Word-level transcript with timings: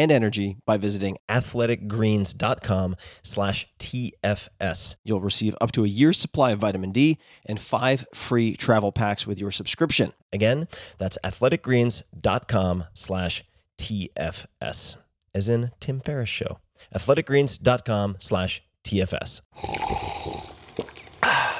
and 0.00 0.10
energy 0.10 0.56
by 0.64 0.78
visiting 0.78 1.18
athleticgreens.com 1.28 2.96
slash 3.22 3.66
TFS. 3.78 4.96
You'll 5.04 5.20
receive 5.20 5.54
up 5.60 5.72
to 5.72 5.84
a 5.84 5.88
year's 5.88 6.18
supply 6.18 6.52
of 6.52 6.60
vitamin 6.60 6.90
D 6.90 7.18
and 7.44 7.60
five 7.60 8.06
free 8.14 8.56
travel 8.56 8.92
packs 8.92 9.26
with 9.26 9.38
your 9.38 9.50
subscription. 9.50 10.12
Again, 10.32 10.68
that's 10.98 11.18
athleticgreens.com 11.22 12.84
slash 12.94 13.44
TFS, 13.78 14.96
as 15.34 15.48
in 15.48 15.70
Tim 15.80 16.00
Ferriss 16.00 16.28
Show. 16.30 16.58
athleticgreens.com 16.94 18.16
slash 18.18 18.62
TFS. 18.84 19.40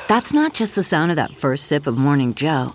That's 0.09 0.33
not 0.33 0.55
just 0.55 0.75
the 0.75 0.83
sound 0.83 1.13
of 1.13 1.17
that 1.17 1.37
first 1.37 1.67
sip 1.67 1.87
of 1.87 1.97
Morning 1.99 2.35
Joe. 2.35 2.75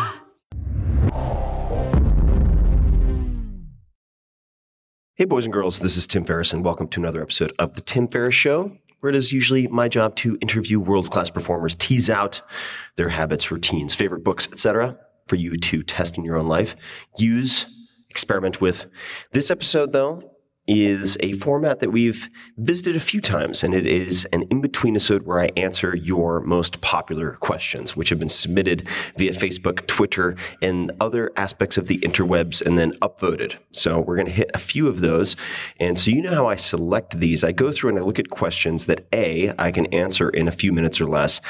Hey, 5.21 5.25
boys 5.25 5.45
and 5.45 5.53
girls, 5.53 5.81
this 5.81 5.97
is 5.97 6.07
Tim 6.07 6.25
Ferriss, 6.25 6.51
and 6.51 6.65
welcome 6.65 6.87
to 6.87 6.99
another 6.99 7.21
episode 7.21 7.53
of 7.59 7.75
The 7.75 7.81
Tim 7.81 8.07
Ferriss 8.07 8.33
Show, 8.33 8.75
where 9.01 9.11
it 9.11 9.15
is 9.15 9.31
usually 9.31 9.67
my 9.67 9.87
job 9.87 10.15
to 10.15 10.35
interview 10.41 10.79
world 10.79 11.11
class 11.11 11.29
performers, 11.29 11.75
tease 11.75 12.09
out 12.09 12.41
their 12.95 13.09
habits, 13.09 13.51
routines, 13.51 13.93
favorite 13.93 14.23
books, 14.23 14.47
etc., 14.51 14.97
for 15.27 15.35
you 15.35 15.55
to 15.57 15.83
test 15.83 16.17
in 16.17 16.25
your 16.25 16.37
own 16.37 16.47
life, 16.47 16.75
use, 17.19 17.67
experiment 18.09 18.61
with. 18.61 18.87
This 19.31 19.51
episode, 19.51 19.91
though, 19.91 20.30
is 20.67 21.17
a 21.19 21.33
format 21.33 21.79
that 21.79 21.91
we've 21.91 22.29
visited 22.57 22.95
a 22.95 22.99
few 22.99 23.19
times, 23.21 23.63
and 23.63 23.73
it 23.73 23.85
is 23.85 24.25
an 24.31 24.43
in 24.43 24.61
between 24.61 24.95
episode 25.11 25.25
where 25.25 25.41
I 25.41 25.49
answer 25.57 25.95
your 25.95 26.41
most 26.41 26.79
popular 26.81 27.33
questions, 27.33 27.97
which 27.97 28.09
have 28.09 28.19
been 28.19 28.29
submitted 28.29 28.87
via 29.17 29.31
Facebook, 29.31 29.87
Twitter, 29.87 30.35
and 30.61 30.91
other 30.99 31.31
aspects 31.35 31.75
of 31.75 31.87
the 31.87 31.97
interwebs 31.99 32.61
and 32.61 32.77
then 32.77 32.91
upvoted. 32.99 33.57
So 33.71 33.99
we're 33.99 34.15
going 34.15 34.27
to 34.27 34.31
hit 34.31 34.51
a 34.53 34.59
few 34.59 34.87
of 34.87 35.01
those. 35.01 35.35
And 35.79 35.99
so 35.99 36.11
you 36.11 36.21
know 36.21 36.35
how 36.35 36.47
I 36.47 36.55
select 36.55 37.19
these. 37.19 37.43
I 37.43 37.51
go 37.51 37.71
through 37.71 37.89
and 37.89 37.99
I 37.99 38.03
look 38.03 38.19
at 38.19 38.29
questions 38.29 38.85
that 38.85 39.07
A, 39.11 39.53
I 39.57 39.71
can 39.71 39.87
answer 39.87 40.29
in 40.29 40.47
a 40.47 40.51
few 40.51 40.71
minutes 40.71 41.01
or 41.01 41.07
less, 41.07 41.41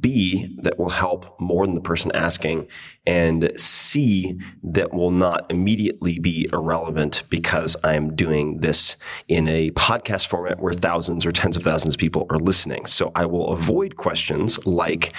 B, 0.00 0.56
that 0.62 0.78
will 0.78 0.88
help 0.88 1.38
more 1.38 1.66
than 1.66 1.74
the 1.74 1.82
person 1.82 2.10
asking, 2.14 2.66
and 3.06 3.52
C, 3.56 4.38
that 4.62 4.94
will 4.94 5.10
not 5.10 5.50
immediately 5.50 6.18
be 6.18 6.48
irrelevant 6.52 7.22
because 7.28 7.76
I'm 7.84 8.16
doing 8.16 8.58
this 8.58 8.96
in 9.28 9.48
a 9.48 9.70
podcast 9.72 10.26
format 10.26 10.60
where 10.60 10.72
thousands 10.72 11.26
or 11.26 11.32
tens 11.32 11.56
of 11.56 11.62
thousands 11.62 11.94
of 11.94 11.98
people 11.98 12.26
are 12.30 12.38
listening. 12.38 12.86
So 12.86 13.12
I 13.14 13.26
will 13.26 13.48
avoid 13.48 13.96
questions 13.96 14.64
like 14.66 15.12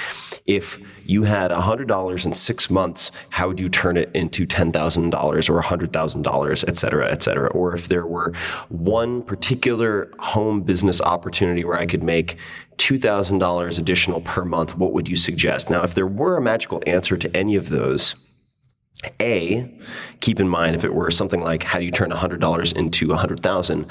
if 0.45 0.79
you 1.05 1.23
had 1.23 1.51
$100 1.51 2.25
in 2.25 2.33
six 2.33 2.69
months, 2.69 3.11
how 3.29 3.47
would 3.47 3.59
you 3.59 3.69
turn 3.69 3.97
it 3.97 4.09
into 4.13 4.47
$10,000 4.47 5.49
or 5.49 5.61
$100,000, 5.61 6.65
et 6.67 6.77
cetera, 6.77 7.11
et 7.11 7.23
cetera? 7.23 7.49
Or 7.49 7.73
if 7.75 7.87
there 7.87 8.07
were 8.07 8.33
one 8.69 9.21
particular 9.21 10.11
home 10.19 10.61
business 10.61 11.01
opportunity 11.01 11.63
where 11.63 11.77
I 11.77 11.85
could 11.85 12.03
make 12.03 12.37
$2,000 12.77 13.79
additional 13.79 14.21
per 14.21 14.45
month, 14.45 14.77
what 14.77 14.93
would 14.93 15.07
you 15.07 15.15
suggest? 15.15 15.69
Now, 15.69 15.83
if 15.83 15.95
there 15.95 16.07
were 16.07 16.37
a 16.37 16.41
magical 16.41 16.81
answer 16.85 17.17
to 17.17 17.35
any 17.35 17.55
of 17.55 17.69
those, 17.69 18.15
a, 19.19 19.69
keep 20.21 20.39
in 20.39 20.47
mind 20.47 20.75
if 20.75 20.83
it 20.83 20.93
were 20.93 21.11
something 21.11 21.41
like 21.41 21.63
how 21.63 21.79
do 21.79 21.85
you 21.85 21.91
turn 21.91 22.11
$100 22.11 22.75
into 22.75 23.09
100,000, 23.09 23.85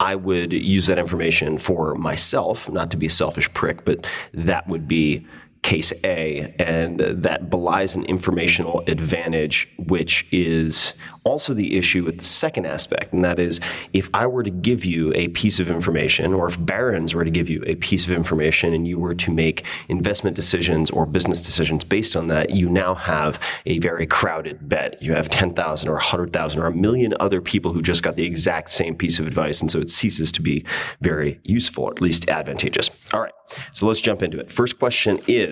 I 0.00 0.14
would 0.14 0.52
use 0.52 0.86
that 0.88 0.98
information 0.98 1.58
for 1.58 1.94
myself, 1.94 2.68
not 2.70 2.90
to 2.90 2.96
be 2.96 3.06
a 3.06 3.10
selfish 3.10 3.52
prick, 3.54 3.84
but 3.84 4.06
that 4.34 4.68
would 4.68 4.88
be 4.88 5.26
case 5.62 5.92
A, 6.04 6.54
and 6.58 7.00
that 7.00 7.50
belies 7.50 7.96
an 7.96 8.04
informational 8.04 8.82
advantage, 8.86 9.68
which 9.78 10.26
is 10.30 10.94
also 11.24 11.52
the 11.52 11.76
issue 11.76 12.04
with 12.04 12.18
the 12.18 12.24
second 12.24 12.64
aspect, 12.64 13.12
and 13.12 13.24
that 13.24 13.38
is 13.38 13.60
if 13.92 14.08
I 14.14 14.26
were 14.26 14.42
to 14.42 14.50
give 14.50 14.84
you 14.84 15.12
a 15.14 15.28
piece 15.28 15.60
of 15.60 15.70
information, 15.70 16.32
or 16.32 16.48
if 16.48 16.64
Barron's 16.64 17.14
were 17.14 17.24
to 17.24 17.30
give 17.30 17.50
you 17.50 17.62
a 17.66 17.74
piece 17.76 18.06
of 18.06 18.12
information 18.12 18.72
and 18.72 18.88
you 18.88 18.98
were 18.98 19.14
to 19.14 19.30
make 19.30 19.66
investment 19.88 20.36
decisions 20.36 20.90
or 20.90 21.04
business 21.06 21.42
decisions 21.42 21.84
based 21.84 22.16
on 22.16 22.28
that, 22.28 22.50
you 22.50 22.68
now 22.68 22.94
have 22.94 23.38
a 23.66 23.78
very 23.80 24.06
crowded 24.06 24.68
bet. 24.68 25.02
You 25.02 25.12
have 25.12 25.28
10,000 25.28 25.88
or 25.88 25.92
100,000 25.92 26.62
or 26.62 26.66
a 26.66 26.74
million 26.74 27.14
other 27.20 27.40
people 27.42 27.72
who 27.72 27.82
just 27.82 28.02
got 28.02 28.16
the 28.16 28.24
exact 28.24 28.70
same 28.70 28.94
piece 28.96 29.18
of 29.18 29.26
advice, 29.26 29.60
and 29.60 29.70
so 29.70 29.80
it 29.80 29.90
ceases 29.90 30.32
to 30.32 30.42
be 30.42 30.64
very 31.00 31.40
useful, 31.44 31.84
or 31.84 31.90
at 31.90 32.00
least 32.00 32.28
advantageous. 32.28 32.90
All 33.12 33.20
right, 33.20 33.32
so 33.72 33.86
let's 33.86 34.00
jump 34.00 34.22
into 34.22 34.38
it. 34.38 34.50
First 34.50 34.78
question 34.78 35.20
is 35.26 35.47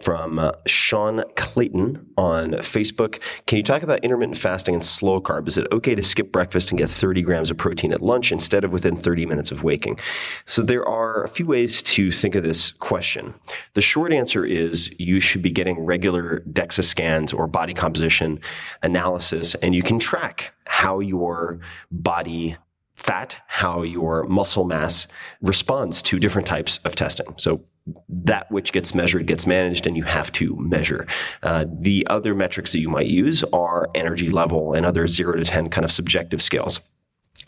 from 0.00 0.38
uh, 0.38 0.52
Sean 0.66 1.22
Clayton 1.36 2.04
on 2.16 2.52
Facebook. 2.54 3.20
Can 3.46 3.58
you 3.58 3.62
talk 3.62 3.82
about 3.82 4.04
intermittent 4.04 4.38
fasting 4.38 4.74
and 4.74 4.84
slow 4.84 5.20
carb? 5.20 5.46
Is 5.46 5.56
it 5.56 5.66
okay 5.70 5.94
to 5.94 6.02
skip 6.02 6.32
breakfast 6.32 6.70
and 6.70 6.78
get 6.78 6.90
30 6.90 7.22
grams 7.22 7.50
of 7.50 7.56
protein 7.56 7.92
at 7.92 8.02
lunch 8.02 8.32
instead 8.32 8.64
of 8.64 8.72
within 8.72 8.96
30 8.96 9.26
minutes 9.26 9.52
of 9.52 9.62
waking? 9.62 9.98
So 10.46 10.62
there 10.62 10.86
are 10.86 11.22
a 11.22 11.28
few 11.28 11.46
ways 11.46 11.80
to 11.82 12.10
think 12.10 12.34
of 12.34 12.42
this 12.42 12.72
question. 12.72 13.34
The 13.74 13.82
short 13.82 14.12
answer 14.12 14.44
is 14.44 14.92
you 14.98 15.20
should 15.20 15.42
be 15.42 15.50
getting 15.50 15.78
regular 15.80 16.40
DEXA 16.50 16.84
scans 16.84 17.32
or 17.32 17.46
body 17.46 17.74
composition 17.74 18.40
analysis, 18.82 19.54
and 19.56 19.74
you 19.74 19.82
can 19.82 19.98
track 19.98 20.52
how 20.66 20.98
your 20.98 21.60
body 21.90 22.56
fat, 22.94 23.38
how 23.46 23.82
your 23.82 24.24
muscle 24.24 24.64
mass 24.64 25.06
responds 25.40 26.02
to 26.02 26.18
different 26.18 26.46
types 26.46 26.78
of 26.84 26.94
testing. 26.94 27.26
So 27.36 27.64
that 28.08 28.50
which 28.50 28.72
gets 28.72 28.94
measured 28.94 29.26
gets 29.26 29.46
managed 29.46 29.86
and 29.86 29.96
you 29.96 30.04
have 30.04 30.32
to 30.32 30.56
measure. 30.56 31.06
Uh, 31.42 31.66
the 31.70 32.06
other 32.08 32.34
metrics 32.34 32.72
that 32.72 32.80
you 32.80 32.88
might 32.88 33.06
use 33.06 33.44
are 33.52 33.88
energy 33.94 34.30
level 34.30 34.72
and 34.72 34.86
other 34.86 35.06
zero 35.06 35.36
to 35.36 35.44
10 35.44 35.68
kind 35.68 35.84
of 35.84 35.92
subjective 35.92 36.40
scales. 36.40 36.80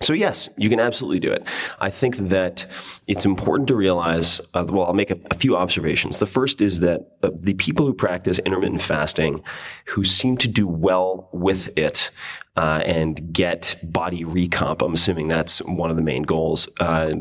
So 0.03 0.13
yes, 0.13 0.49
you 0.59 0.69
can 0.69 0.79
absolutely 0.79 1.21
do 1.21 1.33
it. 1.33 1.49
I 1.81 1.89
think 1.89 2.17
that 2.17 2.67
it's 3.09 3.25
important 3.25 3.69
to 3.69 3.77
realize. 3.77 4.41
Uh, 4.53 4.67
well, 4.69 4.85
I'll 4.85 4.93
make 4.93 5.11
a, 5.11 5.19
a, 5.31 5.35
few 5.39 5.57
observations. 5.57 6.19
The 6.19 6.27
first 6.27 6.61
is 6.61 6.81
that 6.81 7.13
uh, 7.23 7.31
the 7.35 7.55
people 7.55 7.87
who 7.87 7.95
practice 7.95 8.39
intermittent 8.41 8.83
fasting, 8.83 9.43
who 9.87 10.05
seem 10.05 10.37
to 10.39 10.49
do 10.49 10.67
well 10.67 11.31
with 11.33 11.71
it 11.79 12.11
uh, 12.57 12.83
and 12.85 13.33
get 13.33 13.77
body 13.83 14.23
recomp, 14.23 14.85
I'm 14.85 14.93
assuming 14.93 15.29
that's 15.29 15.61
one 15.63 15.89
of 15.89 15.97
the 15.97 16.03
main 16.03 16.25
goals 16.25 16.69
uh, 16.79 17.13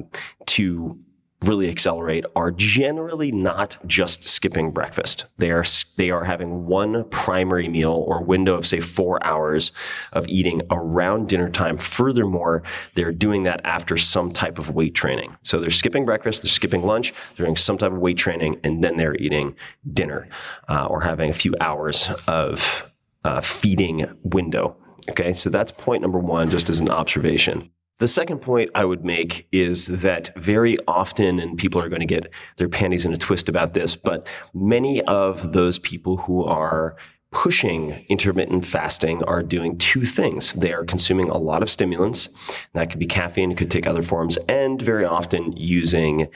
to 0.48 1.00
really 1.48 1.70
accelerate 1.70 2.26
are 2.36 2.52
generally 2.52 3.32
not 3.32 3.78
just 3.86 4.28
skipping 4.28 4.72
breakfast. 4.72 5.26
They 5.38 5.52
are 5.52 5.64
they 5.98 6.10
are 6.10 6.24
having 6.24 6.66
one 6.66 7.08
primary 7.10 7.68
meal 7.68 8.04
or 8.08 8.24
window 8.24 8.56
of 8.56 8.68
say 8.68 8.80
4 8.80 9.26
hours 9.26 9.72
of 10.14 10.28
eating 10.28 10.62
around 10.70 11.30
dinner 11.30 11.50
time. 11.50 11.78
Furthermore, 11.78 12.64
they're 12.96 13.12
doing 13.12 13.44
that 13.44 13.62
after 13.64 13.98
some 13.98 14.32
type 14.32 14.58
of 14.60 14.72
weight 14.72 14.96
training. 14.96 15.36
So 15.44 15.60
they're 15.60 15.70
skipping 15.70 16.06
breakfast, 16.06 16.42
they're 16.42 16.50
skipping 16.50 16.84
lunch, 16.84 17.14
they're 17.36 17.46
doing 17.46 17.58
some 17.58 17.78
type 17.78 17.92
of 17.92 18.00
weight 18.00 18.18
training 18.18 18.60
and 18.64 18.84
then 18.84 18.98
they're 18.98 19.16
eating 19.16 19.56
dinner 19.92 20.28
uh, 20.68 20.88
or 20.88 21.02
having 21.02 21.30
a 21.30 21.34
few 21.34 21.56
hours 21.62 22.10
of 22.28 22.92
uh, 23.24 23.42
feeding 23.42 24.06
window. 24.24 24.78
Okay, 25.10 25.34
so 25.34 25.50
that's 25.50 25.72
point 25.72 26.02
number 26.02 26.18
one, 26.18 26.50
just 26.50 26.70
as 26.70 26.80
an 26.80 26.90
observation. 26.90 27.70
The 27.98 28.10
second 28.10 28.40
point 28.40 28.72
I 28.76 28.84
would 28.84 29.06
make 29.06 29.48
is 29.54 29.88
that 30.02 30.36
very 30.36 30.78
often, 30.86 31.40
and 31.40 31.58
people 31.58 31.82
are 31.82 31.88
going 31.88 32.02
to 32.02 32.06
get 32.06 32.30
their 32.58 32.68
panties 32.68 33.06
in 33.06 33.14
a 33.14 33.18
twist 33.18 33.48
about 33.48 33.74
this, 33.74 33.96
but 33.96 34.28
many 34.54 35.02
of 35.04 35.54
those 35.54 35.80
people 35.80 36.18
who 36.18 36.44
are 36.44 36.98
pushing 37.32 38.06
intermittent 38.10 38.66
fasting 38.66 39.24
are 39.24 39.44
doing 39.44 39.78
two 39.78 40.04
things. 40.04 40.52
They 40.54 40.74
are 40.74 40.84
consuming 40.84 41.30
a 41.30 41.38
lot 41.38 41.62
of 41.62 41.70
stimulants. 41.70 42.28
That 42.74 42.90
could 42.90 43.00
be 43.00 43.08
caffeine, 43.08 43.52
it 43.52 43.58
could 43.58 43.72
take 43.72 43.88
other 43.88 44.02
forms, 44.02 44.38
and 44.50 44.82
very 44.82 45.06
often 45.06 45.54
using 45.56 46.28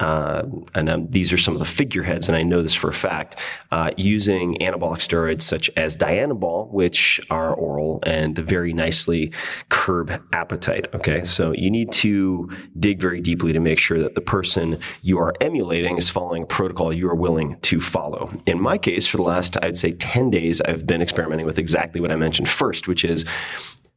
uh, 0.00 0.44
and 0.74 0.88
um, 0.88 1.10
these 1.10 1.32
are 1.32 1.38
some 1.38 1.54
of 1.54 1.60
the 1.60 1.66
figureheads, 1.66 2.28
and 2.28 2.36
I 2.36 2.42
know 2.42 2.62
this 2.62 2.74
for 2.74 2.88
a 2.88 2.94
fact, 2.94 3.36
uh, 3.70 3.90
using 3.96 4.56
anabolic 4.60 4.98
steroids 4.98 5.42
such 5.42 5.70
as 5.76 5.96
Dianabol, 5.96 6.70
which 6.70 7.20
are 7.30 7.54
oral 7.54 8.00
and 8.04 8.38
very 8.38 8.72
nicely 8.72 9.32
curb 9.68 10.12
appetite. 10.32 10.92
Okay, 10.94 11.24
so 11.24 11.52
you 11.52 11.70
need 11.70 11.92
to 11.92 12.50
dig 12.78 13.00
very 13.00 13.20
deeply 13.20 13.52
to 13.52 13.60
make 13.60 13.78
sure 13.78 13.98
that 13.98 14.14
the 14.14 14.20
person 14.20 14.78
you 15.02 15.18
are 15.18 15.34
emulating 15.40 15.96
is 15.96 16.10
following 16.10 16.44
a 16.44 16.46
protocol 16.46 16.92
you 16.92 17.08
are 17.08 17.14
willing 17.14 17.58
to 17.60 17.80
follow. 17.80 18.30
In 18.46 18.60
my 18.60 18.78
case, 18.78 19.06
for 19.06 19.16
the 19.16 19.22
last, 19.22 19.56
I'd 19.62 19.76
say 19.76 19.92
10 19.92 20.30
days, 20.30 20.60
I've 20.60 20.86
been 20.86 21.02
experimenting 21.02 21.46
with 21.46 21.58
exactly 21.58 22.00
what 22.00 22.10
I 22.10 22.16
mentioned 22.16 22.48
first, 22.48 22.88
which 22.88 23.04
is 23.04 23.24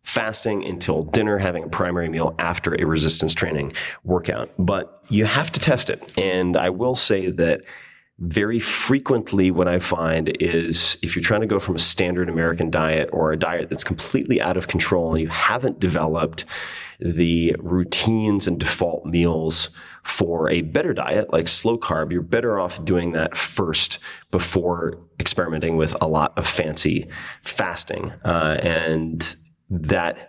fasting 0.04 0.64
until 0.66 1.04
dinner, 1.04 1.38
having 1.38 1.64
a 1.64 1.70
primary 1.70 2.10
meal 2.10 2.36
after 2.40 2.76
a 2.76 2.86
resistance 2.86 3.34
training 3.34 3.74
workout. 4.04 4.52
But 4.58 5.04
you 5.10 5.26
have 5.26 5.52
to 5.52 5.60
test 5.60 5.90
it. 5.90 6.18
And 6.18 6.58
I 6.58 6.70
will 6.70 6.96
say 6.96 7.30
that 7.32 7.62
very 8.22 8.60
frequently 8.60 9.50
what 9.50 9.68
I 9.68 9.80
find 9.80 10.36
is 10.40 10.98
if 11.02 11.16
you're 11.16 11.24
trying 11.24 11.42
to 11.42 11.48
go 11.48 11.58
from 11.58 11.76
a 11.76 11.80
standard 11.80 12.30
American 12.30 12.70
diet 12.70 13.10
or 13.12 13.32
a 13.32 13.38
diet 13.38 13.70
that's 13.70 13.84
completely 13.84 14.40
out 14.40 14.58
of 14.58 14.68
control 14.68 15.14
and 15.14 15.22
you 15.22 15.28
haven't 15.28 15.80
developed 15.80 16.46
the 17.00 17.56
routines 17.58 18.48
and 18.48 18.60
default 18.60 19.06
meals 19.08 19.72
for 20.04 20.48
a 20.50 20.62
better 20.62 20.94
diet 20.94 21.34
like 21.34 21.48
slow 21.48 21.80
carb, 21.80 22.12
you're 22.12 22.22
better 22.22 22.60
off 22.60 22.84
doing 22.86 23.12
that 23.14 23.36
first 23.36 23.98
before 24.30 25.00
experimenting 25.20 25.78
with 25.78 25.96
a 26.00 26.08
lot 26.08 26.38
of 26.38 26.46
fancy 26.46 27.08
fasting. 27.42 28.12
Uh, 28.24 28.60
and 28.62 29.36
that 29.72 30.28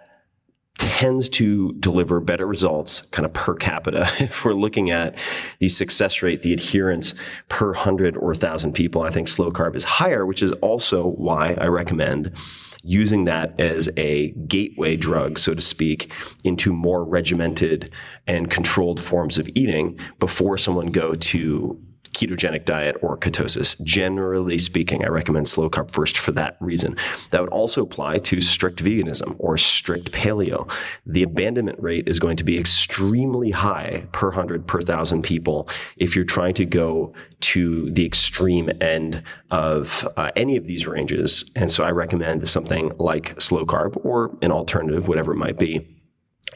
tends 0.79 1.29
to 1.29 1.73
deliver 1.75 2.21
better 2.21 2.47
results 2.47 3.03
kind 3.11 3.27
of 3.27 3.33
per 3.33 3.55
capita. 3.55 4.03
if 4.21 4.45
we're 4.45 4.55
looking 4.55 4.91
at 4.91 5.17
the 5.59 5.69
success 5.69 6.23
rate, 6.23 6.43
the 6.43 6.53
adherence 6.53 7.15
per 7.49 7.73
hundred 7.73 8.17
or 8.17 8.35
thousand 8.35 8.73
people, 8.73 9.03
I 9.03 9.11
think 9.11 9.29
slow 9.29 9.51
carb 9.53 9.77
is 9.77 9.85
higher, 9.85 10.25
which 10.25 10.43
is 10.43 10.53
also 10.53 11.09
why 11.09 11.55
I 11.55 11.67
recommend 11.67 12.37
using 12.85 13.25
that 13.25 13.59
as 13.61 13.89
a 13.97 14.31
gateway 14.49 14.97
drug, 14.97 15.39
so 15.39 15.55
to 15.55 15.61
speak, 15.61 16.13
into 16.45 16.73
more 16.73 17.05
regimented 17.05 17.93
and 18.27 18.51
controlled 18.51 19.01
forms 19.01 19.39
of 19.39 19.49
eating 19.55 19.99
before 20.19 20.59
someone 20.59 20.87
go 20.87 21.15
to 21.15 21.81
ketogenic 22.15 22.65
diet 22.65 22.97
or 23.03 23.17
ketosis. 23.17 23.81
Generally 23.83 24.59
speaking, 24.59 25.05
I 25.05 25.09
recommend 25.09 25.49
slow 25.49 25.71
carb 25.71 25.91
first 25.91 26.19
for 26.19 26.33
that 26.33 26.57
reason. 26.61 26.97
That 27.31 27.41
would 27.41 27.51
also 27.51 27.83
apply 27.83 28.19
to 28.19 28.41
strict 28.41 28.83
veganism 28.83 29.37
or 29.39 29.59
strict 29.59 30.13
paleo. 30.13 30.71
The 31.07 31.23
abandonment 31.23 31.81
rate 31.81 32.09
is 32.09 32.19
going 32.19 32.37
to 32.37 32.45
be 32.45 32.59
extremely 32.59 33.51
high 33.51 34.07
per 34.13 34.31
hundred, 34.31 34.67
per 34.67 34.83
thousand 34.83 35.23
people 35.23 35.69
if 35.97 36.15
you're 36.15 36.25
trying 36.25 36.55
to 36.55 36.65
go 36.65 37.15
to 37.41 37.91
the 37.91 38.07
extreme 38.07 38.71
end 38.81 39.23
of 39.51 40.07
uh, 40.17 40.31
any 40.37 40.57
of 40.57 40.67
these 40.67 40.87
ranges. 40.87 41.45
And 41.57 41.71
so 41.71 41.85
I 41.85 41.91
recommend 41.91 42.49
something 42.49 42.93
like 42.99 43.41
slow 43.41 43.65
carb 43.67 43.99
or 44.05 44.37
an 44.43 44.53
alternative, 44.53 45.09
whatever 45.09 45.33
it 45.33 45.37
might 45.37 45.59
be 45.59 45.87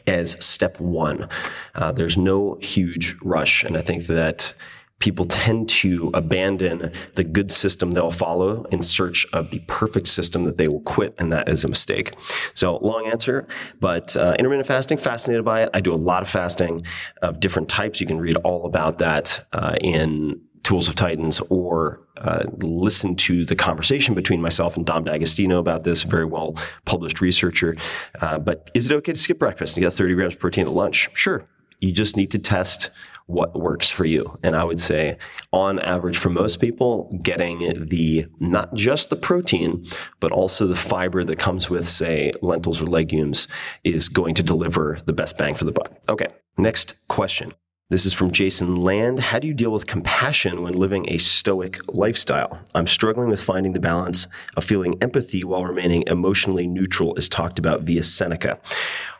as 0.05 0.43
step 0.43 0.79
one. 0.79 1.27
Uh, 1.75 1.91
there's 1.91 2.17
no 2.17 2.55
huge 2.61 3.15
rush. 3.21 3.63
And 3.63 3.77
I 3.77 3.81
think 3.81 4.07
that 4.07 4.53
people 4.99 5.25
tend 5.25 5.69
to 5.69 6.09
abandon 6.13 6.91
the 7.13 7.23
good 7.23 7.51
system 7.51 7.91
they'll 7.91 8.11
follow 8.11 8.63
in 8.65 8.81
search 8.81 9.25
of 9.33 9.51
the 9.51 9.59
perfect 9.67 10.07
system 10.07 10.45
that 10.45 10.57
they 10.57 10.67
will 10.67 10.81
quit, 10.81 11.13
and 11.17 11.31
that 11.31 11.47
is 11.49 11.63
a 11.63 11.67
mistake. 11.67 12.15
So, 12.53 12.77
long 12.77 13.07
answer, 13.07 13.47
but 13.79 14.15
uh, 14.15 14.35
intermittent 14.39 14.67
fasting, 14.67 14.97
fascinated 14.97 15.45
by 15.45 15.63
it. 15.63 15.69
I 15.73 15.81
do 15.81 15.93
a 15.93 15.95
lot 15.95 16.23
of 16.23 16.29
fasting 16.29 16.85
of 17.21 17.39
different 17.39 17.69
types. 17.69 18.01
You 18.01 18.07
can 18.07 18.19
read 18.19 18.37
all 18.37 18.65
about 18.65 18.99
that 18.99 19.45
uh, 19.53 19.75
in 19.81 20.41
Tools 20.67 20.89
of 20.89 20.95
Titans 20.95 21.39
or 21.49 22.01
uh, 22.17 22.43
listen 22.61 23.15
to 23.15 23.45
the 23.45 23.55
conversation 23.55 24.13
between 24.15 24.41
myself 24.41 24.75
and 24.75 24.85
Dom 24.85 25.05
D'Agostino 25.05 25.59
about 25.59 25.85
this, 25.85 26.03
very 26.03 26.25
well 26.25 26.57
published 26.83 27.21
researcher. 27.21 27.77
Uh, 28.19 28.37
but 28.37 28.69
is 28.73 28.89
it 28.89 28.93
okay 28.95 29.13
to 29.13 29.17
skip 29.17 29.39
breakfast 29.39 29.77
and 29.77 29.85
get 29.85 29.93
30 29.93 30.15
grams 30.15 30.33
of 30.33 30.41
protein 30.41 30.65
at 30.65 30.73
lunch? 30.73 31.09
Sure. 31.13 31.47
You 31.79 31.93
just 31.93 32.17
need 32.17 32.31
to 32.31 32.39
test 32.39 32.89
what 33.27 33.59
works 33.59 33.89
for 33.89 34.05
you. 34.05 34.37
And 34.41 34.55
I 34.55 34.63
would 34.63 34.79
say, 34.79 35.17
on 35.51 35.79
average, 35.79 36.17
for 36.17 36.29
most 36.29 36.59
people, 36.59 37.15
getting 37.23 37.87
the 37.87 38.25
not 38.39 38.73
just 38.73 39.09
the 39.09 39.15
protein, 39.15 39.85
but 40.19 40.31
also 40.31 40.65
the 40.65 40.75
fiber 40.75 41.23
that 41.23 41.37
comes 41.37 41.69
with, 41.69 41.87
say, 41.87 42.31
lentils 42.41 42.81
or 42.81 42.85
legumes 42.87 43.47
is 43.83 44.09
going 44.09 44.33
to 44.35 44.43
deliver 44.43 44.97
the 45.05 45.13
best 45.13 45.37
bang 45.37 45.53
for 45.53 45.65
the 45.65 45.71
buck. 45.71 45.93
Okay, 46.09 46.27
next 46.57 46.95
question. 47.07 47.53
This 47.89 48.05
is 48.05 48.13
from 48.13 48.31
Jason 48.31 48.75
Land. 48.75 49.19
How 49.19 49.39
do 49.39 49.47
you 49.47 49.53
deal 49.53 49.71
with 49.71 49.87
compassion 49.87 50.61
when 50.61 50.73
living 50.73 51.09
a 51.09 51.17
stoic 51.17 51.79
lifestyle? 51.87 52.59
I'm 52.75 52.87
struggling 52.87 53.29
with 53.29 53.41
finding 53.41 53.71
the 53.71 53.79
balance 53.79 54.27
of 54.57 54.65
feeling 54.65 54.97
empathy 55.01 55.45
while 55.45 55.63
remaining 55.63 56.03
emotionally 56.07 56.67
neutral, 56.67 57.13
as 57.17 57.29
talked 57.29 57.59
about 57.59 57.83
via 57.83 58.03
Seneca. 58.03 58.59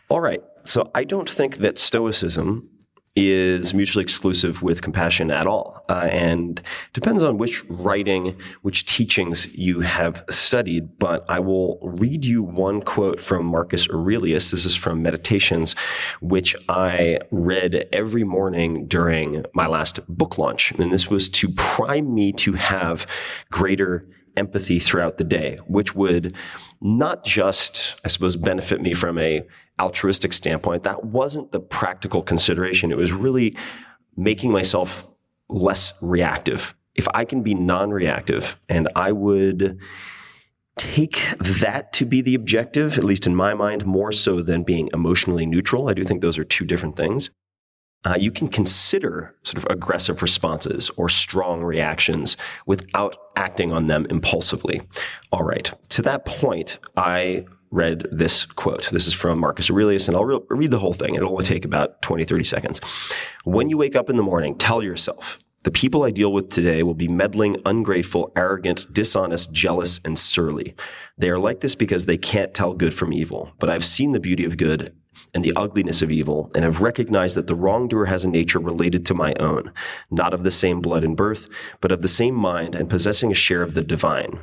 All 0.09 0.19
right. 0.19 0.43
So 0.65 0.91
I 0.93 1.05
don't 1.05 1.29
think 1.29 1.57
that 1.57 1.77
stoicism 1.77 2.69
is 3.17 3.73
mutually 3.73 4.03
exclusive 4.03 4.61
with 4.61 4.83
compassion 4.83 5.31
at 5.31 5.47
all. 5.47 5.83
Uh, 5.89 6.07
and 6.11 6.61
depends 6.93 7.23
on 7.23 7.39
which 7.39 7.65
writing, 7.67 8.37
which 8.61 8.85
teachings 8.85 9.47
you 9.55 9.79
have 9.79 10.23
studied. 10.29 10.99
But 10.99 11.25
I 11.27 11.39
will 11.39 11.79
read 11.81 12.23
you 12.23 12.43
one 12.43 12.81
quote 12.81 13.19
from 13.19 13.47
Marcus 13.47 13.89
Aurelius. 13.89 14.51
This 14.51 14.65
is 14.65 14.75
from 14.75 15.01
Meditations, 15.01 15.73
which 16.21 16.55
I 16.69 17.17
read 17.31 17.89
every 17.91 18.23
morning 18.23 18.85
during 18.85 19.43
my 19.53 19.65
last 19.65 19.99
book 20.07 20.37
launch. 20.37 20.71
And 20.73 20.93
this 20.93 21.09
was 21.09 21.27
to 21.29 21.49
prime 21.49 22.13
me 22.13 22.31
to 22.33 22.53
have 22.53 23.07
greater 23.49 24.07
empathy 24.35 24.77
throughout 24.77 25.17
the 25.17 25.23
day, 25.23 25.57
which 25.65 25.95
would 25.95 26.35
not 26.81 27.23
just, 27.25 27.99
I 28.05 28.09
suppose, 28.09 28.35
benefit 28.35 28.79
me 28.79 28.93
from 28.93 29.17
a 29.17 29.43
altruistic 29.79 30.33
standpoint. 30.33 30.83
That 30.83 31.05
wasn't 31.05 31.51
the 31.51 31.59
practical 31.59 32.21
consideration. 32.21 32.91
It 32.91 32.97
was 32.97 33.11
really 33.11 33.55
making 34.15 34.51
myself 34.51 35.05
less 35.49 35.93
reactive. 36.01 36.75
If 36.95 37.07
I 37.13 37.25
can 37.25 37.43
be 37.43 37.53
non-reactive 37.53 38.59
and 38.67 38.87
I 38.95 39.11
would 39.11 39.79
take 40.77 41.23
that 41.39 41.93
to 41.93 42.05
be 42.05 42.21
the 42.21 42.35
objective, 42.35 42.97
at 42.97 43.03
least 43.03 43.27
in 43.27 43.35
my 43.35 43.53
mind, 43.53 43.85
more 43.85 44.11
so 44.11 44.41
than 44.41 44.63
being 44.63 44.89
emotionally 44.93 45.45
neutral. 45.45 45.89
I 45.89 45.93
do 45.93 46.03
think 46.03 46.21
those 46.21 46.37
are 46.37 46.43
two 46.43 46.65
different 46.65 46.95
things 46.95 47.29
uh, 48.05 48.15
you 48.17 48.31
can 48.31 48.47
consider 48.47 49.35
sort 49.43 49.57
of 49.57 49.69
aggressive 49.69 50.21
responses 50.21 50.89
or 50.97 51.09
strong 51.09 51.63
reactions 51.63 52.37
without 52.65 53.17
acting 53.35 53.71
on 53.71 53.87
them 53.87 54.05
impulsively. 54.09 54.81
All 55.31 55.43
right. 55.43 55.71
To 55.89 56.01
that 56.03 56.25
point, 56.25 56.79
I 56.95 57.45
read 57.71 58.07
this 58.11 58.45
quote. 58.45 58.89
This 58.91 59.07
is 59.07 59.13
from 59.13 59.39
Marcus 59.39 59.69
Aurelius, 59.69 60.07
and 60.07 60.15
I'll 60.15 60.25
re- 60.25 60.39
read 60.49 60.71
the 60.71 60.79
whole 60.79 60.93
thing. 60.93 61.15
It'll 61.15 61.31
only 61.31 61.45
take 61.45 61.65
about 61.65 62.01
20, 62.01 62.23
30 62.23 62.43
seconds. 62.43 62.81
When 63.43 63.69
you 63.69 63.77
wake 63.77 63.95
up 63.95 64.09
in 64.09 64.17
the 64.17 64.23
morning, 64.23 64.57
tell 64.57 64.81
yourself, 64.81 65.39
the 65.63 65.71
people 65.71 66.03
I 66.03 66.11
deal 66.11 66.31
with 66.31 66.49
today 66.49 66.83
will 66.83 66.93
be 66.93 67.09
meddling, 67.09 67.61
ungrateful, 67.65 68.31
arrogant, 68.37 68.93
dishonest, 68.93 69.51
jealous, 69.51 69.99
and 70.05 70.17
surly. 70.17 70.75
They 71.17 71.29
are 71.29 71.39
like 71.39 71.59
this 71.59 71.75
because 71.75 72.05
they 72.05 72.17
can't 72.17 72.53
tell 72.53 72.73
good 72.73 72.93
from 72.93 73.11
evil. 73.11 73.51
But 73.59 73.69
I've 73.69 73.83
seen 73.83 74.13
the 74.13 74.19
beauty 74.19 74.45
of 74.45 74.55
good 74.55 74.95
and 75.33 75.43
the 75.43 75.53
ugliness 75.55 76.01
of 76.01 76.11
evil, 76.11 76.51
and 76.55 76.63
have 76.63 76.81
recognized 76.81 77.35
that 77.35 77.47
the 77.47 77.55
wrongdoer 77.55 78.05
has 78.05 78.23
a 78.23 78.29
nature 78.29 78.59
related 78.59 79.05
to 79.05 79.13
my 79.13 79.33
own, 79.39 79.71
not 80.09 80.33
of 80.33 80.43
the 80.43 80.51
same 80.51 80.79
blood 80.79 81.03
and 81.03 81.17
birth, 81.17 81.47
but 81.81 81.91
of 81.91 82.01
the 82.01 82.07
same 82.07 82.35
mind 82.35 82.75
and 82.75 82.89
possessing 82.89 83.31
a 83.31 83.35
share 83.35 83.61
of 83.61 83.73
the 83.73 83.83
divine. 83.83 84.39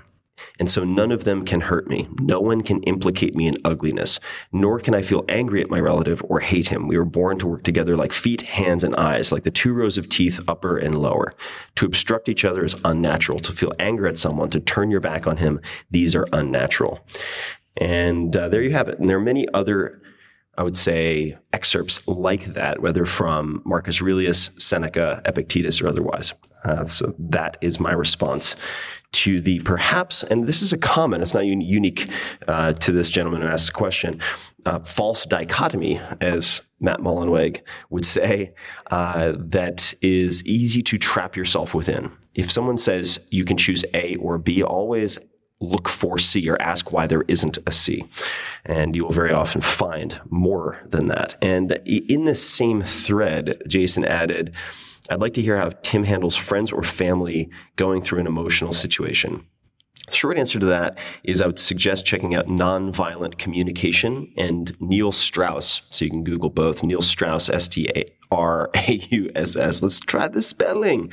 And 0.61 0.71
so 0.71 0.85
none 0.85 1.11
of 1.11 1.25
them 1.25 1.45
can 1.45 1.63
hurt 1.63 1.89
me. 1.89 2.09
No 2.21 2.41
one 2.41 2.63
can 2.63 2.83
implicate 2.85 3.35
me 3.35 3.49
in 3.49 3.57
ugliness, 3.65 4.21
nor 4.53 4.79
can 4.79 4.95
I 4.95 5.03
feel 5.03 5.25
angry 5.29 5.61
at 5.61 5.71
my 5.71 5.81
relative 5.81 6.23
or 6.29 6.39
hate 6.39 6.69
him. 6.69 6.87
We 6.87 6.97
were 6.97 7.05
born 7.05 7.39
to 7.41 7.47
work 7.49 7.65
together 7.65 7.97
like 7.97 8.13
feet, 8.13 8.43
hands, 8.43 8.85
and 8.85 8.95
eyes, 8.95 9.33
like 9.33 9.43
the 9.43 9.51
two 9.51 9.75
rows 9.75 9.99
of 9.99 10.09
teeth, 10.09 10.41
upper 10.47 10.77
and 10.77 10.97
lower. 10.97 11.35
To 11.77 11.87
obstruct 11.87 12.29
each 12.29 12.45
other 12.45 12.65
is 12.65 12.77
unnatural. 12.85 13.41
To 13.41 13.53
feel 13.53 13.73
anger 13.81 14.07
at 14.07 14.19
someone, 14.19 14.51
to 14.51 14.61
turn 14.61 14.93
your 14.93 15.01
back 15.01 15.27
on 15.27 15.39
him, 15.39 15.61
these 15.91 16.15
are 16.15 16.29
unnatural. 16.33 17.05
And 17.77 18.37
uh, 18.37 18.49
there 18.49 18.63
you 18.63 18.71
have 18.71 18.89
it. 18.89 19.01
And 19.01 19.11
there 19.11 19.17
are 19.17 19.21
many 19.21 19.49
other 19.53 20.01
I 20.57 20.63
would 20.63 20.77
say, 20.77 21.37
excerpts 21.53 22.07
like 22.07 22.45
that, 22.47 22.81
whether 22.81 23.05
from 23.05 23.63
Marcus 23.65 24.01
Aurelius, 24.01 24.51
Seneca, 24.59 25.21
Epictetus, 25.25 25.81
or 25.81 25.89
otherwise. 25.89 26.33
Uh, 26.65 26.85
so 26.85 27.15
that 27.19 27.59
is 27.61 27.79
my 27.79 27.93
response 27.93 28.57
to 29.13 29.41
the 29.41 29.61
perhaps, 29.61 30.23
and 30.25 30.47
this 30.47 30.63
is 30.63 30.73
a 30.73 30.79
common, 30.79 31.21
it's 31.23 31.35
not 31.35 31.45
un- 31.45 31.61
unique 31.61 32.11
uh, 32.49 32.73
to 32.73 32.91
this 32.91 33.09
gentleman 33.09 33.43
who 33.43 33.49
asked 33.49 33.67
the 33.67 33.73
question, 33.73 34.21
uh, 34.67 34.81
false 34.81 35.27
dichotomy, 35.27 36.01
as 36.21 36.63
Matt 36.81 37.01
Mullenweg 37.01 37.61
would 37.91 38.05
say, 38.05 38.51
uh, 38.91 39.35
that 39.37 39.95
is 40.03 40.45
easy 40.47 40.83
to 40.83 40.99
trap 40.99 41.37
yourself 41.37 41.75
within. 41.75 42.11
If 42.35 42.51
someone 42.51 42.77
says 42.79 43.21
you 43.31 43.45
can 43.45 43.57
choose 43.57 43.85
A 43.95 44.17
or 44.17 44.39
B, 44.39 44.63
always 44.63 45.19
look 45.61 45.89
for 45.89 46.19
C 46.19 46.49
or 46.49 46.61
ask 46.61 46.93
why 46.93 47.07
there 47.07 47.25
isn't 47.29 47.59
a 47.67 47.73
C. 47.73 48.05
And 48.65 48.95
you 48.95 49.05
will 49.05 49.13
very 49.13 49.33
often 49.33 49.61
find 49.61 50.21
more 50.29 50.81
than 50.85 51.07
that. 51.07 51.37
And 51.41 51.73
in 51.87 52.25
this 52.25 52.47
same 52.47 52.83
thread, 52.83 53.63
Jason 53.67 54.05
added, 54.05 54.55
I'd 55.11 55.21
like 55.21 55.35
to 55.35 55.43
hear 55.43 55.57
how 55.57 55.71
Tim 55.83 56.05
handles 56.05 56.37
friends 56.37 56.73
or 56.73 56.83
family 56.83 57.51
going 57.77 58.03
through 58.03 58.21
an 58.21 58.27
emotional 58.27 58.73
situation. 58.73 59.47
Short 60.11 60.37
answer 60.37 60.59
to 60.59 60.67
that 60.67 60.99
is 61.23 61.41
I 61.41 61.47
would 61.47 61.59
suggest 61.59 62.05
checking 62.05 62.35
out 62.35 62.47
Nonviolent 62.47 63.39
Communication 63.39 64.33
and 64.37 64.79
Neil 64.81 65.13
Strauss. 65.13 65.83
So 65.89 66.05
you 66.05 66.11
can 66.11 66.25
Google 66.25 66.51
both 66.51 66.83
Neil 66.83 67.01
Strauss, 67.01 67.49
S 67.49 67.69
T 67.69 67.89
R 68.35 68.69
A 68.75 68.93
U 69.11 69.31
S 69.35 69.57
S. 69.57 69.81
Let's 69.81 70.00
try 70.00 70.29
the 70.29 70.43
spelling 70.43 71.12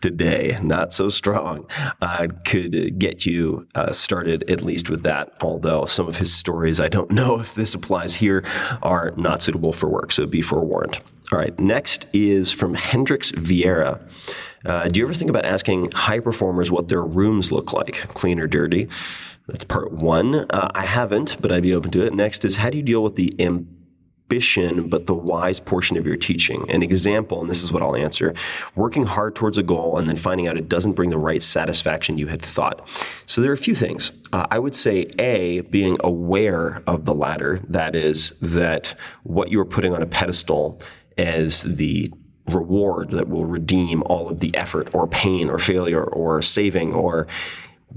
today. 0.00 0.58
Not 0.62 0.92
so 0.92 1.10
strong. 1.10 1.66
Uh, 2.00 2.28
could 2.44 2.98
get 2.98 3.26
you 3.26 3.68
uh, 3.74 3.92
started 3.92 4.50
at 4.50 4.62
least 4.62 4.88
with 4.88 5.02
that. 5.02 5.32
Although 5.42 5.84
some 5.84 6.08
of 6.08 6.16
his 6.16 6.32
stories, 6.32 6.80
I 6.80 6.88
don't 6.88 7.10
know 7.10 7.38
if 7.38 7.54
this 7.54 7.74
applies 7.74 8.14
here, 8.14 8.44
are 8.82 9.12
not 9.16 9.42
suitable 9.42 9.72
for 9.72 9.88
work. 9.88 10.12
So 10.12 10.26
be 10.26 10.42
forewarned. 10.42 10.98
All 11.30 11.38
right. 11.38 11.58
Next 11.58 12.06
is 12.12 12.50
from 12.50 12.74
Hendrix 12.74 13.32
Vieira. 13.32 14.06
Uh, 14.64 14.88
do 14.88 15.00
you 15.00 15.04
ever 15.06 15.14
think 15.14 15.30
about 15.30 15.44
asking 15.44 15.90
high 15.92 16.20
performers 16.20 16.70
what 16.70 16.88
their 16.88 17.02
rooms 17.02 17.50
look 17.50 17.72
like, 17.72 17.94
clean 18.08 18.38
or 18.38 18.46
dirty? 18.46 18.84
That's 19.48 19.64
part 19.64 19.92
one. 19.92 20.46
Uh, 20.50 20.70
I 20.74 20.86
haven't, 20.86 21.36
but 21.40 21.50
I'd 21.50 21.64
be 21.64 21.74
open 21.74 21.90
to 21.92 22.06
it. 22.06 22.14
Next 22.14 22.44
is 22.44 22.56
how 22.56 22.70
do 22.70 22.76
you 22.76 22.82
deal 22.82 23.02
with 23.02 23.16
the 23.16 23.34
ambition, 24.32 24.88
but 24.88 25.06
the 25.06 25.14
wise 25.14 25.60
portion 25.60 25.98
of 25.98 26.06
your 26.06 26.16
teaching? 26.16 26.64
An 26.70 26.82
example, 26.82 27.42
and 27.42 27.50
this 27.50 27.62
is 27.62 27.70
what 27.70 27.82
I'll 27.82 27.96
answer 27.96 28.34
working 28.74 29.04
hard 29.04 29.34
towards 29.34 29.58
a 29.58 29.62
goal 29.62 29.98
and 29.98 30.08
then 30.08 30.16
finding 30.16 30.46
out 30.46 30.56
it 30.56 30.68
doesn't 30.68 30.92
bring 30.92 31.10
the 31.10 31.18
right 31.18 31.42
satisfaction 31.42 32.16
you 32.16 32.28
had 32.28 32.40
thought. 32.40 32.88
So 33.26 33.42
there 33.42 33.50
are 33.50 33.54
a 33.54 33.58
few 33.58 33.74
things. 33.74 34.12
Uh, 34.32 34.46
I 34.50 34.58
would 34.58 34.74
say 34.74 35.10
A, 35.18 35.60
being 35.60 35.98
aware 36.02 36.82
of 36.86 37.04
the 37.04 37.14
latter, 37.14 37.60
that 37.68 37.94
is, 37.94 38.32
that 38.40 38.94
what 39.22 39.50
you're 39.50 39.66
putting 39.66 39.94
on 39.94 40.02
a 40.02 40.06
pedestal 40.06 40.80
as 41.18 41.62
the 41.62 42.10
reward 42.46 43.10
that 43.10 43.28
will 43.28 43.44
redeem 43.44 44.02
all 44.06 44.28
of 44.28 44.40
the 44.40 44.56
effort 44.56 44.88
or 44.94 45.06
pain 45.06 45.50
or 45.50 45.58
failure 45.58 46.04
or 46.04 46.40
saving 46.40 46.94
or 46.94 47.26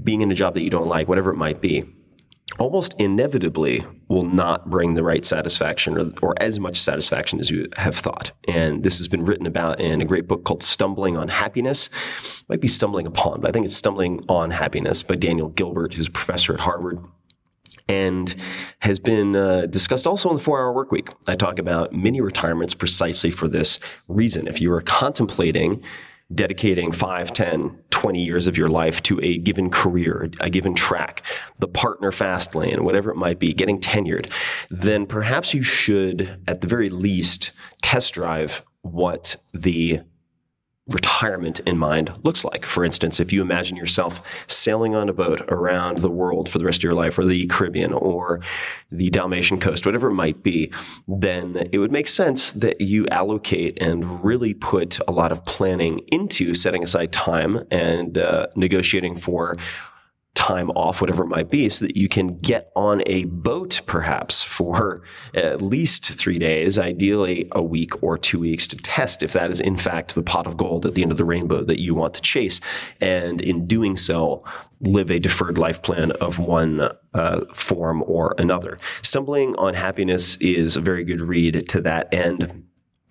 being 0.04 0.20
in 0.20 0.30
a 0.30 0.34
job 0.34 0.52
that 0.54 0.62
you 0.62 0.70
don't 0.70 0.88
like, 0.88 1.08
whatever 1.08 1.30
it 1.30 1.36
might 1.36 1.62
be, 1.62 1.82
almost 2.58 2.94
inevitably 3.00 3.84
will 4.08 4.22
not 4.22 4.70
bring 4.70 4.94
the 4.94 5.02
right 5.02 5.24
satisfaction 5.24 5.98
or, 5.98 6.12
or, 6.22 6.34
as 6.40 6.60
much 6.60 6.80
satisfaction 6.80 7.40
as 7.40 7.50
you 7.50 7.68
have 7.76 7.96
thought. 7.96 8.30
And 8.46 8.82
this 8.82 8.98
has 8.98 9.08
been 9.08 9.24
written 9.24 9.46
about 9.46 9.80
in 9.80 10.00
a 10.00 10.04
great 10.04 10.28
book 10.28 10.44
called 10.44 10.62
Stumbling 10.62 11.16
on 11.16 11.28
Happiness. 11.28 11.90
Might 12.48 12.60
be 12.60 12.68
stumbling 12.68 13.06
upon, 13.06 13.40
but 13.40 13.48
I 13.48 13.52
think 13.52 13.66
it's 13.66 13.76
Stumbling 13.76 14.24
on 14.28 14.52
Happiness 14.52 15.02
by 15.02 15.16
Daniel 15.16 15.48
Gilbert, 15.48 15.94
who's 15.94 16.08
a 16.08 16.12
professor 16.12 16.54
at 16.54 16.60
Harvard 16.60 16.98
and 17.88 18.34
has 18.80 18.98
been 18.98 19.36
uh, 19.36 19.66
discussed 19.66 20.06
also 20.06 20.28
in 20.30 20.36
the 20.36 20.42
four 20.42 20.58
hour 20.58 20.72
work 20.72 20.90
week. 20.90 21.10
I 21.28 21.36
talk 21.36 21.58
about 21.58 21.92
mini 21.92 22.20
retirements 22.20 22.74
precisely 22.74 23.30
for 23.30 23.48
this 23.48 23.78
reason. 24.08 24.48
If 24.48 24.60
you 24.60 24.72
are 24.72 24.80
contemplating 24.80 25.82
dedicating 26.34 26.92
5, 26.92 27.32
10, 27.32 27.78
20 27.90 28.24
years 28.24 28.46
of 28.46 28.56
your 28.56 28.68
life 28.68 29.02
to 29.04 29.20
a 29.22 29.38
given 29.38 29.70
career, 29.70 30.30
a 30.40 30.50
given 30.50 30.74
track, 30.74 31.22
the 31.60 31.68
partner 31.68 32.10
fast 32.10 32.54
lane, 32.54 32.84
whatever 32.84 33.10
it 33.10 33.16
might 33.16 33.38
be, 33.38 33.52
getting 33.52 33.80
tenured, 33.80 34.30
then 34.70 35.06
perhaps 35.06 35.54
you 35.54 35.62
should, 35.62 36.42
at 36.48 36.60
the 36.60 36.66
very 36.66 36.90
least, 36.90 37.52
test 37.82 38.14
drive 38.14 38.62
what 38.82 39.36
the 39.52 40.00
retirement 40.88 41.58
in 41.60 41.78
mind 41.78 42.12
looks 42.22 42.44
like. 42.44 42.64
For 42.64 42.84
instance, 42.84 43.18
if 43.18 43.32
you 43.32 43.42
imagine 43.42 43.76
yourself 43.76 44.22
sailing 44.46 44.94
on 44.94 45.08
a 45.08 45.12
boat 45.12 45.42
around 45.48 45.98
the 45.98 46.10
world 46.10 46.48
for 46.48 46.58
the 46.58 46.64
rest 46.64 46.78
of 46.78 46.84
your 46.84 46.94
life, 46.94 47.18
or 47.18 47.24
the 47.24 47.46
Caribbean, 47.48 47.92
or 47.92 48.40
the 48.90 49.10
Dalmatian 49.10 49.58
coast, 49.58 49.84
whatever 49.84 50.10
it 50.10 50.14
might 50.14 50.42
be, 50.42 50.72
then 51.08 51.68
it 51.72 51.78
would 51.78 51.90
make 51.90 52.06
sense 52.06 52.52
that 52.52 52.80
you 52.80 53.06
allocate 53.08 53.80
and 53.82 54.24
really 54.24 54.54
put 54.54 55.00
a 55.08 55.12
lot 55.12 55.32
of 55.32 55.44
planning 55.44 56.00
into 56.08 56.54
setting 56.54 56.84
aside 56.84 57.12
time 57.12 57.64
and 57.70 58.18
uh, 58.18 58.46
negotiating 58.54 59.16
for 59.16 59.56
time 60.36 60.70
off, 60.70 61.00
whatever 61.00 61.24
it 61.24 61.28
might 61.28 61.50
be, 61.50 61.68
so 61.68 61.84
that 61.84 61.96
you 61.96 62.08
can 62.08 62.38
get 62.38 62.70
on 62.76 63.02
a 63.06 63.24
boat 63.24 63.80
perhaps 63.86 64.42
for 64.42 65.02
at 65.34 65.60
least 65.60 66.12
three 66.12 66.38
days, 66.38 66.78
ideally 66.78 67.48
a 67.52 67.62
week 67.62 68.02
or 68.02 68.16
two 68.16 68.38
weeks 68.38 68.68
to 68.68 68.76
test 68.76 69.22
if 69.22 69.32
that 69.32 69.50
is 69.50 69.58
in 69.58 69.76
fact 69.76 70.14
the 70.14 70.22
pot 70.22 70.46
of 70.46 70.56
gold 70.56 70.86
at 70.86 70.94
the 70.94 71.02
end 71.02 71.10
of 71.10 71.18
the 71.18 71.24
rainbow 71.24 71.64
that 71.64 71.80
you 71.80 71.94
want 71.94 72.14
to 72.14 72.20
chase. 72.20 72.60
And 73.00 73.40
in 73.40 73.66
doing 73.66 73.96
so, 73.96 74.44
live 74.80 75.10
a 75.10 75.18
deferred 75.18 75.58
life 75.58 75.82
plan 75.82 76.12
of 76.12 76.38
one 76.38 76.82
uh, 77.14 77.40
form 77.52 78.04
or 78.06 78.34
another. 78.38 78.78
Stumbling 79.02 79.56
on 79.56 79.74
Happiness 79.74 80.36
is 80.36 80.76
a 80.76 80.80
very 80.80 81.02
good 81.02 81.22
read 81.22 81.68
to 81.70 81.80
that 81.80 82.12
end. 82.12 82.64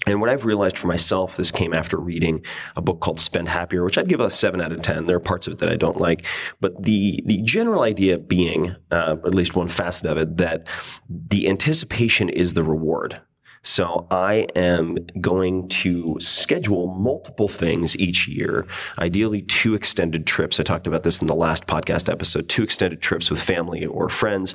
And 0.06 0.22
what 0.22 0.30
I've 0.30 0.46
realized 0.46 0.78
for 0.78 0.88
myself, 0.88 1.36
this 1.36 1.52
came 1.52 1.74
after 1.74 1.98
reading 1.98 2.46
a 2.76 2.82
book 2.82 3.00
called 3.00 3.20
Spend 3.20 3.50
Happier, 3.50 3.84
which 3.84 3.98
I'd 3.98 4.08
give 4.08 4.20
a 4.20 4.30
seven 4.30 4.62
out 4.62 4.72
of 4.72 4.82
10. 4.82 5.06
There 5.06 5.18
are 5.18 5.22
parts 5.22 5.48
of 5.48 5.54
it 5.54 5.60
that 5.60 5.70
I 5.70 5.76
don't 5.76 5.98
like. 5.98 6.26
But 6.62 6.84
the, 6.84 7.24
the 7.26 7.42
general 7.42 7.82
idea 7.82 8.20
being, 8.20 8.76
uh, 8.92 9.16
at 9.26 9.34
least 9.34 9.56
one 9.56 9.68
facet 9.68 10.10
of 10.10 10.18
it, 10.18 10.38
that 10.38 10.68
the 11.10 11.50
anticipation 11.50 12.30
is 12.30 12.54
the 12.54 12.64
reward. 12.64 13.20
So 13.66 14.06
I 14.12 14.46
am 14.56 14.96
going 15.20 15.68
to 15.70 16.18
schedule 16.20 16.86
multiple 16.86 17.48
things 17.48 17.98
each 17.98 18.28
year, 18.28 18.68
ideally 19.00 19.42
two 19.42 19.74
extended 19.74 20.28
trips. 20.28 20.60
I 20.60 20.64
talked 20.64 20.86
about 20.86 21.02
this 21.02 21.20
in 21.20 21.26
the 21.26 21.34
last 21.34 21.66
podcast 21.66 22.08
episode, 22.08 22.48
two 22.48 22.62
extended 22.62 23.02
trips 23.02 23.32
with 23.32 23.42
family 23.42 23.84
or 23.84 24.08
friends 24.08 24.54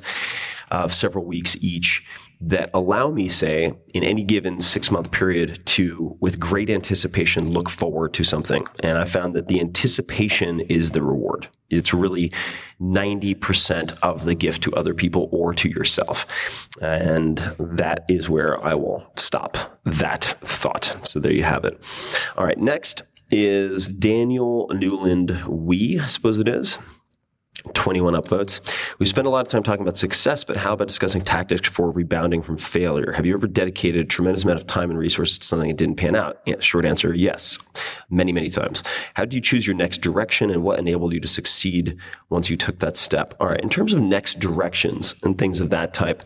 of 0.71 0.93
several 0.93 1.25
weeks 1.25 1.57
each 1.59 2.05
that 2.41 2.71
allow 2.73 3.11
me, 3.11 3.27
say, 3.27 3.73
in 3.93 4.03
any 4.03 4.23
given 4.23 4.59
six 4.59 4.89
month 4.89 5.11
period 5.11 5.63
to, 5.67 6.17
with 6.19 6.39
great 6.39 6.69
anticipation, 6.69 7.51
look 7.51 7.69
forward 7.69 8.13
to 8.15 8.23
something. 8.23 8.67
And 8.81 8.97
I 8.97 9.05
found 9.05 9.35
that 9.35 9.47
the 9.47 9.59
anticipation 9.59 10.59
is 10.61 10.91
the 10.91 11.03
reward. 11.03 11.47
It's 11.69 11.93
really 11.93 12.33
90% 12.81 13.97
of 14.01 14.25
the 14.25 14.35
gift 14.35 14.63
to 14.63 14.73
other 14.73 14.93
people 14.93 15.29
or 15.31 15.53
to 15.53 15.69
yourself. 15.69 16.67
And 16.81 17.37
that 17.59 18.05
is 18.09 18.29
where 18.29 18.61
I 18.63 18.73
will 18.73 19.05
stop 19.15 19.79
that 19.85 20.23
thought. 20.41 20.97
So 21.03 21.19
there 21.19 21.31
you 21.31 21.43
have 21.43 21.63
it. 21.63 21.81
All 22.35 22.45
right. 22.45 22.57
Next 22.57 23.03
is 23.29 23.87
Daniel 23.87 24.69
Newland 24.73 25.41
We, 25.47 25.99
I 25.99 26.07
suppose 26.07 26.37
it 26.37 26.47
is. 26.47 26.79
21 27.73 28.13
upvotes. 28.13 28.61
We 28.99 29.05
spend 29.05 29.27
a 29.27 29.29
lot 29.29 29.41
of 29.41 29.47
time 29.47 29.63
talking 29.63 29.81
about 29.81 29.97
success, 29.97 30.43
but 30.43 30.57
how 30.57 30.73
about 30.73 30.87
discussing 30.87 31.21
tactics 31.21 31.69
for 31.69 31.91
rebounding 31.91 32.41
from 32.41 32.57
failure? 32.57 33.11
Have 33.11 33.25
you 33.25 33.33
ever 33.33 33.47
dedicated 33.47 34.05
a 34.05 34.07
tremendous 34.07 34.43
amount 34.43 34.59
of 34.59 34.67
time 34.67 34.89
and 34.89 34.99
resources 34.99 35.39
to 35.39 35.45
something 35.45 35.69
that 35.69 35.77
didn't 35.77 35.95
pan 35.95 36.15
out? 36.15 36.41
Yeah, 36.45 36.59
short 36.59 36.85
answer, 36.85 37.13
yes. 37.13 37.57
many, 38.09 38.31
many 38.31 38.49
times. 38.49 38.83
How 39.13 39.25
do 39.25 39.37
you 39.37 39.41
choose 39.41 39.65
your 39.65 39.75
next 39.75 39.99
direction 39.99 40.49
and 40.49 40.63
what 40.63 40.79
enabled 40.79 41.13
you 41.13 41.19
to 41.19 41.27
succeed 41.27 41.97
once 42.29 42.49
you 42.49 42.57
took 42.57 42.79
that 42.79 42.95
step? 42.95 43.33
All 43.39 43.47
right. 43.47 43.59
In 43.59 43.69
terms 43.69 43.93
of 43.93 44.01
next 44.01 44.39
directions 44.39 45.15
and 45.23 45.37
things 45.37 45.59
of 45.59 45.69
that 45.69 45.93
type, 45.93 46.23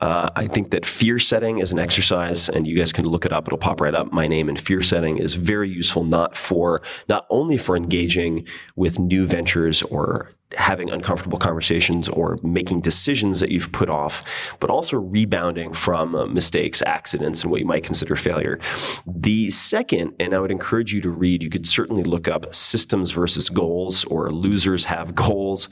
uh, 0.00 0.30
I 0.36 0.46
think 0.46 0.70
that 0.70 0.86
fear 0.86 1.18
setting 1.18 1.58
is 1.58 1.72
an 1.72 1.78
exercise 1.78 2.48
and 2.48 2.66
you 2.66 2.76
guys 2.76 2.92
can 2.92 3.06
look 3.06 3.24
it 3.24 3.32
up. 3.32 3.48
It'll 3.48 3.58
pop 3.58 3.80
right 3.80 3.94
up. 3.94 4.12
My 4.12 4.26
name 4.26 4.48
and 4.48 4.58
fear 4.58 4.82
setting 4.82 5.18
is 5.18 5.34
very 5.34 5.68
useful, 5.68 6.04
not 6.04 6.36
for, 6.36 6.82
not 7.08 7.26
only 7.30 7.56
for 7.56 7.76
engaging 7.76 8.46
with 8.76 8.98
new 8.98 9.26
ventures 9.26 9.82
or 9.82 10.30
having 10.56 10.90
uncomfortable 10.90 11.38
conversations 11.38 12.08
or 12.08 12.38
making 12.42 12.80
decisions 12.80 13.40
that 13.40 13.50
you've 13.50 13.72
put 13.72 13.88
off, 13.88 14.24
but 14.60 14.70
also 14.70 14.98
rebounding 14.98 15.72
from 15.72 16.14
uh, 16.14 16.26
mistakes, 16.26 16.82
accidents, 16.82 17.42
and 17.42 17.50
what 17.50 17.60
you 17.60 17.66
might 17.66 17.84
consider 17.84 18.16
failure. 18.16 18.58
The 19.06 19.50
second, 19.50 20.14
and 20.20 20.34
I 20.34 20.40
would 20.40 20.50
encourage 20.50 20.92
you 20.92 21.00
to 21.02 21.10
read, 21.10 21.42
you 21.42 21.50
could 21.50 21.66
certainly 21.66 22.02
look 22.02 22.28
up 22.28 22.54
Systems 22.54 23.10
versus 23.10 23.48
Goals 23.50 24.04
or 24.04 24.30
Losers 24.30 24.84
Have 24.84 25.14
Goals, 25.14 25.68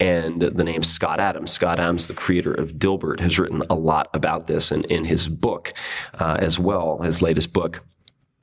and 0.00 0.40
the 0.40 0.64
name 0.64 0.82
Scott 0.82 1.20
Adams. 1.20 1.52
Scott 1.52 1.78
Adams, 1.78 2.06
the 2.06 2.14
creator 2.14 2.52
of 2.52 2.74
Dilbert, 2.74 3.20
has 3.20 3.38
written 3.38 3.62
a 3.70 3.74
lot 3.74 4.08
about 4.14 4.46
this 4.46 4.70
and 4.70 4.84
in 4.86 5.04
his 5.04 5.28
book 5.28 5.72
uh, 6.18 6.36
as 6.40 6.58
well, 6.58 6.98
his 6.98 7.22
latest 7.22 7.52
book. 7.52 7.82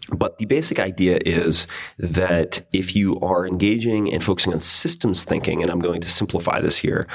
But 0.10 0.38
the 0.38 0.46
basic 0.46 0.80
idea 0.80 1.20
is 1.26 1.66
that 1.98 2.62
if 2.74 2.96
you 2.96 3.20
are 3.22 3.48
engaging 3.48 4.12
and 4.12 4.24
focusing 4.24 4.54
on 4.54 4.62
systems 4.62 5.24
thinking, 5.24 5.62
and 5.62 5.72
I'm 5.72 5.80
going 5.80 6.02
to 6.02 6.10
simplify 6.10 6.60
this 6.60 6.78
here, 6.78 7.08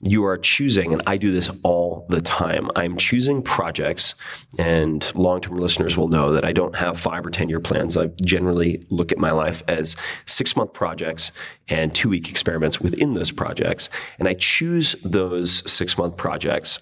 you 0.00 0.24
are 0.24 0.38
choosing, 0.38 0.92
and 0.92 1.02
I 1.06 1.16
do 1.16 1.32
this 1.32 1.50
all 1.62 2.06
the 2.08 2.20
time, 2.20 2.70
I'm 2.76 2.96
choosing 2.96 3.42
projects, 3.42 4.14
and 4.58 5.12
long 5.14 5.40
term 5.40 5.56
listeners 5.56 5.96
will 5.96 6.08
know 6.08 6.32
that 6.32 6.44
I 6.44 6.52
don't 6.52 6.76
have 6.76 7.00
five 7.00 7.26
or 7.26 7.30
10 7.30 7.48
year 7.48 7.60
plans. 7.60 7.96
I 7.96 8.08
generally 8.24 8.82
look 8.90 9.10
at 9.10 9.18
my 9.18 9.32
life 9.32 9.62
as 9.66 9.96
six 10.26 10.54
month 10.54 10.72
projects 10.72 11.32
and 11.68 11.94
two 11.94 12.08
week 12.08 12.30
experiments 12.30 12.80
within 12.80 13.14
those 13.14 13.32
projects. 13.32 13.90
And 14.18 14.28
I 14.28 14.34
choose 14.34 14.94
those 15.02 15.68
six 15.70 15.98
month 15.98 16.16
projects 16.16 16.78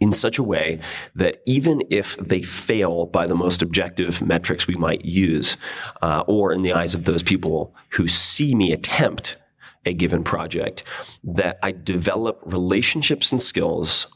in 0.00 0.12
such 0.12 0.38
a 0.38 0.42
way 0.42 0.78
that 1.14 1.42
even 1.46 1.82
if 1.90 2.16
they 2.18 2.42
fail 2.42 3.06
by 3.06 3.26
the 3.26 3.34
most 3.34 3.62
objective 3.62 4.20
metrics 4.20 4.66
we 4.66 4.74
might 4.74 5.04
use, 5.04 5.56
uh, 6.02 6.22
or 6.26 6.52
in 6.52 6.62
the 6.62 6.72
eyes 6.72 6.94
of 6.94 7.04
those 7.04 7.22
people 7.22 7.74
who 7.90 8.08
see 8.08 8.54
me 8.54 8.72
attempt 8.72 9.36
a 9.84 9.92
given 9.92 10.22
project, 10.24 10.82
that 11.24 11.58
I 11.62 11.72
develop 11.72 12.42
relationships 12.44 13.32
and 13.32 13.40
skills 13.40 14.06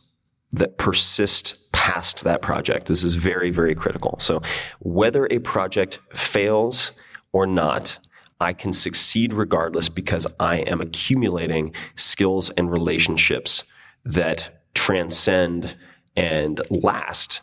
that 0.52 0.78
persist 0.78 1.70
past 1.72 2.24
that 2.24 2.42
project. 2.42 2.86
This 2.86 3.04
is 3.04 3.14
very, 3.14 3.50
very 3.50 3.74
critical. 3.74 4.16
So 4.18 4.42
whether 4.80 5.28
a 5.30 5.38
project 5.38 6.00
fails 6.12 6.92
or 7.32 7.46
not, 7.46 7.98
I 8.40 8.52
can 8.52 8.72
succeed 8.72 9.32
regardless 9.32 9.88
because 9.88 10.26
I 10.40 10.58
am 10.60 10.80
accumulating 10.80 11.72
skills 11.94 12.50
and 12.50 12.70
relationships 12.70 13.64
that 14.04 14.59
transcend 14.74 15.76
and 16.16 16.60
last 16.70 17.40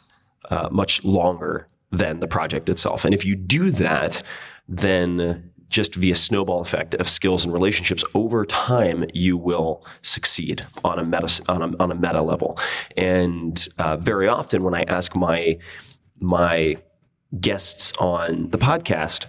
uh, 0.49 0.69
much 0.71 1.03
longer 1.03 1.67
than 1.91 2.19
the 2.19 2.27
project 2.27 2.69
itself. 2.69 3.05
And 3.05 3.13
if 3.13 3.25
you 3.25 3.35
do 3.35 3.71
that, 3.71 4.21
then 4.67 5.51
just 5.69 5.95
via 5.95 6.15
snowball 6.15 6.61
effect 6.61 6.93
of 6.95 7.09
skills 7.09 7.43
and 7.43 7.53
relationships 7.53 8.03
over 8.15 8.45
time, 8.45 9.05
you 9.13 9.37
will 9.37 9.85
succeed 10.01 10.65
on 10.83 10.99
a 10.99 11.03
meta 11.03 11.41
on 11.49 11.61
a, 11.61 11.77
on 11.83 11.91
a 11.91 11.95
meta 11.95 12.21
level. 12.21 12.57
And 12.95 13.67
uh, 13.77 13.97
very 13.97 14.27
often, 14.27 14.63
when 14.63 14.75
I 14.75 14.83
ask 14.87 15.15
my 15.15 15.57
my 16.19 16.77
guests 17.39 17.91
on 17.99 18.49
the 18.51 18.57
podcast, 18.57 19.25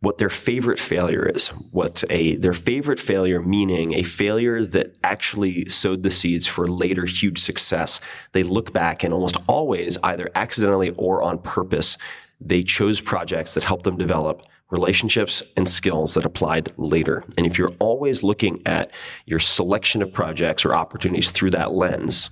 what 0.00 0.18
their 0.18 0.30
favorite 0.30 0.78
failure 0.78 1.26
is. 1.26 1.48
What 1.72 2.04
a 2.08 2.36
their 2.36 2.52
favorite 2.52 3.00
failure 3.00 3.42
meaning 3.42 3.94
a 3.94 4.02
failure 4.02 4.64
that 4.64 4.96
actually 5.02 5.68
sowed 5.68 6.02
the 6.02 6.10
seeds 6.10 6.46
for 6.46 6.68
later 6.68 7.04
huge 7.04 7.38
success. 7.38 8.00
They 8.32 8.42
look 8.42 8.72
back 8.72 9.02
and 9.02 9.12
almost 9.12 9.36
always 9.48 9.98
either 10.02 10.30
accidentally 10.34 10.90
or 10.90 11.22
on 11.22 11.38
purpose 11.38 11.98
they 12.40 12.62
chose 12.62 13.00
projects 13.00 13.54
that 13.54 13.64
helped 13.64 13.84
them 13.84 13.96
develop 13.96 14.42
relationships 14.70 15.42
and 15.56 15.68
skills 15.68 16.14
that 16.14 16.26
applied 16.26 16.72
later. 16.76 17.24
And 17.36 17.46
if 17.46 17.58
you're 17.58 17.72
always 17.78 18.22
looking 18.22 18.62
at 18.66 18.90
your 19.26 19.40
selection 19.40 20.02
of 20.02 20.12
projects 20.12 20.64
or 20.64 20.74
opportunities 20.74 21.30
through 21.30 21.50
that 21.52 21.72
lens, 21.72 22.30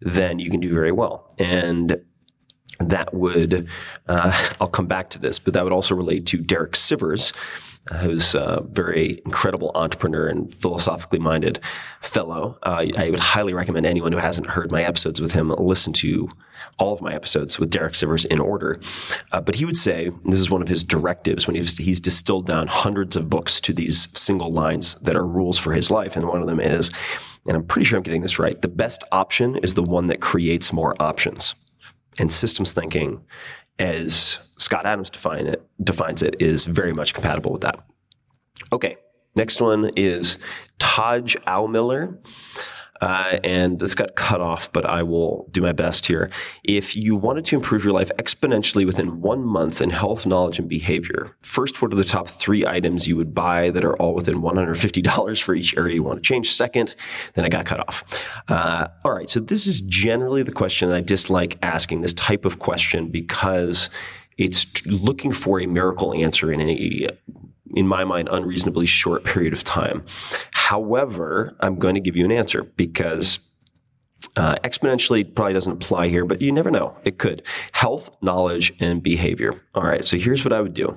then 0.00 0.38
you 0.38 0.50
can 0.50 0.60
do 0.60 0.72
very 0.72 0.92
well. 0.92 1.32
And 1.38 2.02
that 2.80 3.14
would, 3.14 3.68
uh, 4.08 4.50
I'll 4.60 4.68
come 4.68 4.86
back 4.86 5.10
to 5.10 5.18
this, 5.18 5.38
but 5.38 5.54
that 5.54 5.64
would 5.64 5.72
also 5.72 5.94
relate 5.94 6.26
to 6.26 6.38
Derek 6.38 6.72
Sivers, 6.72 7.32
uh, 7.90 7.98
who's 7.98 8.34
a 8.34 8.64
very 8.70 9.20
incredible 9.26 9.70
entrepreneur 9.74 10.26
and 10.28 10.52
philosophically 10.52 11.18
minded 11.18 11.60
fellow. 12.00 12.58
Uh, 12.62 12.86
I 12.96 13.10
would 13.10 13.20
highly 13.20 13.52
recommend 13.52 13.86
anyone 13.86 14.12
who 14.12 14.18
hasn't 14.18 14.46
heard 14.46 14.70
my 14.70 14.82
episodes 14.82 15.20
with 15.20 15.32
him 15.32 15.50
listen 15.50 15.92
to 15.94 16.30
all 16.78 16.94
of 16.94 17.02
my 17.02 17.14
episodes 17.14 17.58
with 17.58 17.70
Derek 17.70 17.92
Sivers 17.92 18.24
in 18.24 18.40
order. 18.40 18.80
Uh, 19.32 19.40
but 19.40 19.56
he 19.56 19.64
would 19.64 19.76
say, 19.76 20.10
this 20.24 20.40
is 20.40 20.50
one 20.50 20.62
of 20.62 20.68
his 20.68 20.82
directives 20.82 21.46
when 21.46 21.56
he's, 21.56 21.76
he's 21.76 22.00
distilled 22.00 22.46
down 22.46 22.68
hundreds 22.68 23.16
of 23.16 23.28
books 23.28 23.60
to 23.62 23.72
these 23.72 24.08
single 24.18 24.50
lines 24.50 24.94
that 25.02 25.16
are 25.16 25.26
rules 25.26 25.58
for 25.58 25.72
his 25.72 25.90
life. 25.90 26.16
And 26.16 26.26
one 26.26 26.40
of 26.40 26.46
them 26.46 26.60
is, 26.60 26.90
and 27.46 27.56
I'm 27.56 27.66
pretty 27.66 27.84
sure 27.84 27.98
I'm 27.98 28.02
getting 28.02 28.22
this 28.22 28.38
right, 28.38 28.58
the 28.60 28.68
best 28.68 29.04
option 29.12 29.56
is 29.56 29.74
the 29.74 29.82
one 29.82 30.06
that 30.06 30.20
creates 30.20 30.72
more 30.72 30.94
options 31.00 31.54
and 32.18 32.32
systems 32.32 32.72
thinking, 32.72 33.22
as 33.78 34.38
Scott 34.58 34.86
Adams 34.86 35.10
define 35.10 35.46
it, 35.46 35.64
defines 35.82 36.22
it, 36.22 36.40
is 36.40 36.64
very 36.64 36.92
much 36.92 37.14
compatible 37.14 37.52
with 37.52 37.62
that. 37.62 37.78
Okay, 38.72 38.96
next 39.34 39.60
one 39.60 39.90
is 39.96 40.38
Taj 40.78 41.36
Aumiller. 41.46 42.18
Uh, 43.00 43.38
and 43.42 43.80
this 43.80 43.94
got 43.94 44.14
cut 44.14 44.40
off, 44.40 44.72
but 44.72 44.86
I 44.86 45.02
will 45.02 45.48
do 45.50 45.60
my 45.60 45.72
best 45.72 46.06
here. 46.06 46.30
If 46.62 46.94
you 46.94 47.16
wanted 47.16 47.44
to 47.46 47.56
improve 47.56 47.84
your 47.84 47.92
life 47.92 48.10
exponentially 48.18 48.86
within 48.86 49.20
one 49.20 49.42
month 49.42 49.80
in 49.80 49.90
health, 49.90 50.26
knowledge, 50.26 50.58
and 50.58 50.68
behavior, 50.68 51.36
first, 51.42 51.82
what 51.82 51.92
are 51.92 51.96
the 51.96 52.04
top 52.04 52.28
three 52.28 52.64
items 52.64 53.08
you 53.08 53.16
would 53.16 53.34
buy 53.34 53.70
that 53.70 53.84
are 53.84 53.96
all 53.96 54.14
within 54.14 54.36
$150 54.36 55.42
for 55.42 55.54
each 55.54 55.76
area 55.76 55.96
you 55.96 56.02
want 56.02 56.22
to 56.22 56.26
change? 56.26 56.52
Second, 56.52 56.94
then 57.34 57.44
I 57.44 57.48
got 57.48 57.66
cut 57.66 57.80
off. 57.80 58.04
Uh, 58.48 58.88
all 59.04 59.12
right, 59.12 59.28
so 59.28 59.40
this 59.40 59.66
is 59.66 59.80
generally 59.82 60.42
the 60.42 60.52
question 60.52 60.90
I 60.92 61.00
dislike 61.00 61.58
asking, 61.62 62.02
this 62.02 62.14
type 62.14 62.44
of 62.44 62.58
question, 62.58 63.08
because 63.08 63.90
it's 64.38 64.66
looking 64.86 65.32
for 65.32 65.60
a 65.60 65.66
miracle 65.66 66.14
answer 66.14 66.52
in 66.52 66.60
a 66.60 67.08
in 67.76 67.86
my 67.86 68.04
mind, 68.04 68.28
unreasonably 68.30 68.86
short 68.86 69.24
period 69.24 69.52
of 69.52 69.64
time. 69.64 70.04
However, 70.52 71.56
I'm 71.60 71.78
going 71.78 71.94
to 71.94 72.00
give 72.00 72.16
you 72.16 72.24
an 72.24 72.32
answer 72.32 72.64
because 72.76 73.38
uh, 74.36 74.56
exponentially 74.64 75.34
probably 75.34 75.52
doesn't 75.52 75.72
apply 75.72 76.08
here, 76.08 76.24
but 76.24 76.40
you 76.40 76.50
never 76.50 76.70
know. 76.70 76.96
It 77.04 77.18
could. 77.18 77.42
Health, 77.72 78.16
knowledge, 78.20 78.72
and 78.80 79.02
behavior. 79.02 79.62
All 79.74 79.84
right. 79.84 80.04
So 80.04 80.16
here's 80.16 80.44
what 80.44 80.52
I 80.52 80.60
would 80.60 80.74
do. 80.74 80.88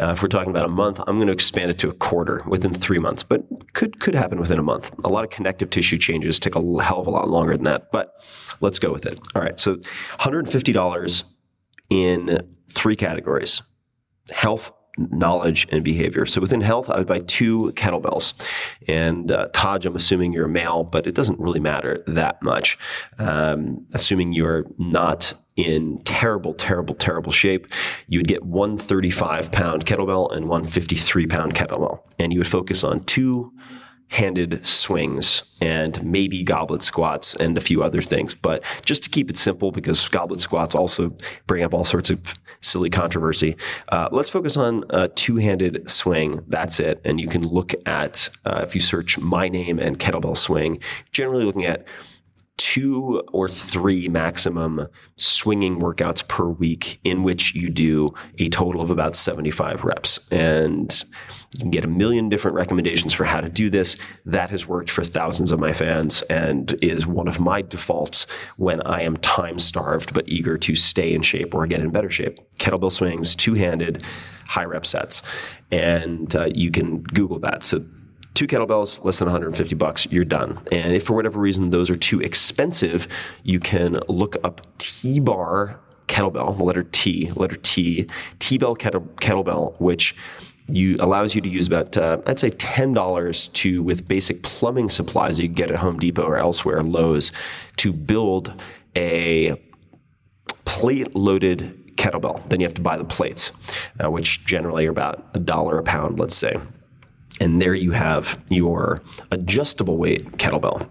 Uh, 0.00 0.12
if 0.12 0.22
we're 0.22 0.28
talking 0.28 0.50
about 0.50 0.64
a 0.64 0.70
month, 0.70 1.00
I'm 1.06 1.16
going 1.16 1.28
to 1.28 1.32
expand 1.32 1.70
it 1.70 1.78
to 1.78 1.88
a 1.88 1.94
quarter 1.94 2.42
within 2.46 2.74
three 2.74 2.98
months, 2.98 3.22
but 3.22 3.44
could 3.74 4.00
could 4.00 4.14
happen 4.14 4.40
within 4.40 4.58
a 4.58 4.62
month. 4.62 4.90
A 5.04 5.08
lot 5.08 5.24
of 5.24 5.30
connective 5.30 5.70
tissue 5.70 5.98
changes 5.98 6.40
take 6.40 6.56
a 6.56 6.82
hell 6.82 7.00
of 7.00 7.06
a 7.06 7.10
lot 7.10 7.28
longer 7.28 7.52
than 7.52 7.64
that, 7.64 7.92
but 7.92 8.14
let's 8.60 8.78
go 8.78 8.92
with 8.92 9.06
it. 9.06 9.20
All 9.34 9.42
right. 9.42 9.58
So 9.60 9.76
$150 10.18 11.24
in 11.90 12.40
three 12.70 12.96
categories: 12.96 13.62
health, 14.32 14.72
knowledge 14.96 15.66
and 15.70 15.82
behavior. 15.82 16.26
So 16.26 16.40
within 16.40 16.60
health, 16.60 16.90
I 16.90 16.98
would 16.98 17.06
buy 17.06 17.20
two 17.20 17.72
kettlebells. 17.72 18.34
And 18.88 19.30
uh, 19.30 19.48
Taj, 19.52 19.86
I'm 19.86 19.96
assuming 19.96 20.32
you're 20.32 20.46
a 20.46 20.48
male, 20.48 20.84
but 20.84 21.06
it 21.06 21.14
doesn't 21.14 21.38
really 21.40 21.60
matter 21.60 22.02
that 22.06 22.42
much. 22.42 22.78
Um, 23.18 23.86
assuming 23.94 24.32
you're 24.32 24.64
not 24.78 25.34
in 25.56 26.02
terrible, 26.04 26.52
terrible, 26.54 26.94
terrible 26.94 27.32
shape, 27.32 27.66
you 28.08 28.18
would 28.18 28.28
get 28.28 28.44
one 28.44 28.76
35 28.76 29.52
pound 29.52 29.86
kettlebell 29.86 30.34
and 30.34 30.48
one 30.48 30.66
53 30.66 31.26
pound 31.26 31.54
kettlebell. 31.54 32.00
And 32.18 32.32
you 32.32 32.40
would 32.40 32.48
focus 32.48 32.82
on 32.82 33.04
two 33.04 33.52
handed 34.14 34.64
swings 34.64 35.42
and 35.60 36.02
maybe 36.04 36.44
goblet 36.44 36.82
squats 36.82 37.34
and 37.34 37.58
a 37.58 37.60
few 37.60 37.82
other 37.82 38.00
things. 38.00 38.32
But 38.32 38.62
just 38.84 39.02
to 39.02 39.10
keep 39.10 39.28
it 39.28 39.36
simple, 39.36 39.72
because 39.72 40.08
goblet 40.08 40.40
squats 40.40 40.72
also 40.72 41.16
bring 41.48 41.64
up 41.64 41.74
all 41.74 41.84
sorts 41.84 42.10
of 42.10 42.20
silly 42.60 42.90
controversy, 42.90 43.56
uh, 43.88 44.08
let's 44.12 44.30
focus 44.30 44.56
on 44.56 44.84
a 44.90 45.08
two 45.08 45.36
handed 45.36 45.90
swing. 45.90 46.44
That's 46.46 46.78
it. 46.78 47.00
And 47.04 47.20
you 47.20 47.26
can 47.26 47.42
look 47.42 47.74
at, 47.86 48.30
uh, 48.44 48.60
if 48.64 48.76
you 48.76 48.80
search 48.80 49.18
my 49.18 49.48
name 49.48 49.80
and 49.80 49.98
kettlebell 49.98 50.36
swing, 50.36 50.78
generally 51.10 51.44
looking 51.44 51.66
at 51.66 51.84
two 52.56 53.22
or 53.32 53.48
three 53.48 54.08
maximum 54.08 54.86
swinging 55.16 55.80
workouts 55.80 56.26
per 56.28 56.46
week 56.46 57.00
in 57.02 57.24
which 57.24 57.54
you 57.54 57.68
do 57.68 58.14
a 58.38 58.48
total 58.48 58.80
of 58.80 58.90
about 58.90 59.16
75 59.16 59.84
reps. 59.84 60.20
And 60.30 61.04
you 61.54 61.60
can 61.60 61.70
get 61.70 61.84
a 61.84 61.88
million 61.88 62.28
different 62.28 62.56
recommendations 62.56 63.12
for 63.12 63.24
how 63.24 63.40
to 63.40 63.48
do 63.48 63.70
this. 63.70 63.96
That 64.26 64.50
has 64.50 64.66
worked 64.66 64.90
for 64.90 65.04
thousands 65.04 65.52
of 65.52 65.60
my 65.60 65.72
fans 65.72 66.22
and 66.22 66.74
is 66.82 67.06
one 67.06 67.28
of 67.28 67.38
my 67.38 67.62
defaults 67.62 68.26
when 68.56 68.82
I 68.82 69.02
am 69.02 69.16
time 69.18 69.60
starved 69.60 70.12
but 70.12 70.28
eager 70.28 70.58
to 70.58 70.74
stay 70.74 71.14
in 71.14 71.22
shape 71.22 71.54
or 71.54 71.66
get 71.68 71.80
in 71.80 71.90
better 71.90 72.10
shape. 72.10 72.40
Kettlebell 72.58 72.90
swings, 72.90 73.36
two 73.36 73.54
handed, 73.54 74.04
high 74.46 74.64
rep 74.64 74.84
sets. 74.84 75.22
And 75.70 76.34
uh, 76.34 76.48
you 76.52 76.72
can 76.72 77.02
Google 77.02 77.38
that. 77.40 77.64
So 77.64 77.84
two 78.34 78.48
kettlebells, 78.48 79.04
less 79.04 79.20
than 79.20 79.26
150 79.26 79.76
bucks, 79.76 80.06
you're 80.10 80.24
done. 80.24 80.60
And 80.72 80.92
if 80.92 81.04
for 81.04 81.14
whatever 81.14 81.38
reason 81.38 81.70
those 81.70 81.88
are 81.88 81.96
too 81.96 82.20
expensive, 82.20 83.06
you 83.44 83.60
can 83.60 84.00
look 84.08 84.36
up 84.42 84.60
T 84.78 85.20
bar 85.20 85.78
kettlebell, 86.08 86.58
the 86.58 86.64
letter 86.64 86.82
T, 86.82 87.30
letter 87.36 87.56
T, 87.56 88.08
T 88.40 88.58
bell 88.58 88.74
kettle, 88.74 89.02
kettlebell, 89.16 89.80
which 89.80 90.16
you 90.68 90.96
allows 90.98 91.34
you 91.34 91.40
to 91.40 91.48
use 91.48 91.66
about 91.66 91.96
uh, 91.96 92.18
I'd 92.26 92.40
say 92.40 92.50
ten 92.50 92.92
dollars 92.92 93.48
to 93.48 93.82
with 93.82 94.08
basic 94.08 94.42
plumbing 94.42 94.90
supplies 94.90 95.38
you 95.38 95.48
get 95.48 95.70
at 95.70 95.76
Home 95.76 95.98
Depot 95.98 96.24
or 96.24 96.36
elsewhere, 96.36 96.82
Lowe's, 96.82 97.32
to 97.76 97.92
build 97.92 98.60
a 98.96 99.60
plate 100.64 101.14
loaded 101.14 101.96
kettlebell. 101.96 102.46
Then 102.48 102.60
you 102.60 102.66
have 102.66 102.74
to 102.74 102.82
buy 102.82 102.96
the 102.96 103.04
plates, 103.04 103.52
uh, 104.02 104.10
which 104.10 104.44
generally 104.44 104.86
are 104.86 104.90
about 104.90 105.26
a 105.34 105.38
dollar 105.38 105.78
a 105.78 105.82
pound, 105.82 106.18
let's 106.18 106.36
say. 106.36 106.56
And 107.40 107.60
there 107.60 107.74
you 107.74 107.92
have 107.92 108.42
your 108.48 109.02
adjustable 109.30 109.98
weight 109.98 110.32
kettlebell. 110.32 110.88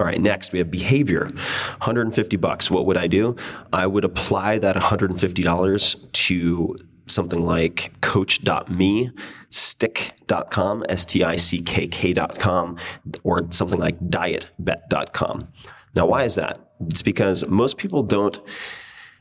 All 0.00 0.06
right, 0.06 0.20
next 0.20 0.52
we 0.52 0.58
have 0.58 0.70
behavior. 0.70 1.26
150 1.26 2.36
bucks. 2.36 2.70
What 2.70 2.84
would 2.86 2.96
I 2.96 3.06
do? 3.06 3.36
I 3.72 3.86
would 3.86 4.04
apply 4.04 4.58
that 4.58 4.74
$150 4.74 6.12
to 6.12 6.78
something 7.06 7.40
like 7.40 7.92
coach.me, 8.00 9.10
stickK.com, 9.50 10.84
S 10.88 11.04
T 11.04 11.24
I 11.24 11.36
C 11.36 11.62
K 11.62 11.86
K.com, 11.88 12.78
or 13.22 13.46
something 13.50 13.78
like 13.78 13.98
dietbet.com. 14.00 15.44
Now, 15.94 16.06
why 16.06 16.24
is 16.24 16.34
that? 16.34 16.60
It's 16.88 17.02
because 17.02 17.46
most 17.46 17.76
people 17.78 18.02
don't 18.02 18.40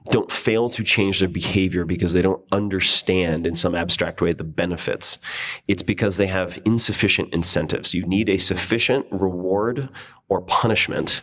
don't 0.09 0.31
fail 0.31 0.69
to 0.69 0.83
change 0.83 1.19
their 1.19 1.29
behavior 1.29 1.85
because 1.85 2.11
they 2.11 2.21
don't 2.21 2.43
understand 2.51 3.47
in 3.47 3.55
some 3.55 3.73
abstract 3.73 4.21
way 4.21 4.33
the 4.33 4.43
benefits. 4.43 5.17
It's 5.69 5.83
because 5.83 6.17
they 6.17 6.27
have 6.27 6.61
insufficient 6.65 7.33
incentives. 7.33 7.93
You 7.93 8.05
need 8.05 8.27
a 8.27 8.37
sufficient 8.37 9.05
reward 9.11 9.87
or 10.27 10.41
punishment 10.41 11.21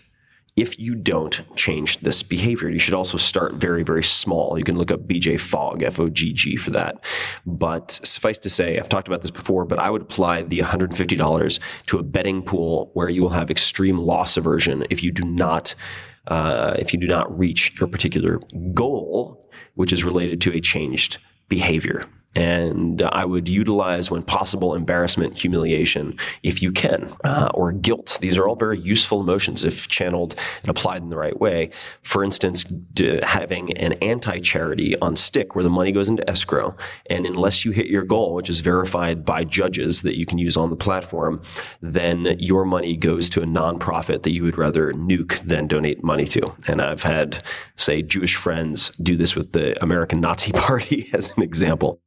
if 0.61 0.79
you 0.79 0.95
don't 0.95 1.43
change 1.57 1.99
this 1.99 2.23
behavior. 2.23 2.69
You 2.69 2.79
should 2.79 2.95
also 2.95 3.17
start 3.17 3.55
very, 3.55 3.83
very 3.83 4.05
small. 4.05 4.59
You 4.59 4.65
can 4.65 4.77
look 4.77 4.91
up 4.91 5.01
BJ 5.07 5.41
Fogg, 5.41 5.83
F 5.83 5.99
O 5.99 6.09
G 6.09 6.33
G, 6.33 6.57
for 6.57 6.71
that. 6.71 7.03
But 7.47 7.91
suffice 7.91 8.39
to 8.41 8.51
say, 8.51 8.79
I've 8.79 8.89
talked 8.89 9.09
about 9.09 9.23
this 9.23 9.31
before, 9.31 9.65
but 9.65 9.79
I 9.79 9.91
would 9.91 10.03
apply 10.03 10.43
the 10.43 10.59
$150 10.59 11.59
to 11.87 11.99
a 11.99 12.03
betting 12.03 12.43
pool 12.43 12.91
where 12.95 13.09
you 13.09 13.23
will 13.23 13.31
have 13.31 13.51
extreme 13.51 13.99
loss 13.99 14.37
aversion 14.37 14.85
if 14.91 15.03
you 15.03 15.11
do 15.11 15.27
not. 15.27 15.75
Uh, 16.27 16.77
if 16.79 16.93
you 16.93 17.01
do 17.01 17.09
not 17.09 17.37
reach 17.37 17.73
your 17.81 17.89
particular 17.89 18.39
goal, 18.75 19.51
which 19.75 19.93
is 19.93 20.05
related 20.05 20.41
to 20.43 20.53
a 20.53 20.61
changed 20.61 21.17
behavior. 21.49 22.05
And 22.37 23.03
I 23.03 23.25
would 23.25 23.49
utilize, 23.49 24.11
when 24.11 24.23
possible, 24.23 24.75
embarrassment, 24.75 25.37
humiliation, 25.37 26.17
if 26.43 26.63
you 26.63 26.71
can, 26.71 27.13
uh, 27.25 27.51
or 27.55 27.73
guilt. 27.73 28.19
These 28.21 28.39
are 28.39 28.47
all 28.47 28.55
very 28.55 28.79
useful 28.79 29.21
emotions 29.21 29.65
if 29.65 29.89
channeled 29.89 30.37
and 30.63 30.71
applied 30.71 31.03
in 31.03 31.11
the 31.11 31.17
right 31.17 31.39
way. 31.41 31.71
For 32.03 32.23
instance, 32.23 32.65
having 33.23 33.77
an 33.77 33.95
anti 33.95 34.39
charity 34.41 34.97
on 35.01 35.17
stick 35.17 35.55
where 35.55 35.65
the 35.65 35.71
money 35.71 35.91
goes 35.91 36.09
into 36.09 36.29
escrow. 36.31 36.77
And 37.09 37.27
unless 37.27 37.65
you 37.65 37.73
hit 37.73 37.87
your 37.87 38.05
goal, 38.05 38.35
which 38.35 38.49
is 38.49 38.61
verified 38.61 39.25
by 39.25 39.43
judges 39.45 40.03
that 40.03 40.17
you 40.17 40.25
can 40.25 40.39
use 40.39 40.57
on 40.57 40.71
the 40.71 40.77
platform, 40.77 41.41
then 41.83 42.37
your 42.39 42.65
money 42.65 42.97
goes 42.97 43.29
to 43.31 43.43
a 43.43 43.47
nonprofit 43.47 44.23
that 44.23 44.33
you 44.33 44.45
would 44.45 44.59
rather 44.59 44.93
nuke 44.93 45.41
than 45.41 45.67
donate 45.67 46.05
money 46.05 46.27
to. 46.27 46.53
And 46.69 46.81
I've 46.81 47.03
had, 47.03 47.43
say, 47.75 48.03
Jewish 48.03 48.37
friends 48.37 48.93
do 49.03 49.17
this 49.17 49.35
with 49.35 49.53
the 49.53 49.81
American 49.83 50.21
Nazi 50.21 50.53
Party 50.61 51.09
as 51.13 51.37
an 51.37 51.43
example 51.43 52.01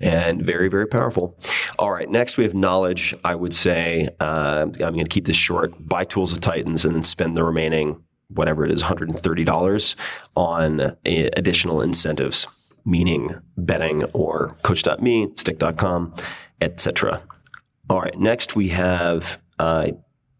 and 0.00 0.42
very, 0.42 0.68
very 0.68 0.86
powerful. 0.86 1.36
All 1.78 1.90
right, 1.90 2.08
next 2.08 2.36
we 2.36 2.44
have 2.44 2.54
knowledge. 2.54 3.14
I 3.24 3.34
would 3.34 3.54
say 3.54 4.08
uh, 4.20 4.66
I'm 4.66 4.72
going 4.72 5.04
to 5.04 5.08
keep 5.08 5.26
this 5.26 5.36
short. 5.36 5.72
Buy 5.88 6.04
Tools 6.04 6.32
of 6.32 6.40
Titans 6.40 6.84
and 6.84 6.94
then 6.94 7.02
spend 7.02 7.36
the 7.36 7.44
remaining 7.44 8.02
whatever 8.28 8.64
it 8.64 8.70
is, 8.70 8.82
$130 8.82 9.94
on 10.36 10.80
uh, 10.80 10.94
additional 11.04 11.80
incentives, 11.80 12.46
meaning 12.84 13.34
betting 13.56 14.04
or 14.12 14.56
Coach.me, 14.62 15.28
StickK.com, 15.28 16.14
etc. 16.60 17.22
All 17.88 18.00
right, 18.00 18.18
next 18.18 18.54
we 18.54 18.68
have 18.68 19.40
uh, 19.58 19.92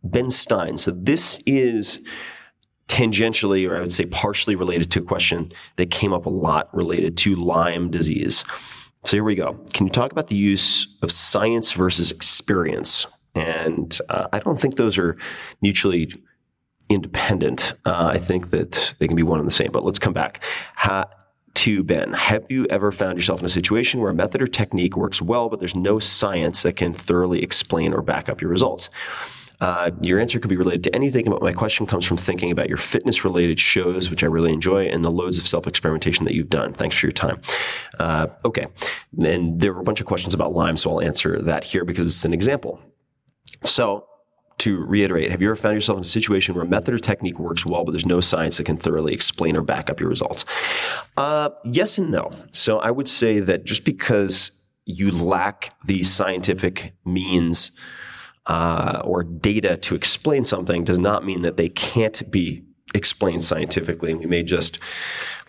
Ben 0.05 0.31
Stein. 0.31 0.77
So 0.79 0.91
this 0.91 1.41
is 1.47 2.01
tangentially, 2.89 3.69
or 3.69 3.77
I 3.77 3.81
would 3.81 3.93
say 3.93 4.07
partially 4.07 4.55
related 4.55 4.91
to 4.93 5.01
a 5.01 5.05
question 5.05 5.53
that 5.77 5.91
came 5.91 6.13
up 6.13 6.27
a 6.27 6.31
lot 6.31 6.75
related 6.75 7.17
to 7.19 7.37
Lyme 7.37 7.91
disease. 7.91 8.45
So 9.05 9.17
here 9.17 9.25
we 9.25 9.35
go. 9.35 9.59
Can 9.73 9.87
you 9.87 9.93
talk 9.93 10.13
about 10.13 10.27
the 10.29 10.37
use 10.37 10.87
of 11.03 11.11
science 11.11 11.73
versus 11.73 12.11
experience? 12.11 13.07
And 13.35 13.99
uh, 14.09 14.29
I 14.33 14.41
don't 14.41 14.61
think 14.61 14.77
those 14.77 14.99
are 14.99 15.17
mutually 15.63 16.11
independent. 16.89 17.75
Uh, 17.85 18.11
I 18.13 18.19
think 18.19 18.51
that 18.51 18.95
they 18.99 19.07
can 19.07 19.17
be 19.17 19.23
one 19.23 19.39
and 19.39 19.47
the 19.47 19.53
same. 19.53 19.71
But 19.71 19.85
let's 19.85 19.99
come 19.99 20.13
back. 20.13 20.43
Ha- 20.77 21.09
to 21.55 21.83
Ben, 21.83 22.13
have 22.13 22.45
you 22.51 22.67
ever 22.71 22.93
found 22.93 23.19
yourself 23.19 23.41
in 23.41 23.47
a 23.47 23.49
situation 23.49 23.99
where 23.99 24.13
a 24.13 24.15
method 24.15 24.41
or 24.41 24.47
technique 24.47 24.97
works 24.97 25.21
well, 25.21 25.49
but 25.49 25.59
there's 25.59 25.75
no 25.75 25.99
science 25.99 26.63
that 26.63 26.77
can 26.77 26.95
thoroughly 26.95 27.43
explain 27.43 27.93
or 27.93 28.01
back 28.01 28.29
up 28.29 28.41
your 28.41 28.49
results? 28.49 28.91
Uh, 29.61 29.91
your 30.03 30.21
answer 30.21 30.39
could 30.39 30.49
be 30.49 30.57
related 30.57 30.85
to 30.85 30.95
anything, 30.95 31.25
but 31.25 31.43
my 31.43 31.53
question 31.53 31.87
comes 31.87 32.05
from 32.05 32.17
thinking 32.17 32.51
about 32.51 32.69
your 32.69 32.79
fitness 32.79 33.25
related 33.25 33.59
shows, 33.59 34.09
which 34.09 34.23
I 34.23 34.27
really 34.27 34.53
enjoy, 34.53 34.87
and 34.87 35.05
the 35.05 35.11
loads 35.11 35.39
of 35.39 35.47
self 35.47 35.67
experimentation 35.67 36.25
that 36.27 36.35
you've 36.35 36.49
done. 36.49 36.73
Thanks 36.73 36.97
for 36.97 37.07
your 37.07 37.13
time. 37.13 37.41
Uh, 37.99 38.29
okay. 38.45 38.67
And 39.25 39.61
there 39.61 39.73
were 39.73 39.81
a 39.81 39.85
bunch 39.85 40.01
of 40.01 40.07
questions 40.07 40.35
about 40.35 40.53
Lyme, 40.53 40.77
so 40.77 40.91
I'll 40.91 41.01
answer 41.01 41.41
that 41.43 41.65
here 41.65 41.85
because 41.85 42.07
it's 42.07 42.25
an 42.25 42.33
example. 42.33 42.81
So, 43.65 44.07
to 44.59 44.85
reiterate, 44.85 45.31
have 45.31 45.41
you 45.41 45.49
ever 45.49 45.57
found 45.57 45.75
yourself 45.75 45.99
in 45.99 46.03
a 46.03 46.07
situation 46.07 46.55
where 46.55 46.65
a 46.65 46.69
method 46.69 46.93
or 46.93 46.99
technique 46.99 47.39
works 47.39 47.65
well, 47.65 47.85
but 47.85 47.93
there's 47.93 48.07
no 48.07 48.21
science 48.21 48.57
that 48.57 48.65
can 48.65 48.77
thoroughly 48.77 49.15
explain 49.15 49.57
or 49.57 49.63
back 49.63 49.89
up 49.89 50.01
your 50.01 50.09
results? 50.09 50.45
Uh, 51.17 51.51
yes 51.65 51.99
and 51.99 52.11
no. 52.11 52.33
So 52.53 52.79
I 52.79 52.91
would 52.91 53.09
say 53.09 53.39
that 53.41 53.65
just 53.65 53.85
because 53.85 54.53
you 54.85 55.11
lack 55.11 55.75
the 55.85 56.03
scientific 56.03 56.95
means 57.05 57.71
uh, 58.49 59.03
or 59.05 59.23
data 59.23 59.77
to 59.77 59.95
explain 59.95 60.45
something 60.45 60.83
does 60.83 60.99
not 60.99 61.25
mean 61.25 61.43
that 61.43 61.57
they 61.57 61.69
can't 61.69 62.31
be 62.31 62.65
explained 62.95 63.45
scientifically. 63.45 64.15
We 64.15 64.27
may 64.27 64.43
just 64.43 64.79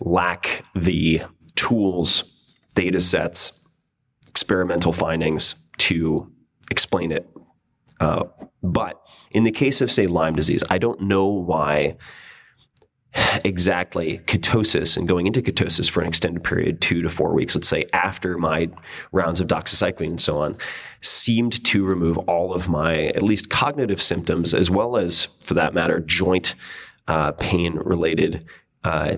lack 0.00 0.62
the 0.74 1.22
tools, 1.56 2.24
data 2.74 3.00
sets, 3.00 3.66
experimental 4.28 4.92
findings 4.92 5.54
to 5.78 6.30
explain 6.70 7.10
it. 7.10 7.28
Uh, 7.98 8.24
but 8.62 9.00
in 9.30 9.44
the 9.44 9.50
case 9.50 9.80
of, 9.80 9.90
say, 9.90 10.06
Lyme 10.06 10.36
disease, 10.36 10.62
I 10.70 10.78
don't 10.78 11.00
know 11.00 11.26
why 11.26 11.96
exactly 13.44 14.18
ketosis 14.26 14.96
and 14.96 15.08
going 15.08 15.26
into 15.26 15.42
ketosis 15.42 15.90
for 15.90 16.00
an 16.00 16.06
extended 16.06 16.44
period, 16.44 16.80
two 16.80 17.02
to 17.02 17.08
four 17.08 17.34
weeks, 17.34 17.54
let's 17.54 17.68
say 17.68 17.84
after 17.92 18.38
my 18.38 18.68
rounds 19.12 19.40
of 19.40 19.48
doxycycline 19.48 20.06
and 20.06 20.20
so 20.20 20.38
on, 20.38 20.56
seemed 21.00 21.64
to 21.64 21.84
remove 21.84 22.18
all 22.18 22.54
of 22.54 22.68
my 22.68 23.06
at 23.06 23.22
least 23.22 23.50
cognitive 23.50 24.00
symptoms, 24.00 24.54
as 24.54 24.70
well 24.70 24.96
as, 24.96 25.26
for 25.40 25.54
that 25.54 25.74
matter, 25.74 26.00
joint 26.00 26.54
uh, 27.08 27.32
pain 27.32 27.74
related 27.76 28.44
uh, 28.84 29.16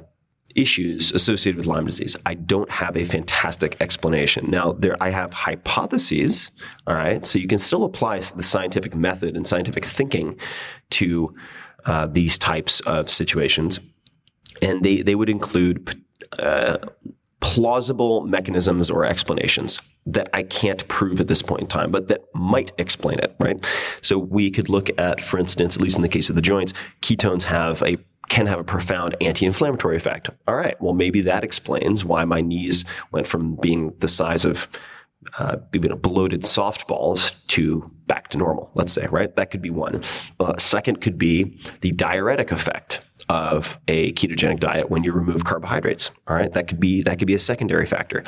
issues 0.55 1.13
associated 1.13 1.57
with 1.57 1.67
Lyme 1.67 1.87
disease. 1.87 2.17
I 2.27 2.35
don't 2.35 2.71
have 2.71 2.97
a 2.97 3.05
fantastic 3.05 3.77
explanation. 3.81 4.51
Now, 4.51 4.73
there 4.73 4.97
I 5.03 5.11
have 5.11 5.33
hypotheses. 5.33 6.51
All 6.87 6.95
right, 6.95 7.25
so 7.27 7.39
you 7.39 7.49
can 7.49 7.59
still 7.59 7.85
apply 7.85 8.21
the 8.21 8.43
scientific 8.43 8.95
method 8.95 9.37
and 9.37 9.47
scientific 9.47 9.85
thinking 9.85 10.39
to 10.91 11.33
uh, 11.87 12.07
these 12.07 12.39
types 12.39 12.81
of 12.81 13.11
situations, 13.11 13.81
and 14.61 14.85
they 14.85 15.03
they 15.03 15.15
would 15.15 15.31
include. 15.31 16.03
Uh, 16.39 16.79
plausible 17.41 18.25
mechanisms 18.25 18.89
or 18.89 19.05
explanations 19.05 19.81
that 20.07 20.31
I 20.33 20.45
can't 20.45 20.87
prove 20.87 21.21
at 21.21 21.27
this 21.27 21.43
point 21.43 21.63
in 21.63 21.67
time, 21.67 21.91
but 21.91 22.07
that 22.07 22.23
might 22.35 22.71
explain 22.79 23.19
it, 23.19 23.35
right? 23.41 23.63
So 24.01 24.17
we 24.17 24.49
could 24.51 24.69
look 24.69 24.91
at, 24.97 25.21
for 25.21 25.39
instance, 25.39 25.75
at 25.75 25.83
least 25.83 25.97
in 25.97 26.03
the 26.03 26.09
case 26.09 26.31
of 26.31 26.37
the 26.37 26.41
joints, 26.41 26.73
ketones 27.01 27.43
have 27.43 27.83
a 27.83 27.99
can 28.29 28.47
have 28.47 28.61
a 28.61 28.65
profound 28.65 29.17
anti-inflammatory 29.21 29.97
effect. 29.97 30.31
All 30.47 30.55
right, 30.55 30.81
well 30.81 30.95
maybe 30.95 31.21
that 31.23 31.43
explains 31.43 32.05
why 32.05 32.25
my 32.25 32.41
knees 32.41 32.85
went 33.11 33.27
from 33.27 33.57
being 33.57 33.93
the 33.99 34.09
size 34.09 34.45
of 34.45 34.69
uh, 35.39 35.57
you 35.73 35.81
know, 35.81 35.97
bloated 35.97 36.43
softballs 36.43 37.35
to 37.49 37.87
back 38.07 38.29
to 38.29 38.39
normal, 38.39 38.71
let's 38.75 38.93
say, 38.93 39.07
right? 39.07 39.35
That 39.37 39.51
could 39.51 39.63
be 39.63 39.71
one. 39.71 40.03
Uh, 40.39 40.57
second 40.59 41.01
could 41.01 41.19
be 41.19 41.59
the 41.81 41.91
diuretic 41.91 42.53
effect 42.53 43.01
of 43.29 43.79
a 43.89 44.13
ketogenic 44.13 44.61
diet 44.61 44.91
when 44.91 45.05
you 45.05 45.13
remove 45.13 45.45
carbohydrates. 45.45 46.11
All 46.29 46.37
right, 46.37 46.53
that 46.53 46.69
could 46.69 46.81
be 46.81 47.03
that 47.03 47.19
could 47.19 47.27
be 47.27 47.35
a 47.35 47.39
secondary 47.39 47.87
factor. 47.87 48.25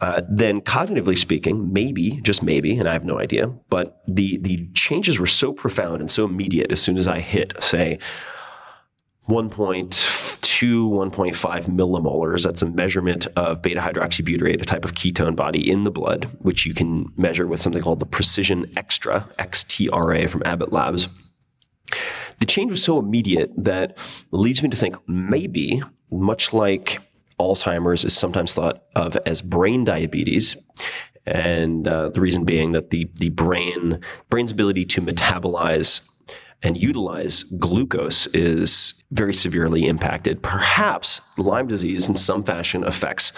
Uh, 0.00 0.22
then, 0.28 0.60
cognitively 0.60 1.16
speaking, 1.16 1.72
maybe 1.72 2.20
just 2.22 2.42
maybe, 2.42 2.76
and 2.76 2.88
I 2.88 2.92
have 2.92 3.04
no 3.04 3.20
idea, 3.20 3.46
but 3.68 4.02
the 4.06 4.38
the 4.38 4.68
changes 4.74 5.18
were 5.18 5.26
so 5.26 5.52
profound 5.52 6.00
and 6.00 6.10
so 6.10 6.24
immediate 6.24 6.72
as 6.72 6.82
soon 6.82 6.96
as 6.96 7.06
I 7.06 7.20
hit, 7.20 7.54
say, 7.62 7.98
1.2, 10.40 11.12
1.5 11.12 11.64
millimolars. 11.66 12.44
That's 12.44 12.62
a 12.62 12.66
measurement 12.66 13.26
of 13.36 13.62
beta 13.62 13.80
hydroxybutyrate, 13.80 14.60
a 14.60 14.64
type 14.64 14.84
of 14.84 14.94
ketone 14.94 15.36
body 15.36 15.70
in 15.70 15.84
the 15.84 15.90
blood, 15.90 16.24
which 16.40 16.66
you 16.66 16.74
can 16.74 17.12
measure 17.16 17.46
with 17.46 17.60
something 17.60 17.82
called 17.82 17.98
the 17.98 18.06
Precision 18.06 18.66
Xtra, 18.68 19.32
XTRA 19.36 20.28
from 20.28 20.42
Abbott 20.44 20.72
Labs. 20.72 21.08
The 22.38 22.46
change 22.46 22.70
was 22.70 22.82
so 22.82 22.98
immediate 22.98 23.52
that 23.56 23.98
leads 24.30 24.62
me 24.62 24.68
to 24.70 24.76
think 24.76 24.96
maybe, 25.06 25.82
much 26.10 26.52
like 26.52 27.00
Alzheimer's 27.38 28.04
is 28.04 28.16
sometimes 28.16 28.54
thought 28.54 28.84
of 28.94 29.16
as 29.26 29.42
brain 29.42 29.84
diabetes, 29.84 30.56
and 31.26 31.86
uh, 31.86 32.08
the 32.10 32.20
reason 32.20 32.44
being 32.44 32.72
that 32.72 32.90
the 32.90 33.10
the 33.16 33.28
brain 33.30 34.00
brain's 34.30 34.52
ability 34.52 34.84
to 34.86 35.02
metabolize 35.02 36.02
and 36.62 36.80
utilize 36.80 37.42
glucose 37.44 38.26
is 38.28 38.94
very 39.10 39.34
severely 39.34 39.86
impacted. 39.86 40.42
Perhaps 40.42 41.20
Lyme 41.36 41.66
disease 41.66 42.08
in 42.08 42.16
some 42.16 42.44
fashion 42.44 42.84
affects 42.84 43.32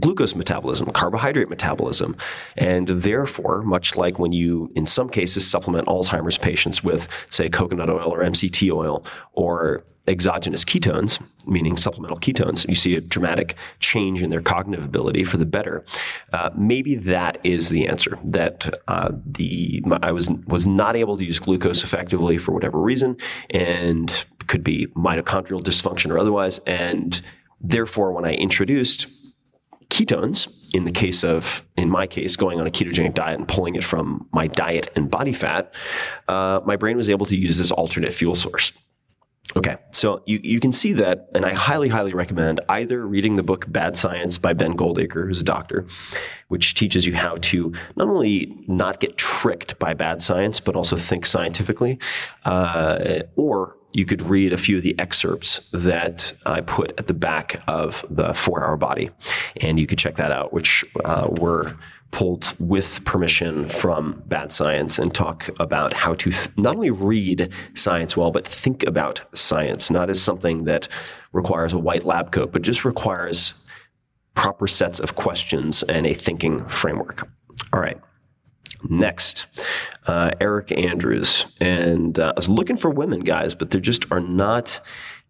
glucose 0.00 0.34
metabolism, 0.34 0.90
carbohydrate 0.90 1.48
metabolism. 1.48 2.16
And 2.56 2.88
therefore, 2.88 3.62
much 3.62 3.96
like 3.96 4.18
when 4.18 4.32
you, 4.32 4.70
in 4.74 4.86
some 4.86 5.08
cases, 5.08 5.46
supplement 5.46 5.86
Alzheimer's 5.86 6.38
patients 6.38 6.84
with, 6.84 7.08
say, 7.30 7.48
coconut 7.48 7.90
oil 7.90 8.12
or 8.12 8.20
MCT 8.20 8.72
oil 8.72 9.04
or 9.32 9.82
exogenous 10.08 10.64
ketones, 10.64 11.22
meaning 11.46 11.76
supplemental 11.76 12.18
ketones, 12.18 12.66
you 12.68 12.74
see 12.74 12.96
a 12.96 13.00
dramatic 13.00 13.56
change 13.78 14.22
in 14.22 14.30
their 14.30 14.40
cognitive 14.40 14.86
ability 14.86 15.22
for 15.22 15.36
the 15.36 15.46
better. 15.46 15.84
Uh, 16.32 16.50
maybe 16.56 16.94
that 16.94 17.38
is 17.44 17.68
the 17.68 17.86
answer. 17.86 18.18
That 18.24 18.80
uh, 18.88 19.12
the 19.24 19.82
I 20.02 20.12
was 20.12 20.30
was 20.46 20.66
not 20.66 20.96
able 20.96 21.16
to 21.18 21.24
use 21.24 21.38
glucose 21.38 21.84
effectively 21.84 22.38
for 22.38 22.52
whatever 22.52 22.78
reason, 22.80 23.16
and 23.50 24.24
could 24.46 24.64
be 24.64 24.86
mitochondrial 24.88 25.62
dysfunction 25.62 26.10
or 26.10 26.18
otherwise, 26.18 26.58
and 26.66 27.20
therefore, 27.60 28.12
when 28.12 28.24
I 28.24 28.32
introduced 28.34 29.06
ketones, 29.90 30.48
in 30.74 30.84
the 30.84 30.92
case 30.92 31.24
of, 31.24 31.64
in 31.76 31.90
my 31.90 32.06
case, 32.06 32.36
going 32.36 32.60
on 32.60 32.66
a 32.66 32.70
ketogenic 32.70 33.14
diet 33.14 33.38
and 33.38 33.48
pulling 33.48 33.74
it 33.74 33.84
from 33.84 34.28
my 34.32 34.46
diet 34.46 34.88
and 34.94 35.10
body 35.10 35.32
fat, 35.32 35.72
uh, 36.28 36.60
my 36.66 36.76
brain 36.76 36.96
was 36.96 37.08
able 37.08 37.26
to 37.26 37.36
use 37.36 37.58
this 37.58 37.70
alternate 37.70 38.12
fuel 38.12 38.34
source. 38.34 38.72
Okay, 39.56 39.76
so 39.92 40.22
you, 40.26 40.40
you 40.42 40.60
can 40.60 40.72
see 40.72 40.92
that, 40.92 41.30
and 41.34 41.46
I 41.46 41.54
highly, 41.54 41.88
highly 41.88 42.12
recommend 42.12 42.60
either 42.68 43.06
reading 43.06 43.36
the 43.36 43.42
book 43.42 43.64
Bad 43.66 43.96
Science 43.96 44.36
by 44.36 44.52
Ben 44.52 44.74
Goldacre, 44.76 45.26
who's 45.26 45.40
a 45.40 45.44
doctor, 45.44 45.86
which 46.48 46.74
teaches 46.74 47.06
you 47.06 47.14
how 47.14 47.36
to 47.36 47.72
not 47.96 48.08
only 48.08 48.54
not 48.68 49.00
get 49.00 49.16
tricked 49.16 49.78
by 49.78 49.94
bad 49.94 50.20
science, 50.20 50.60
but 50.60 50.76
also 50.76 50.96
think 50.96 51.24
scientifically, 51.24 51.98
uh, 52.44 53.20
or 53.36 53.78
you 53.92 54.04
could 54.04 54.22
read 54.22 54.52
a 54.52 54.58
few 54.58 54.76
of 54.76 54.82
the 54.82 54.98
excerpts 54.98 55.68
that 55.72 56.34
I 56.44 56.60
put 56.60 56.92
at 56.98 57.06
the 57.06 57.14
back 57.14 57.62
of 57.66 58.04
the 58.10 58.34
Four 58.34 58.64
Hour 58.64 58.76
Body, 58.76 59.10
and 59.60 59.80
you 59.80 59.86
could 59.86 59.98
check 59.98 60.16
that 60.16 60.30
out, 60.30 60.52
which 60.52 60.84
uh, 61.04 61.28
were 61.40 61.74
pulled 62.10 62.54
with 62.58 63.04
permission 63.04 63.68
from 63.68 64.22
Bad 64.26 64.50
Science 64.52 64.98
and 64.98 65.14
talk 65.14 65.50
about 65.60 65.92
how 65.92 66.14
to 66.14 66.30
th- 66.30 66.48
not 66.56 66.76
only 66.76 66.90
read 66.90 67.52
science 67.74 68.16
well, 68.16 68.30
but 68.30 68.46
think 68.46 68.82
about 68.84 69.20
science, 69.36 69.90
not 69.90 70.08
as 70.08 70.20
something 70.20 70.64
that 70.64 70.88
requires 71.32 71.72
a 71.72 71.78
white 71.78 72.04
lab 72.04 72.32
coat, 72.32 72.52
but 72.52 72.62
just 72.62 72.84
requires 72.84 73.54
proper 74.34 74.66
sets 74.66 75.00
of 75.00 75.16
questions 75.16 75.82
and 75.82 76.06
a 76.06 76.14
thinking 76.14 76.66
framework. 76.68 77.28
All 77.72 77.80
right. 77.80 77.98
Next, 78.88 79.46
uh, 80.06 80.30
Eric 80.40 80.70
Andrews, 80.72 81.46
and 81.60 82.18
uh, 82.18 82.32
I 82.36 82.38
was 82.38 82.48
looking 82.48 82.76
for 82.76 82.90
women, 82.90 83.20
guys, 83.20 83.54
but 83.54 83.70
there 83.70 83.80
just 83.80 84.10
are 84.12 84.20
not 84.20 84.80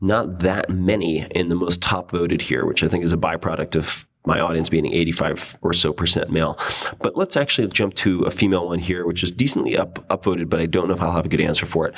not 0.00 0.40
that 0.40 0.70
many 0.70 1.26
in 1.32 1.48
the 1.48 1.56
most 1.56 1.82
top 1.82 2.12
voted 2.12 2.42
here, 2.42 2.64
which 2.64 2.84
I 2.84 2.88
think 2.88 3.04
is 3.04 3.12
a 3.12 3.16
byproduct 3.16 3.74
of 3.74 4.06
my 4.26 4.40
audience 4.40 4.68
being 4.68 4.86
85 4.86 5.58
or 5.62 5.72
so 5.72 5.92
percent 5.92 6.30
male. 6.30 6.58
But 7.00 7.16
let's 7.16 7.36
actually 7.36 7.68
jump 7.68 7.94
to 7.94 8.22
a 8.22 8.30
female 8.30 8.66
one 8.66 8.78
here, 8.78 9.06
which 9.06 9.22
is 9.22 9.30
decently 9.30 9.76
up 9.76 10.06
upvoted, 10.08 10.48
but 10.48 10.60
I 10.60 10.66
don't 10.66 10.88
know 10.88 10.94
if 10.94 11.00
I'll 11.00 11.12
have 11.12 11.26
a 11.26 11.30
good 11.30 11.40
answer 11.40 11.66
for 11.66 11.88
it. 11.88 11.94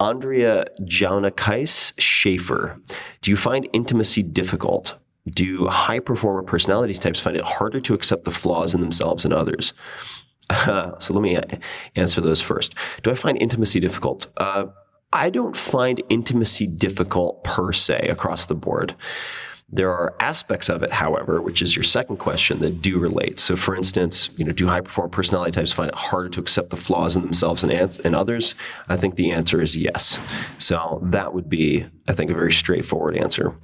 Andrea 0.00 0.66
Jaunakais 0.82 1.92
Schaefer, 1.98 2.80
do 3.22 3.30
you 3.30 3.36
find 3.36 3.68
intimacy 3.72 4.22
difficult? 4.22 4.98
Do 5.26 5.66
high 5.66 5.98
performer 5.98 6.42
personality 6.42 6.94
types 6.94 7.20
find 7.20 7.36
it 7.36 7.44
harder 7.44 7.80
to 7.80 7.94
accept 7.94 8.24
the 8.24 8.30
flaws 8.30 8.74
in 8.74 8.80
themselves 8.80 9.24
and 9.24 9.34
others? 9.34 9.72
Uh, 10.50 10.98
so 10.98 11.14
let 11.14 11.22
me 11.22 11.38
answer 11.96 12.20
those 12.20 12.40
first. 12.40 12.74
Do 13.02 13.10
I 13.10 13.14
find 13.14 13.40
intimacy 13.40 13.80
difficult? 13.80 14.30
Uh, 14.36 14.66
I 15.12 15.30
don't 15.30 15.56
find 15.56 16.02
intimacy 16.10 16.66
difficult 16.66 17.42
per 17.44 17.72
se 17.72 18.08
across 18.10 18.46
the 18.46 18.54
board. 18.54 18.94
There 19.70 19.92
are 19.92 20.14
aspects 20.18 20.70
of 20.70 20.82
it, 20.82 20.92
however, 20.92 21.42
which 21.42 21.60
is 21.60 21.76
your 21.76 21.82
second 21.82 22.16
question, 22.16 22.60
that 22.60 22.80
do 22.80 22.98
relate. 22.98 23.38
So, 23.38 23.54
for 23.54 23.76
instance, 23.76 24.30
you 24.36 24.44
know, 24.44 24.52
do 24.52 24.66
high 24.66 24.80
performing 24.80 25.10
personality 25.10 25.52
types 25.52 25.72
find 25.72 25.90
it 25.90 25.94
harder 25.94 26.30
to 26.30 26.40
accept 26.40 26.70
the 26.70 26.76
flaws 26.76 27.16
in 27.16 27.22
themselves 27.22 27.62
and, 27.62 27.72
and 27.72 28.16
others? 28.16 28.54
I 28.88 28.96
think 28.96 29.16
the 29.16 29.30
answer 29.30 29.60
is 29.60 29.76
yes. 29.76 30.18
So 30.56 31.00
that 31.02 31.34
would 31.34 31.50
be, 31.50 31.84
I 32.08 32.14
think, 32.14 32.30
a 32.30 32.34
very 32.34 32.50
straightforward 32.50 33.18
answer. 33.18 33.54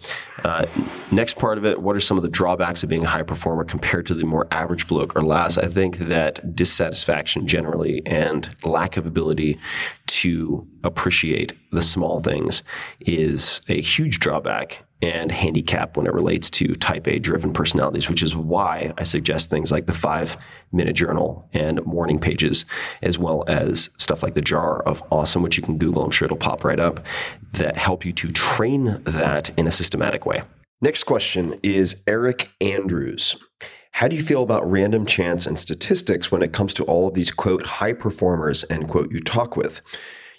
Uh, 0.45 0.67
next 1.11 1.39
part 1.39 1.57
of 1.57 1.65
it, 1.65 1.81
what 1.81 1.97
are 1.97 2.01
some 2.01 2.19
of 2.19 2.23
the 2.23 2.29
drawbacks 2.29 2.83
of 2.83 2.91
being 2.91 3.05
a 3.05 3.09
high 3.09 3.23
performer 3.23 3.65
compared 3.65 4.05
to 4.07 4.15
the 4.15 4.27
more 4.27 4.47
average 4.51 4.87
bloke 4.87 5.17
or 5.17 5.23
lass? 5.23 5.57
I 5.57 5.69
think 5.69 5.97
that 5.97 6.55
dissatisfaction 6.55 7.47
generally 7.47 8.03
and 8.05 8.55
lack 8.63 8.99
of 8.99 9.07
ability 9.07 9.59
to 10.07 10.69
appreciate 10.85 11.55
the 11.73 11.81
small 11.81 12.21
things 12.21 12.63
is 13.01 13.63
a 13.69 13.81
huge 13.81 14.21
drawback 14.21 14.85
and 15.05 15.31
handicap 15.31 15.99
when 15.99 16.07
it 16.07 16.15
relates 16.15 16.49
to 16.49 16.75
type 16.77 17.07
A 17.07 17.19
driven 17.19 17.53
personalities, 17.53 18.09
which 18.09 18.23
is 18.23 18.35
why 18.35 18.95
I 18.97 19.05
suggest 19.05 19.51
things 19.51 19.71
like 19.71 19.85
the 19.85 19.93
five 19.93 20.39
minute 20.73 20.95
journal 20.95 21.47
and 21.53 21.85
morning 21.85 22.19
pages, 22.19 22.65
as 23.03 23.19
well 23.19 23.45
as 23.47 23.91
stuff 23.99 24.23
like 24.23 24.33
the 24.33 24.41
jar 24.41 24.83
of 24.85 25.03
awesome, 25.11 25.43
which 25.43 25.59
you 25.59 25.63
can 25.63 25.77
Google. 25.77 26.03
I'm 26.03 26.11
sure 26.11 26.25
it'll 26.25 26.39
pop 26.39 26.65
right 26.65 26.81
up 26.81 27.05
that 27.53 27.77
help 27.77 28.07
you 28.07 28.15
to 28.15 28.31
train 28.31 28.99
that 29.05 29.57
in 29.59 29.67
a 29.67 29.73
systematic 29.73 30.25
way. 30.25 30.43
Next 30.81 31.05
question 31.05 31.61
is 31.63 32.03
Eric 32.07 32.49
Andrews. 32.63 33.37
How 33.93 34.09
do 34.09 34.17
you 34.17 34.23
feel 34.23 34.43
about 34.43 34.69
random 34.69 35.05
chance 35.05 35.47
and 35.47 35.59
statistics 35.59 36.33
when 36.33 36.43
it 36.43 36.55
comes 36.55 36.73
to 36.75 36.85
all 36.85 37.09
of 37.09 37.15
these 37.15 37.31
quote 37.31 37.67
high 37.67 37.93
performers 37.93 38.65
end 38.71 38.89
quote 38.89 39.13
you 39.13 39.21
talk 39.21 39.55
with? 39.55 39.83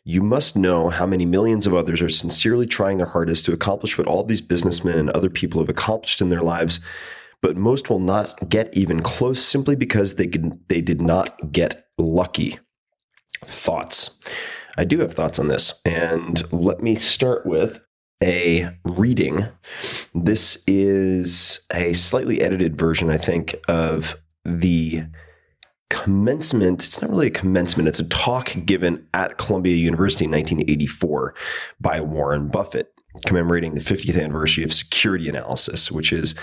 You 0.07 0.21
must 0.21 0.55
know 0.55 0.89
how 0.89 1.07
many 1.07 1.25
millions 1.25 1.65
of 1.65 1.73
others 1.73 1.99
are 1.99 2.09
sincerely 2.09 2.67
trying 2.67 2.99
their 2.99 3.07
hardest 3.07 3.43
to 3.45 3.53
accomplish 3.53 3.97
what 3.97 4.05
all 4.05 4.23
these 4.23 4.39
businessmen 4.39 4.99
and 4.99 5.09
other 5.09 5.31
people 5.31 5.59
have 5.59 5.69
accomplished 5.69 6.21
in 6.21 6.29
their 6.29 6.43
lives, 6.43 6.79
but 7.41 7.57
most 7.57 7.89
will 7.89 7.99
not 7.99 8.47
get 8.47 8.71
even 8.77 9.01
close 9.01 9.43
simply 9.43 9.75
because 9.75 10.13
they, 10.13 10.27
they 10.67 10.79
did 10.79 11.01
not 11.01 11.51
get 11.51 11.87
lucky. 11.97 12.59
Thoughts. 13.43 14.19
I 14.77 14.83
do 14.83 14.99
have 14.99 15.11
thoughts 15.11 15.39
on 15.39 15.47
this, 15.47 15.73
and 15.85 16.53
let 16.53 16.83
me 16.83 16.93
start 16.93 17.43
with 17.47 17.79
a 18.23 18.69
reading. 18.83 19.47
This 20.13 20.63
is 20.67 21.65
a 21.73 21.93
slightly 21.93 22.41
edited 22.41 22.77
version, 22.77 23.09
I 23.09 23.17
think, 23.17 23.55
of 23.67 24.19
the 24.43 25.05
commencement. 25.89 26.83
It's 26.83 27.01
not 27.01 27.11
really 27.11 27.27
a 27.27 27.31
commencement, 27.31 27.87
it's 27.87 27.99
a 27.99 28.09
talk 28.09 28.55
given 28.65 29.07
at 29.13 29.37
Columbia 29.37 29.75
University 29.75 30.25
in 30.25 30.31
1984 30.31 31.35
by 31.79 32.01
Warren 32.01 32.47
Buffett. 32.47 32.91
Commemorating 33.25 33.75
the 33.75 33.79
50th 33.79 34.21
anniversary 34.21 34.65
of 34.65 34.73
security 34.73 35.29
analysis, 35.29 35.89
which 35.89 36.11
is 36.11 36.35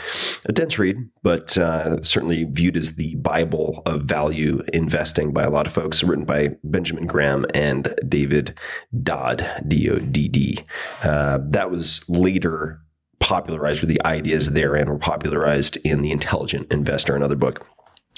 a 0.46 0.52
dense 0.52 0.78
read, 0.78 0.96
but 1.22 1.58
uh, 1.58 2.00
certainly 2.00 2.44
viewed 2.44 2.78
as 2.78 2.94
the 2.94 3.14
Bible 3.16 3.82
of 3.84 4.04
value 4.04 4.62
investing 4.72 5.34
by 5.34 5.42
a 5.42 5.50
lot 5.50 5.66
of 5.66 5.72
folks, 5.74 6.02
written 6.02 6.24
by 6.24 6.56
Benjamin 6.64 7.06
Graham 7.06 7.44
and 7.52 7.94
David 8.08 8.58
Dodd, 9.02 9.46
D 9.68 9.90
O 9.90 9.98
D 9.98 10.28
D. 10.28 10.60
Uh, 11.02 11.40
that 11.42 11.70
was 11.70 12.00
later 12.08 12.80
popularized, 13.22 13.82
or 13.82 13.86
the 13.86 14.04
ideas 14.04 14.50
therein 14.50 14.88
were 14.88 14.98
popularized 14.98 15.76
in 15.84 16.02
The 16.02 16.10
Intelligent 16.10 16.72
Investor, 16.72 17.14
another 17.14 17.36
book. 17.36 17.66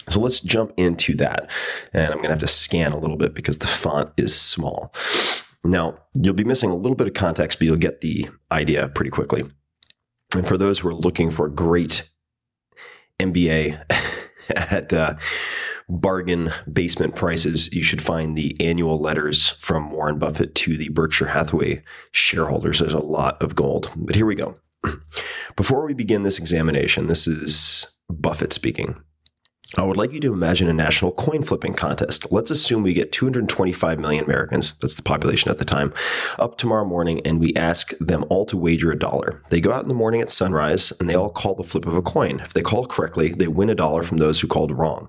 So 0.08 0.20
let's 0.20 0.40
jump 0.40 0.72
into 0.76 1.14
that. 1.16 1.50
And 1.92 2.06
I'm 2.06 2.18
going 2.18 2.24
to 2.24 2.30
have 2.30 2.38
to 2.40 2.46
scan 2.46 2.92
a 2.92 2.98
little 2.98 3.16
bit 3.16 3.34
because 3.34 3.58
the 3.58 3.66
font 3.66 4.10
is 4.16 4.38
small. 4.38 4.94
Now, 5.64 5.98
you'll 6.20 6.34
be 6.34 6.44
missing 6.44 6.70
a 6.70 6.76
little 6.76 6.96
bit 6.96 7.06
of 7.06 7.14
context, 7.14 7.58
but 7.58 7.66
you'll 7.66 7.76
get 7.76 8.02
the 8.02 8.28
idea 8.52 8.88
pretty 8.88 9.10
quickly. 9.10 9.44
And 10.34 10.46
for 10.46 10.58
those 10.58 10.80
who 10.80 10.88
are 10.88 10.94
looking 10.94 11.30
for 11.30 11.48
great 11.48 12.08
MBA 13.18 13.80
at 14.56 14.92
uh, 14.92 15.14
bargain 15.88 16.50
basement 16.70 17.14
prices, 17.14 17.72
you 17.72 17.82
should 17.82 18.02
find 18.02 18.36
the 18.36 18.56
annual 18.60 18.98
letters 18.98 19.50
from 19.58 19.90
Warren 19.90 20.18
Buffett 20.18 20.54
to 20.56 20.76
the 20.76 20.88
Berkshire 20.90 21.28
Hathaway 21.28 21.82
shareholders. 22.12 22.80
There's 22.80 22.92
a 22.92 22.98
lot 22.98 23.40
of 23.42 23.54
gold. 23.54 23.90
But 23.96 24.16
here 24.16 24.26
we 24.26 24.34
go. 24.34 24.54
Before 25.56 25.86
we 25.86 25.94
begin 25.94 26.24
this 26.24 26.38
examination, 26.38 27.06
this 27.06 27.26
is 27.26 27.86
Buffett 28.10 28.52
speaking. 28.52 29.00
I 29.76 29.82
would 29.82 29.96
like 29.96 30.12
you 30.12 30.20
to 30.20 30.32
imagine 30.32 30.68
a 30.68 30.72
national 30.72 31.12
coin 31.12 31.42
flipping 31.42 31.74
contest. 31.74 32.30
Let's 32.30 32.50
assume 32.50 32.82
we 32.82 32.92
get 32.92 33.10
225 33.10 33.98
million 33.98 34.24
Americans, 34.24 34.74
that's 34.80 34.94
the 34.94 35.02
population 35.02 35.50
at 35.50 35.58
the 35.58 35.64
time, 35.64 35.92
up 36.38 36.56
tomorrow 36.56 36.84
morning 36.84 37.20
and 37.24 37.40
we 37.40 37.54
ask 37.54 37.96
them 37.98 38.24
all 38.28 38.46
to 38.46 38.56
wager 38.56 38.92
a 38.92 38.98
dollar. 38.98 39.42
They 39.50 39.60
go 39.60 39.72
out 39.72 39.82
in 39.82 39.88
the 39.88 39.94
morning 39.94 40.20
at 40.20 40.30
sunrise 40.30 40.92
and 41.00 41.10
they 41.10 41.14
all 41.14 41.30
call 41.30 41.54
the 41.54 41.64
flip 41.64 41.86
of 41.86 41.96
a 41.96 42.02
coin. 42.02 42.40
If 42.40 42.52
they 42.52 42.62
call 42.62 42.86
correctly, 42.86 43.30
they 43.30 43.48
win 43.48 43.70
a 43.70 43.74
dollar 43.74 44.02
from 44.02 44.18
those 44.18 44.40
who 44.40 44.46
called 44.46 44.70
wrong. 44.70 45.08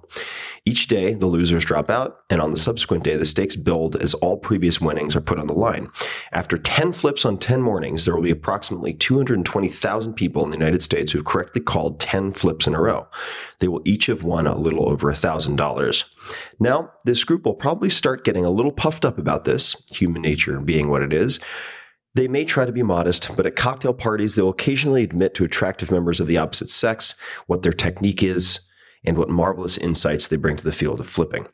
Each 0.68 0.88
day, 0.88 1.14
the 1.14 1.28
losers 1.28 1.64
drop 1.64 1.92
out, 1.92 2.22
and 2.28 2.42
on 2.42 2.50
the 2.50 2.58
subsequent 2.58 3.04
day, 3.04 3.16
the 3.16 3.26
stakes 3.26 3.56
build 3.56 3.96
as 3.98 4.16
all 4.16 4.36
previous 4.36 4.82
winnings 4.82 5.16
are 5.16 5.22
put 5.22 5.38
on 5.38 5.46
the 5.46 5.54
line. 5.54 5.92
After 6.32 6.58
10 6.58 6.92
flips 6.92 7.24
on 7.24 7.38
10 7.38 7.62
mornings, 7.62 8.04
there 8.04 8.16
will 8.16 8.24
be 8.24 8.32
approximately 8.32 8.92
220,000 8.92 10.14
people 10.16 10.44
in 10.44 10.50
the 10.50 10.58
United 10.58 10.82
States 10.82 11.12
who've 11.12 11.24
correctly 11.24 11.62
called 11.62 12.00
10 12.00 12.32
flips 12.32 12.66
in 12.66 12.74
a 12.74 12.82
row. 12.82 13.06
They 13.60 13.68
will 13.68 13.84
each 13.86 14.08
have 14.08 14.24
won 14.24 14.48
a 14.56 14.60
little 14.60 14.90
over 14.90 15.12
$1,000. 15.12 16.04
Now, 16.60 16.92
this 17.04 17.24
group 17.24 17.46
will 17.46 17.54
probably 17.54 17.90
start 17.90 18.26
getting 18.26 18.46
a 18.46 18.50
little 18.50 18.72
puffed 18.72 19.06
up 19.06 19.18
about 19.18 19.46
this, 19.46 19.76
human 19.92 20.22
nature 20.22 20.60
being 20.60 20.90
what 20.90 21.02
it 21.02 21.14
is. 21.14 21.40
They 22.16 22.28
may 22.30 22.46
try 22.46 22.66
to 22.66 22.72
be 22.72 22.82
modest, 22.82 23.36
but 23.36 23.46
at 23.46 23.58
cocktail 23.58 23.94
parties, 23.94 24.36
they 24.36 24.42
will 24.42 24.50
occasionally 24.50 25.04
admit 25.04 25.34
to 25.36 25.44
attractive 25.44 25.92
members 25.92 26.20
of 26.20 26.28
the 26.28 26.38
opposite 26.38 26.70
sex 26.70 27.14
what 27.48 27.62
their 27.62 27.74
technique 27.74 28.24
is 28.24 28.62
and 29.04 29.18
what 29.18 29.30
marvelous 29.30 29.78
insights 29.78 30.28
they 30.28 30.38
bring 30.38 30.56
to 30.56 30.64
the 30.64 30.72
field 30.72 31.00
of 31.00 31.08
flipping. 31.08 31.48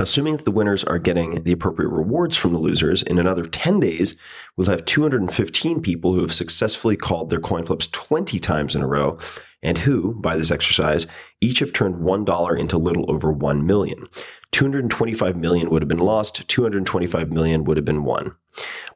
Assuming 0.00 0.36
that 0.36 0.44
the 0.44 0.50
winners 0.50 0.82
are 0.82 0.98
getting 0.98 1.44
the 1.44 1.52
appropriate 1.52 1.88
rewards 1.88 2.36
from 2.36 2.52
the 2.52 2.58
losers, 2.58 3.04
in 3.04 3.16
another 3.16 3.46
10 3.46 3.78
days, 3.78 4.16
we'll 4.56 4.66
have 4.66 4.84
215 4.84 5.80
people 5.82 6.12
who 6.12 6.20
have 6.20 6.34
successfully 6.34 6.96
called 6.96 7.30
their 7.30 7.38
coin 7.38 7.64
flips 7.64 7.86
20 7.86 8.40
times 8.40 8.74
in 8.74 8.82
a 8.82 8.88
row, 8.88 9.16
and 9.64 9.78
who, 9.78 10.14
by 10.20 10.36
this 10.36 10.50
exercise, 10.50 11.06
each 11.40 11.58
have 11.58 11.72
turned 11.72 11.96
$1 11.96 12.58
into 12.58 12.78
little 12.78 13.10
over 13.10 13.32
1 13.32 13.66
million. 13.66 14.06
225 14.52 15.36
million 15.36 15.70
would 15.70 15.82
have 15.82 15.88
been 15.88 15.98
lost, 15.98 16.46
225 16.48 17.32
million 17.32 17.64
would 17.64 17.76
have 17.76 17.84
been 17.84 18.04
won. 18.04 18.36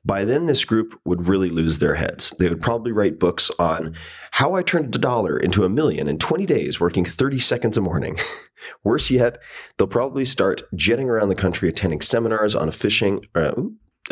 By 0.04 0.24
then, 0.24 0.46
this 0.46 0.64
group 0.64 0.98
would 1.04 1.28
really 1.28 1.50
lose 1.50 1.78
their 1.81 1.96
heads. 1.96 2.33
They 2.38 2.48
would 2.48 2.62
probably 2.62 2.92
write 2.92 3.18
books 3.18 3.50
on 3.59 3.96
how 4.31 4.54
I 4.54 4.62
turned 4.62 4.94
a 4.94 4.98
dollar 4.98 5.37
into 5.37 5.64
a 5.64 5.68
million 5.68 6.07
in 6.07 6.18
20 6.18 6.46
days, 6.46 6.78
working 6.78 7.04
30 7.04 7.40
seconds 7.40 7.76
a 7.76 7.81
morning. 7.81 8.18
Worse 8.85 9.11
yet, 9.11 9.38
they'll 9.76 9.88
probably 9.88 10.24
start 10.24 10.62
jetting 10.76 11.09
around 11.09 11.28
the 11.28 11.35
country 11.35 11.68
attending 11.68 12.00
seminars 12.02 12.54
on 12.54 12.70
fishing. 12.70 13.24
Uh, 13.35 13.54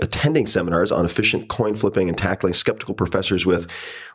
attending 0.00 0.46
seminars 0.46 0.92
on 0.92 1.04
efficient 1.04 1.48
coin 1.48 1.74
flipping 1.74 2.08
and 2.08 2.16
tackling 2.16 2.52
skeptical 2.52 2.94
professors 2.94 3.46
with, 3.46 3.66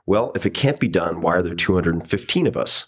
well, 0.05 0.31
if 0.35 0.45
it 0.45 0.53
can't 0.53 0.79
be 0.79 0.87
done, 0.87 1.21
why 1.21 1.35
are 1.35 1.41
there 1.41 1.55
215 1.55 2.47
of 2.47 2.57
us? 2.57 2.85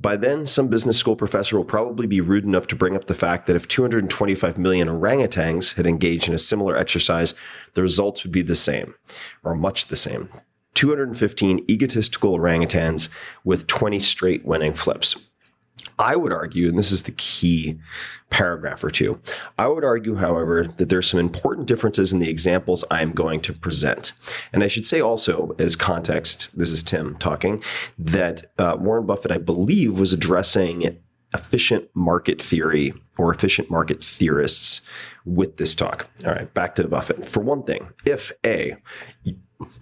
By 0.00 0.16
then, 0.16 0.46
some 0.46 0.66
business 0.66 0.96
school 0.96 1.14
professor 1.14 1.56
will 1.56 1.64
probably 1.64 2.08
be 2.08 2.20
rude 2.20 2.44
enough 2.44 2.66
to 2.68 2.76
bring 2.76 2.96
up 2.96 3.06
the 3.06 3.14
fact 3.14 3.46
that 3.46 3.54
if 3.54 3.68
225 3.68 4.58
million 4.58 4.88
orangutans 4.88 5.74
had 5.74 5.86
engaged 5.86 6.26
in 6.26 6.34
a 6.34 6.38
similar 6.38 6.76
exercise, 6.76 7.34
the 7.74 7.82
results 7.82 8.24
would 8.24 8.32
be 8.32 8.42
the 8.42 8.56
same, 8.56 8.96
or 9.44 9.54
much 9.54 9.86
the 9.86 9.96
same. 9.96 10.28
215 10.74 11.64
egotistical 11.70 12.36
orangutans 12.36 13.08
with 13.44 13.68
20 13.68 14.00
straight 14.00 14.44
winning 14.44 14.74
flips. 14.74 15.16
I 15.98 16.16
would 16.16 16.32
argue, 16.32 16.68
and 16.68 16.78
this 16.78 16.92
is 16.92 17.04
the 17.04 17.12
key 17.12 17.78
paragraph 18.30 18.82
or 18.82 18.90
two, 18.90 19.20
I 19.58 19.68
would 19.68 19.84
argue, 19.84 20.16
however, 20.16 20.66
that 20.76 20.88
there's 20.88 21.08
some 21.08 21.20
important 21.20 21.66
differences 21.66 22.12
in 22.12 22.18
the 22.18 22.30
examples 22.30 22.84
I'm 22.90 23.12
going 23.12 23.40
to 23.42 23.52
present. 23.52 24.12
And 24.52 24.62
I 24.62 24.68
should 24.68 24.86
say 24.86 25.00
also, 25.00 25.54
as 25.58 25.76
context, 25.76 26.48
this 26.54 26.70
is 26.70 26.82
Tim 26.82 27.16
talking, 27.18 27.62
that 27.98 28.46
uh, 28.58 28.76
Warren 28.80 29.06
Buffett, 29.06 29.32
I 29.32 29.38
believe, 29.38 29.98
was 29.98 30.12
addressing 30.12 30.98
efficient 31.34 31.88
market 31.94 32.42
theory 32.42 32.92
or 33.16 33.32
efficient 33.32 33.70
market 33.70 34.02
theorists 34.02 34.82
with 35.24 35.56
this 35.56 35.74
talk. 35.74 36.08
All 36.26 36.32
right, 36.32 36.52
back 36.52 36.74
to 36.74 36.86
Buffett. 36.88 37.26
For 37.26 37.40
one 37.40 37.62
thing, 37.62 37.88
if 38.04 38.32
A, 38.44 38.76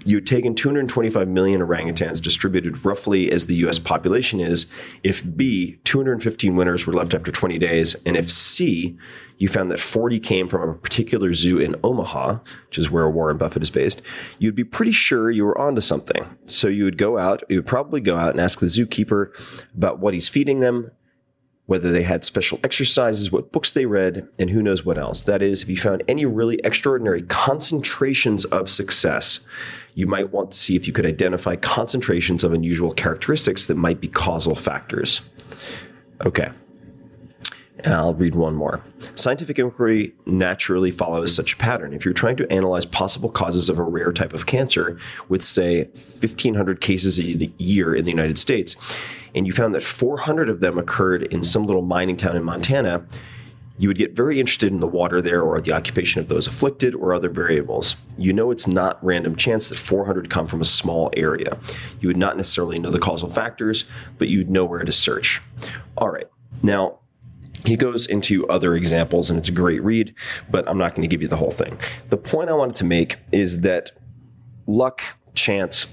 you'd 0.05 0.27
taken 0.27 0.55
225 0.55 1.29
million 1.29 1.61
orangutans 1.61 2.21
distributed 2.21 2.85
roughly 2.85 3.31
as 3.31 3.47
the 3.47 3.55
US 3.67 3.79
population 3.79 4.41
is, 4.41 4.67
if 5.03 5.23
B, 5.37 5.79
215 5.85 6.57
winners 6.57 6.87
were 6.87 6.93
left 6.93 7.15
after 7.15 7.31
20 7.31 7.59
days, 7.59 7.95
and 8.07 8.17
if 8.17 8.31
C, 8.31 8.97
you 9.39 9.49
found 9.49 9.71
that 9.71 9.81
40 9.81 10.21
came 10.21 10.49
from 10.49 10.69
a 10.69 10.75
particular 10.75 11.33
zoo 11.33 11.59
in 11.59 11.75
Omaha, 11.83 12.39
which 12.67 12.79
is 12.79 12.91
where 12.91 13.09
Warren 13.09 13.39
Buffett 13.39 13.63
is 13.63 13.71
based, 13.71 14.03
you'd 14.39 14.55
be 14.55 14.65
pretty 14.65 14.93
sure 14.93 15.31
you 15.31 15.45
were 15.45 15.59
onto 15.59 15.81
something. 15.81 16.27
So 16.45 16.69
you 16.69 16.85
would 16.85 16.99
go 16.99 17.19
out, 17.19 17.43
you 17.49 17.57
would 17.57 17.67
probably 17.67 18.01
go 18.01 18.17
out 18.17 18.33
and 18.33 18.41
ask 18.41 18.61
the 18.61 18.67
zookeeper 18.67 19.31
about 19.75 19.99
what 19.99 20.13
he's 20.13 20.29
feeding 20.29 20.61
them, 20.61 20.91
whether 21.71 21.93
they 21.93 22.03
had 22.03 22.25
special 22.25 22.59
exercises, 22.65 23.31
what 23.31 23.53
books 23.53 23.75
they 23.75 23.87
read, 23.87 24.29
and 24.41 24.51
who 24.51 24.61
knows 24.61 24.85
what 24.85 24.99
else. 24.99 25.23
That 25.23 25.41
is, 25.41 25.63
if 25.63 25.69
you 25.69 25.77
found 25.77 26.03
any 26.09 26.27
really 26.27 26.59
extraordinary 26.65 27.23
concentrations 27.23 28.45
of 28.47 28.69
success, 28.69 29.39
you 29.95 30.09
might 30.09 30.33
want 30.33 30.51
to 30.51 30.59
see 30.59 30.75
if 30.75 30.89
you 30.89 30.93
could 30.93 31.07
identify 31.07 31.55
concentrations 31.55 32.43
of 32.43 32.53
unusual 32.53 32.91
characteristics 32.91 33.67
that 33.67 33.77
might 33.77 34.01
be 34.01 34.09
causal 34.09 34.57
factors. 34.57 35.21
Okay. 36.27 36.51
I'll 37.87 38.15
read 38.15 38.35
one 38.35 38.55
more. 38.55 38.83
Scientific 39.15 39.59
inquiry 39.59 40.15
naturally 40.27 40.91
follows 40.91 41.35
such 41.35 41.55
a 41.55 41.57
pattern. 41.57 41.93
If 41.93 42.05
you're 42.05 42.15
trying 42.15 42.37
to 42.37 42.53
analyze 42.53 42.87
possible 42.87 43.31
causes 43.31 43.69
of 43.69 43.79
a 43.79 43.83
rare 43.83 44.13
type 44.13 44.33
of 44.33 44.47
cancer 44.47 44.99
with, 45.29 45.43
say, 45.43 45.85
1,500 45.85 46.81
cases 46.81 47.19
a 47.19 47.23
year 47.23 47.95
in 47.95 48.05
the 48.05 48.11
United 48.11 48.39
States, 48.39 48.77
and 49.35 49.47
you 49.47 49.53
found 49.53 49.75
that 49.75 49.83
400 49.83 50.49
of 50.49 50.61
them 50.61 50.79
occurred 50.79 51.25
in 51.25 51.45
some 51.45 51.65
little 51.65 51.83
mining 51.83 52.17
town 52.17 52.37
in 52.37 52.45
Montana, 52.45 53.05
you 53.79 53.89
would 53.89 53.97
get 53.97 54.15
very 54.15 54.39
interested 54.39 54.71
in 54.71 54.81
the 54.81 54.87
water 54.87 55.23
there 55.23 55.41
or 55.43 55.59
the 55.59 55.73
occupation 55.73 56.21
of 56.21 56.29
those 56.29 56.47
afflicted 56.47 56.95
or 56.95 57.15
other 57.15 57.31
variables. 57.31 57.97
You 58.19 58.35
know 58.35 58.51
it's 58.51 58.67
not 58.67 59.03
random 59.03 59.37
chance 59.37 59.71
that 59.71 59.79
400 59.79 60.29
come 60.29 60.47
from 60.47 60.61
a 60.61 60.67
small 60.67 61.11
area. 61.17 61.59
You 62.01 62.09
would 62.09 62.19
not 62.19 62.37
necessarily 62.37 62.79
know 62.79 62.91
the 62.91 62.99
causal 62.99 63.31
factors, 63.31 63.85
but 64.19 64.29
you'd 64.29 64.51
know 64.51 64.67
where 64.67 64.85
to 64.85 64.93
search. 64.93 65.41
All 65.97 66.11
right. 66.11 66.27
Now, 66.63 67.00
he 67.65 67.77
goes 67.77 68.07
into 68.07 68.47
other 68.49 68.75
examples 68.75 69.31
and 69.31 69.39
it's 69.39 69.49
a 69.49 69.53
great 69.53 69.83
read, 69.83 70.15
but 70.51 70.69
I'm 70.69 70.79
not 70.79 70.95
going 70.95 71.03
to 71.03 71.09
give 71.09 71.23
you 71.23 71.29
the 71.29 71.37
whole 71.37 71.51
thing. 71.51 71.79
The 72.09 72.17
point 72.17 72.49
I 72.49 72.53
wanted 72.53 72.77
to 72.77 72.85
make 72.85 73.19
is 73.33 73.61
that 73.61 73.93
luck, 74.67 75.03
chance, 75.35 75.87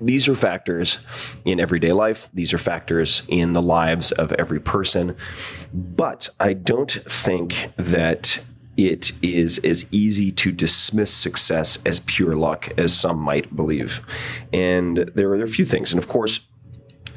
these 0.00 0.26
are 0.28 0.34
factors 0.34 0.98
in 1.44 1.60
everyday 1.60 1.92
life. 1.92 2.28
These 2.34 2.52
are 2.52 2.58
factors 2.58 3.22
in 3.28 3.52
the 3.52 3.62
lives 3.62 4.10
of 4.12 4.32
every 4.32 4.60
person. 4.60 5.16
But 5.72 6.28
I 6.40 6.54
don't 6.54 6.90
think 6.90 7.72
that 7.76 8.40
it 8.76 9.12
is 9.22 9.58
as 9.58 9.86
easy 9.92 10.32
to 10.32 10.50
dismiss 10.50 11.12
success 11.12 11.78
as 11.86 12.00
pure 12.00 12.34
luck 12.34 12.68
as 12.76 12.92
some 12.92 13.18
might 13.18 13.54
believe. 13.54 14.00
And 14.52 15.10
there 15.14 15.28
are, 15.30 15.42
a 15.42 15.48
few 15.48 15.64
things. 15.64 15.92
And 15.92 16.02
of 16.02 16.08
course, 16.08 16.40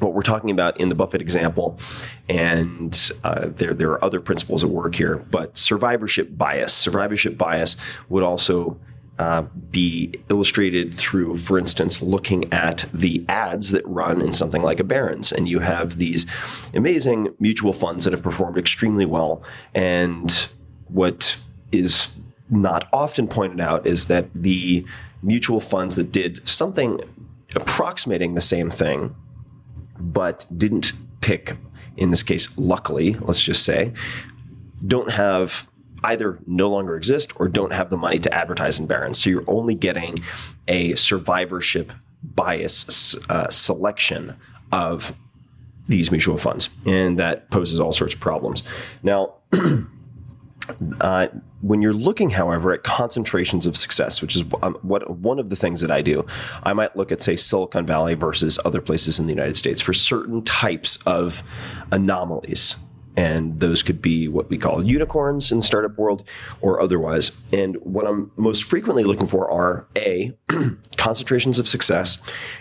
what 0.00 0.14
we're 0.14 0.22
talking 0.22 0.50
about 0.50 0.78
in 0.80 0.88
the 0.88 0.94
Buffett 0.94 1.20
example, 1.20 1.78
and 2.28 3.10
uh, 3.24 3.48
there 3.48 3.74
there 3.74 3.90
are 3.90 4.04
other 4.04 4.20
principles 4.20 4.64
at 4.64 4.70
work 4.70 4.94
here, 4.94 5.18
but 5.30 5.56
survivorship 5.56 6.36
bias. 6.36 6.72
Survivorship 6.72 7.38
bias 7.38 7.76
would 8.08 8.22
also 8.22 8.78
uh, 9.18 9.42
be 9.70 10.12
illustrated 10.28 10.92
through, 10.92 11.36
for 11.36 11.58
instance, 11.58 12.02
looking 12.02 12.52
at 12.52 12.84
the 12.92 13.24
ads 13.28 13.70
that 13.70 13.86
run 13.86 14.20
in 14.20 14.32
something 14.32 14.62
like 14.62 14.78
a 14.78 14.84
Barron's. 14.84 15.32
And 15.32 15.48
you 15.48 15.60
have 15.60 15.96
these 15.96 16.26
amazing 16.74 17.34
mutual 17.38 17.72
funds 17.72 18.04
that 18.04 18.12
have 18.12 18.22
performed 18.22 18.58
extremely 18.58 19.06
well. 19.06 19.42
And 19.74 20.48
what 20.88 21.38
is 21.72 22.12
not 22.50 22.88
often 22.92 23.26
pointed 23.26 23.60
out 23.60 23.86
is 23.86 24.06
that 24.08 24.28
the 24.34 24.84
mutual 25.22 25.60
funds 25.60 25.96
that 25.96 26.12
did 26.12 26.46
something 26.46 27.00
approximating 27.54 28.34
the 28.34 28.40
same 28.40 28.70
thing, 28.70 29.14
but 29.98 30.44
didn't 30.56 30.92
pick, 31.20 31.56
in 31.96 32.10
this 32.10 32.22
case, 32.22 32.56
luckily, 32.58 33.14
let's 33.14 33.42
just 33.42 33.64
say, 33.64 33.92
don't 34.86 35.10
have 35.10 35.66
either 36.04 36.38
no 36.46 36.68
longer 36.68 36.96
exist 36.96 37.32
or 37.36 37.48
don't 37.48 37.72
have 37.72 37.90
the 37.90 37.96
money 37.96 38.18
to 38.18 38.32
advertise 38.32 38.78
in 38.78 38.86
Barron's. 38.86 39.18
So 39.18 39.30
you're 39.30 39.44
only 39.46 39.74
getting 39.74 40.18
a 40.68 40.94
survivorship 40.94 41.92
bias 42.22 43.16
uh, 43.28 43.48
selection 43.50 44.36
of 44.72 45.14
these 45.86 46.10
mutual 46.10 46.36
funds, 46.36 46.68
and 46.84 47.18
that 47.18 47.50
poses 47.50 47.80
all 47.80 47.92
sorts 47.92 48.14
of 48.14 48.20
problems. 48.20 48.62
Now, 49.02 49.34
uh, 51.00 51.28
when 51.60 51.82
you're 51.82 51.92
looking, 51.92 52.30
however, 52.30 52.72
at 52.72 52.82
concentrations 52.84 53.66
of 53.66 53.76
success, 53.76 54.20
which 54.20 54.36
is 54.36 54.44
um, 54.62 54.76
what 54.82 55.18
one 55.18 55.38
of 55.38 55.50
the 55.50 55.56
things 55.56 55.80
that 55.80 55.90
I 55.90 56.02
do, 56.02 56.24
I 56.62 56.72
might 56.72 56.96
look 56.96 57.10
at 57.12 57.22
say 57.22 57.36
Silicon 57.36 57.86
Valley 57.86 58.14
versus 58.14 58.58
other 58.64 58.80
places 58.80 59.18
in 59.18 59.26
the 59.26 59.32
United 59.32 59.56
States 59.56 59.80
for 59.80 59.92
certain 59.92 60.42
types 60.42 60.98
of 61.06 61.42
anomalies 61.90 62.76
And 63.16 63.60
those 63.60 63.82
could 63.82 64.02
be 64.02 64.28
what 64.28 64.50
we 64.50 64.58
call 64.58 64.84
unicorns 64.84 65.50
in 65.50 65.58
the 65.58 65.64
startup 65.64 65.96
world 65.96 66.22
or 66.60 66.80
otherwise. 66.80 67.30
And 67.52 67.76
what 67.76 68.06
I'm 68.06 68.30
most 68.36 68.64
frequently 68.64 69.04
looking 69.04 69.26
for 69.26 69.50
are 69.50 69.88
A, 69.96 70.32
concentrations 70.98 71.58
of 71.58 71.66
success, 71.66 72.18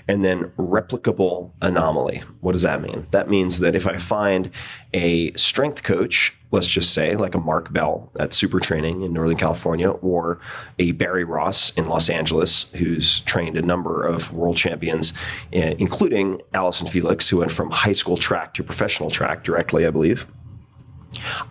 and 0.07 0.23
then 0.23 0.45
replicable 0.57 1.51
anomaly. 1.61 2.23
What 2.39 2.53
does 2.53 2.61
that 2.61 2.81
mean? 2.81 3.05
That 3.11 3.29
means 3.29 3.59
that 3.59 3.75
if 3.75 3.85
I 3.85 3.97
find 3.97 4.49
a 4.93 5.33
strength 5.33 5.83
coach, 5.83 6.33
let's 6.55 6.67
just 6.67 6.93
say, 6.93 7.15
like 7.15 7.35
a 7.35 7.39
Mark 7.39 7.71
Bell 7.71 8.09
at 8.17 8.33
Super 8.33 8.59
Training 8.59 9.01
in 9.01 9.13
Northern 9.13 9.37
California, 9.37 9.89
or 9.89 10.39
a 10.79 10.93
Barry 10.93 11.25
Ross 11.25 11.71
in 11.71 11.85
Los 11.85 12.09
Angeles, 12.09 12.63
who's 12.75 13.19
trained 13.21 13.57
a 13.57 13.61
number 13.61 14.01
of 14.01 14.33
world 14.33 14.55
champions, 14.55 15.11
eh, 15.51 15.75
including 15.77 16.41
Allison 16.53 16.87
Felix, 16.87 17.29
who 17.29 17.37
went 17.37 17.51
from 17.51 17.69
high 17.69 17.93
school 17.93 18.15
track 18.15 18.53
to 18.53 18.63
professional 18.63 19.11
track 19.11 19.43
directly, 19.43 19.85
I 19.85 19.89
believe. 19.89 20.25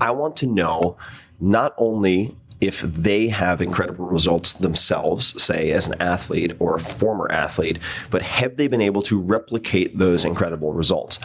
I 0.01 0.11
want 0.11 0.37
to 0.37 0.47
know 0.47 0.97
not 1.39 1.75
only 1.77 2.35
if 2.61 2.81
they 2.81 3.29
have 3.29 3.61
incredible 3.61 4.07
results 4.07 4.55
themselves, 4.55 5.41
say 5.43 5.71
as 5.71 5.87
an 5.87 6.01
athlete 6.01 6.55
or 6.59 6.77
a 6.77 6.81
former 6.81 7.31
athlete, 7.31 7.79
but 8.09 8.23
have 8.23 8.57
they 8.57 8.69
been 8.69 8.81
able 8.81 9.03
to 9.03 9.21
replicate 9.21 9.99
those 9.99 10.25
incredible 10.25 10.73
results? 10.73 11.19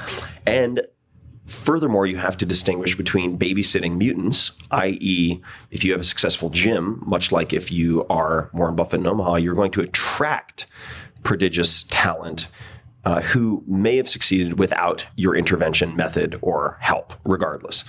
And 0.46 0.82
Furthermore, 1.50 2.06
you 2.06 2.18
have 2.18 2.38
to 2.38 2.46
distinguish 2.46 2.96
between 2.96 3.38
babysitting 3.38 3.98
mutants, 3.98 4.52
i.e., 4.72 5.42
if 5.72 5.84
you 5.84 5.92
have 5.92 6.02
a 6.02 6.06
successful 6.06 6.50
gym, 6.50 7.02
much 7.06 7.32
like 7.32 7.54
if 7.54 7.72
you 7.72 8.06
are 8.08 8.50
Warren 8.54 8.76
Buffett 8.76 9.00
in 9.00 9.08
Omaha, 9.08 9.38
you're 9.38 9.56
going 9.56 9.72
to 9.72 9.82
attract 9.82 10.68
prodigious 11.24 11.84
talent 11.84 12.48
uh, 13.06 13.22
who 13.22 13.64
may 13.66 13.96
have 13.98 14.10
succeeded 14.10 14.60
without 14.60 15.06
your 15.16 15.36
intervention 15.36 15.96
method 15.96 16.38
or 16.42 16.78
help, 16.82 17.14
regardless. 17.24 17.84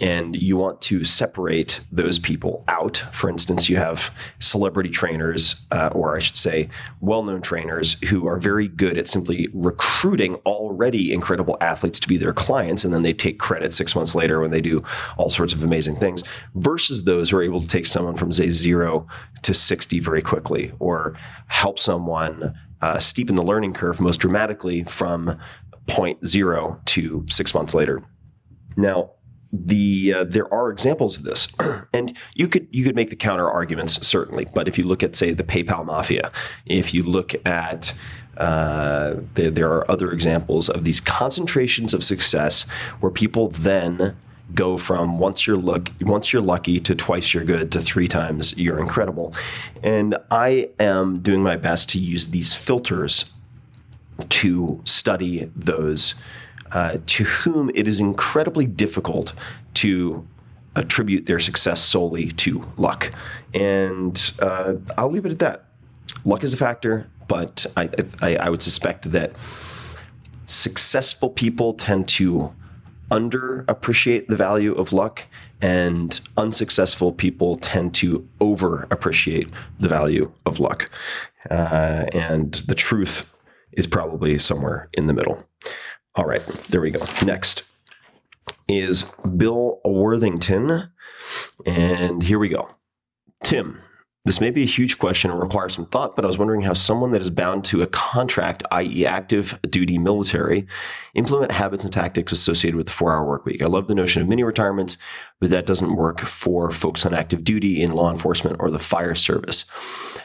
And 0.00 0.34
you 0.34 0.56
want 0.56 0.80
to 0.82 1.04
separate 1.04 1.80
those 1.92 2.18
people 2.18 2.64
out. 2.66 3.04
For 3.12 3.30
instance, 3.30 3.68
you 3.68 3.76
have 3.76 4.14
celebrity 4.40 4.90
trainers, 4.90 5.56
uh, 5.70 5.90
or 5.92 6.16
I 6.16 6.18
should 6.18 6.36
say, 6.36 6.68
well 7.00 7.22
known 7.22 7.40
trainers 7.40 7.96
who 8.08 8.26
are 8.26 8.38
very 8.38 8.66
good 8.66 8.98
at 8.98 9.08
simply 9.08 9.48
recruiting 9.52 10.34
already 10.46 11.12
incredible 11.12 11.56
athletes 11.60 12.00
to 12.00 12.08
be 12.08 12.16
their 12.16 12.32
clients, 12.32 12.84
and 12.84 12.92
then 12.92 13.02
they 13.02 13.12
take 13.12 13.38
credit 13.38 13.72
six 13.72 13.94
months 13.94 14.14
later 14.14 14.40
when 14.40 14.50
they 14.50 14.60
do 14.60 14.82
all 15.16 15.30
sorts 15.30 15.52
of 15.52 15.62
amazing 15.62 15.96
things, 15.96 16.24
versus 16.56 17.04
those 17.04 17.30
who 17.30 17.36
are 17.36 17.42
able 17.42 17.60
to 17.60 17.68
take 17.68 17.86
someone 17.86 18.16
from, 18.16 18.32
say, 18.32 18.50
zero 18.50 19.06
to 19.42 19.54
60 19.54 20.00
very 20.00 20.22
quickly, 20.22 20.72
or 20.80 21.16
help 21.46 21.78
someone 21.78 22.54
uh, 22.80 22.96
steepen 22.96 23.36
the 23.36 23.42
learning 23.42 23.72
curve 23.72 24.00
most 24.00 24.18
dramatically 24.18 24.84
from 24.84 25.38
point 25.86 26.26
zero 26.26 26.80
to 26.86 27.24
six 27.28 27.54
months 27.54 27.74
later. 27.74 28.04
Now, 28.76 29.10
the 29.52 30.12
uh, 30.14 30.24
there 30.24 30.52
are 30.52 30.70
examples 30.70 31.16
of 31.16 31.24
this, 31.24 31.48
and 31.92 32.16
you 32.34 32.48
could 32.48 32.68
you 32.70 32.84
could 32.84 32.94
make 32.94 33.10
the 33.10 33.16
counter 33.16 33.50
arguments 33.50 34.06
certainly. 34.06 34.46
But 34.54 34.68
if 34.68 34.78
you 34.78 34.84
look 34.84 35.02
at 35.02 35.16
say 35.16 35.32
the 35.32 35.44
PayPal 35.44 35.84
mafia, 35.86 36.30
if 36.66 36.92
you 36.92 37.02
look 37.02 37.34
at 37.46 37.94
uh, 38.36 39.16
there, 39.34 39.50
there 39.50 39.72
are 39.72 39.90
other 39.90 40.12
examples 40.12 40.68
of 40.68 40.84
these 40.84 41.00
concentrations 41.00 41.94
of 41.94 42.04
success 42.04 42.62
where 43.00 43.10
people 43.10 43.48
then 43.48 44.16
go 44.54 44.78
from 44.78 45.18
once 45.18 45.46
you're 45.46 45.56
look 45.56 45.90
once 46.00 46.32
you're 46.32 46.40
lucky 46.40 46.80
to 46.80 46.94
twice 46.94 47.34
you're 47.34 47.44
good 47.44 47.70
to 47.70 47.80
three 47.80 48.08
times 48.08 48.56
you're 48.56 48.78
incredible. 48.78 49.34
And 49.82 50.16
I 50.30 50.70
am 50.78 51.20
doing 51.20 51.42
my 51.42 51.56
best 51.56 51.88
to 51.90 51.98
use 51.98 52.28
these 52.28 52.54
filters 52.54 53.26
to 54.28 54.80
study 54.84 55.50
those 55.54 56.14
uh, 56.72 56.98
to 57.06 57.24
whom 57.24 57.70
it 57.74 57.88
is 57.88 58.00
incredibly 58.00 58.66
difficult 58.66 59.32
to 59.74 60.26
attribute 60.76 61.26
their 61.26 61.38
success 61.38 61.80
solely 61.80 62.30
to 62.32 62.64
luck. 62.76 63.12
And 63.54 64.32
uh, 64.40 64.74
I'll 64.96 65.10
leave 65.10 65.26
it 65.26 65.32
at 65.32 65.38
that. 65.40 65.64
Luck 66.24 66.44
is 66.44 66.52
a 66.52 66.56
factor, 66.56 67.08
but 67.26 67.66
I, 67.76 67.90
I, 68.20 68.36
I 68.36 68.50
would 68.50 68.62
suspect 68.62 69.10
that 69.12 69.36
successful 70.46 71.30
people 71.30 71.74
tend 71.74 72.08
to 72.08 72.54
underappreciate 73.10 74.26
the 74.26 74.36
value 74.36 74.74
of 74.74 74.92
luck, 74.92 75.26
and 75.60 76.20
unsuccessful 76.36 77.12
people 77.12 77.56
tend 77.56 77.94
to 77.94 78.28
over 78.40 78.86
appreciate 78.90 79.48
the 79.78 79.88
value 79.88 80.30
of 80.46 80.60
luck. 80.60 80.90
Uh, 81.50 82.04
and 82.12 82.54
the 82.66 82.74
truth 82.74 83.34
is 83.72 83.86
probably 83.86 84.38
somewhere 84.38 84.88
in 84.94 85.06
the 85.06 85.12
middle. 85.12 85.44
All 86.14 86.24
right, 86.24 86.44
there 86.68 86.80
we 86.80 86.90
go. 86.90 87.04
Next 87.24 87.64
is 88.68 89.04
Bill 89.36 89.80
Worthington. 89.84 90.90
And 91.66 92.22
here 92.22 92.38
we 92.38 92.48
go. 92.48 92.68
Tim, 93.42 93.80
this 94.24 94.40
may 94.40 94.50
be 94.50 94.62
a 94.62 94.66
huge 94.66 94.98
question 94.98 95.30
and 95.30 95.40
require 95.40 95.68
some 95.68 95.86
thought, 95.86 96.14
but 96.14 96.24
I 96.24 96.28
was 96.28 96.36
wondering 96.36 96.60
how 96.60 96.74
someone 96.74 97.12
that 97.12 97.22
is 97.22 97.30
bound 97.30 97.64
to 97.66 97.82
a 97.82 97.86
contract, 97.86 98.62
i.e., 98.72 99.06
active 99.06 99.58
duty 99.70 99.96
military, 99.96 100.66
implement 101.14 101.52
habits 101.52 101.84
and 101.84 101.92
tactics 101.92 102.32
associated 102.32 102.76
with 102.76 102.86
the 102.86 102.92
four 102.92 103.12
hour 103.12 103.24
work 103.24 103.46
week. 103.46 103.62
I 103.62 103.66
love 103.66 103.86
the 103.86 103.94
notion 103.94 104.20
of 104.20 104.28
mini 104.28 104.42
retirements, 104.42 104.98
but 105.40 105.50
that 105.50 105.66
doesn't 105.66 105.96
work 105.96 106.20
for 106.20 106.70
folks 106.70 107.06
on 107.06 107.14
active 107.14 107.44
duty 107.44 107.80
in 107.80 107.92
law 107.92 108.10
enforcement 108.10 108.56
or 108.60 108.70
the 108.70 108.78
fire 108.78 109.14
service. 109.14 109.64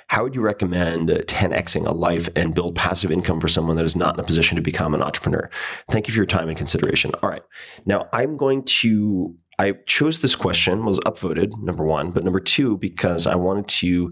How 0.10 0.24
would 0.24 0.36
you 0.36 0.41
recommend 0.41 1.10
10xing 1.10 1.86
a 1.86 1.91
life 1.91 2.28
and 2.36 2.54
build 2.54 2.76
passive 2.76 3.12
income 3.12 3.39
for 3.39 3.48
someone 3.48 3.78
that 3.78 3.86
is 3.86 3.96
not 3.96 4.16
in 4.16 4.20
a 4.20 4.24
position 4.24 4.56
to 4.56 4.62
become 4.62 4.94
an 4.94 5.02
entrepreneur? 5.02 5.50
Thank 5.89 6.08
you 6.08 6.14
for 6.14 6.18
your 6.18 6.26
time 6.26 6.50
and 6.50 6.58
consideration. 6.58 7.12
All 7.22 7.30
right. 7.30 7.44
Now 7.86 8.10
I'm 8.12 8.38
going 8.38 8.64
to 8.64 9.36
I 9.60 9.74
chose 9.86 10.20
this 10.20 10.36
question, 10.36 10.86
was 10.86 10.99
upvoted, 11.01 11.62
number 11.62 11.84
one, 11.84 12.12
but 12.12 12.24
number 12.24 12.39
two, 12.39 12.78
because 12.78 13.28
I 13.28 13.36
wanted 13.36 13.68
to 13.68 14.12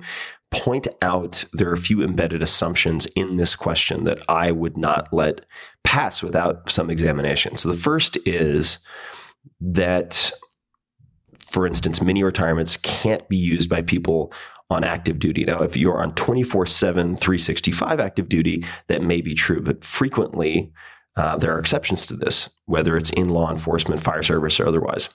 point 0.51 0.87
out 1.01 1.45
there 1.53 1.69
are 1.69 1.73
a 1.73 1.77
few 1.77 2.03
embedded 2.03 2.41
assumptions 2.41 3.05
in 3.15 3.37
this 3.37 3.55
question 3.55 4.03
that 4.03 4.21
I 4.27 4.51
would 4.51 4.77
not 4.77 5.11
let 5.11 5.45
pass 5.83 6.21
without 6.21 6.69
some 6.69 6.89
examination. 6.89 7.55
So 7.55 7.69
the 7.69 7.77
first 7.77 8.17
is 8.25 8.79
that, 9.61 10.31
for 11.39 11.65
instance, 11.65 12.01
mini 12.01 12.23
retirements 12.23 12.77
can't 12.77 13.27
be 13.29 13.37
used 13.37 13.69
by 13.69 13.81
people 13.81 14.33
on 14.69 14.83
active 14.83 15.19
duty. 15.19 15.43
Now, 15.43 15.61
if 15.63 15.75
you're 15.75 16.01
on 16.01 16.13
24 16.15 16.65
7, 16.65 17.17
365 17.17 17.99
active 17.99 18.29
duty, 18.29 18.65
that 18.87 19.01
may 19.01 19.21
be 19.21 19.33
true, 19.33 19.61
but 19.61 19.83
frequently 19.83 20.71
uh, 21.15 21.37
there 21.37 21.53
are 21.53 21.59
exceptions 21.59 22.05
to 22.05 22.15
this, 22.15 22.49
whether 22.65 22.95
it's 22.95 23.09
in 23.09 23.29
law 23.29 23.51
enforcement, 23.51 24.01
fire 24.01 24.23
service, 24.23 24.59
or 24.59 24.67
otherwise. 24.67 25.09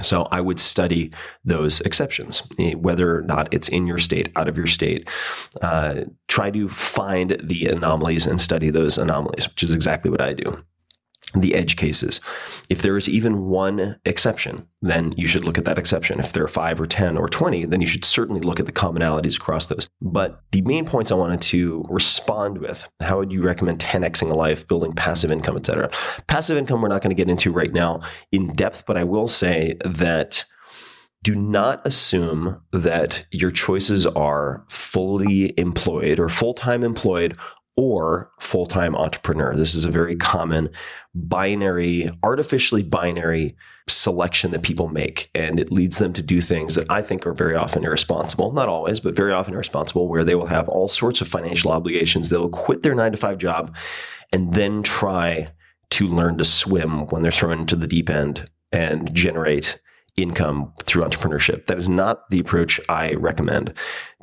So 0.00 0.26
I 0.30 0.40
would 0.40 0.58
study 0.58 1.12
those 1.44 1.80
exceptions, 1.82 2.42
eh, 2.58 2.74
whether 2.74 3.18
or 3.18 3.22
not 3.22 3.52
it's 3.52 3.68
in 3.68 3.86
your 3.86 3.98
state, 3.98 4.30
out 4.36 4.48
of 4.48 4.56
your 4.56 4.66
state. 4.66 5.08
Uh, 5.60 6.04
try 6.28 6.50
to 6.50 6.68
find 6.68 7.36
the 7.42 7.66
anomalies 7.66 8.26
and 8.26 8.40
study 8.40 8.70
those 8.70 8.96
anomalies, 8.96 9.48
which 9.48 9.62
is 9.62 9.74
exactly 9.74 10.10
what 10.10 10.20
I 10.20 10.32
do 10.32 10.58
the 11.34 11.54
edge 11.54 11.76
cases. 11.76 12.20
If 12.68 12.82
there 12.82 12.96
is 12.96 13.08
even 13.08 13.46
one 13.46 13.96
exception, 14.04 14.66
then 14.82 15.14
you 15.16 15.26
should 15.26 15.44
look 15.44 15.58
at 15.58 15.64
that 15.64 15.78
exception. 15.78 16.20
If 16.20 16.32
there 16.32 16.44
are 16.44 16.48
five 16.48 16.80
or 16.80 16.86
10 16.86 17.16
or 17.16 17.28
20, 17.28 17.66
then 17.66 17.80
you 17.80 17.86
should 17.86 18.04
certainly 18.04 18.40
look 18.40 18.60
at 18.60 18.66
the 18.66 18.72
commonalities 18.72 19.36
across 19.36 19.66
those. 19.66 19.88
But 20.00 20.42
the 20.52 20.62
main 20.62 20.84
points 20.84 21.10
I 21.10 21.14
wanted 21.16 21.40
to 21.42 21.84
respond 21.88 22.58
with 22.58 22.88
how 23.00 23.18
would 23.18 23.32
you 23.32 23.42
recommend 23.42 23.78
10xing 23.78 24.30
a 24.30 24.34
life, 24.34 24.66
building 24.68 24.92
passive 24.92 25.30
income, 25.30 25.56
etc.? 25.56 25.90
Passive 26.26 26.58
income, 26.58 26.82
we're 26.82 26.88
not 26.88 27.02
going 27.02 27.14
to 27.14 27.20
get 27.20 27.30
into 27.30 27.52
right 27.52 27.72
now 27.72 28.00
in 28.30 28.48
depth, 28.54 28.84
but 28.86 28.96
I 28.96 29.04
will 29.04 29.28
say 29.28 29.76
that 29.84 30.44
do 31.22 31.36
not 31.36 31.86
assume 31.86 32.60
that 32.72 33.26
your 33.30 33.52
choices 33.52 34.06
are 34.06 34.64
fully 34.68 35.56
employed 35.56 36.18
or 36.18 36.28
full 36.28 36.52
time 36.52 36.82
employed 36.82 37.36
or 37.76 38.30
full 38.38 38.66
time 38.66 38.94
entrepreneur. 38.94 39.54
This 39.56 39.74
is 39.74 39.84
a 39.84 39.90
very 39.90 40.12
mm-hmm. 40.12 40.20
common 40.20 40.70
binary, 41.14 42.10
artificially 42.22 42.82
binary 42.82 43.56
selection 43.88 44.50
that 44.52 44.62
people 44.62 44.88
make. 44.88 45.30
And 45.34 45.58
it 45.58 45.72
leads 45.72 45.98
them 45.98 46.12
to 46.14 46.22
do 46.22 46.40
things 46.40 46.74
that 46.74 46.90
I 46.90 47.02
think 47.02 47.26
are 47.26 47.34
very 47.34 47.56
often 47.56 47.84
irresponsible. 47.84 48.52
Not 48.52 48.68
always, 48.68 49.00
but 49.00 49.16
very 49.16 49.32
often 49.32 49.54
irresponsible, 49.54 50.08
where 50.08 50.24
they 50.24 50.34
will 50.34 50.46
have 50.46 50.68
all 50.68 50.88
sorts 50.88 51.20
of 51.20 51.28
financial 51.28 51.72
obligations. 51.72 52.28
They'll 52.28 52.48
quit 52.48 52.82
their 52.82 52.94
nine 52.94 53.12
to 53.12 53.18
five 53.18 53.38
job 53.38 53.76
and 54.32 54.52
then 54.52 54.82
try 54.82 55.48
to 55.90 56.06
learn 56.06 56.38
to 56.38 56.44
swim 56.44 57.06
when 57.08 57.22
they're 57.22 57.30
thrown 57.30 57.60
into 57.60 57.76
the 57.76 57.86
deep 57.86 58.08
end 58.08 58.50
and 58.70 59.12
generate 59.14 59.78
income 60.16 60.72
through 60.84 61.04
entrepreneurship. 61.04 61.66
That 61.66 61.78
is 61.78 61.88
not 61.88 62.28
the 62.30 62.38
approach 62.38 62.80
I 62.88 63.12
recommend. 63.14 63.74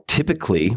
Typically, 0.08 0.76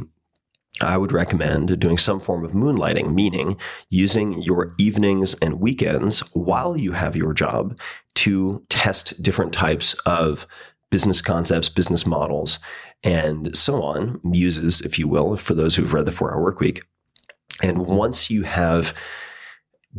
I 0.82 0.96
would 0.96 1.12
recommend 1.12 1.78
doing 1.78 1.98
some 1.98 2.20
form 2.20 2.44
of 2.44 2.52
moonlighting, 2.52 3.12
meaning 3.12 3.56
using 3.90 4.40
your 4.42 4.72
evenings 4.78 5.34
and 5.34 5.60
weekends 5.60 6.20
while 6.34 6.76
you 6.76 6.92
have 6.92 7.16
your 7.16 7.32
job 7.32 7.78
to 8.14 8.64
test 8.68 9.22
different 9.22 9.52
types 9.52 9.94
of 10.06 10.46
business 10.90 11.22
concepts, 11.22 11.68
business 11.68 12.06
models, 12.06 12.58
and 13.02 13.56
so 13.56 13.82
on, 13.82 14.20
muses, 14.22 14.80
if 14.82 14.98
you 14.98 15.08
will, 15.08 15.36
for 15.36 15.54
those 15.54 15.74
who've 15.74 15.94
read 15.94 16.06
the 16.06 16.12
four 16.12 16.32
hour 16.32 16.42
work 16.42 16.60
week. 16.60 16.82
And 17.62 17.86
once 17.86 18.30
you 18.30 18.42
have 18.42 18.94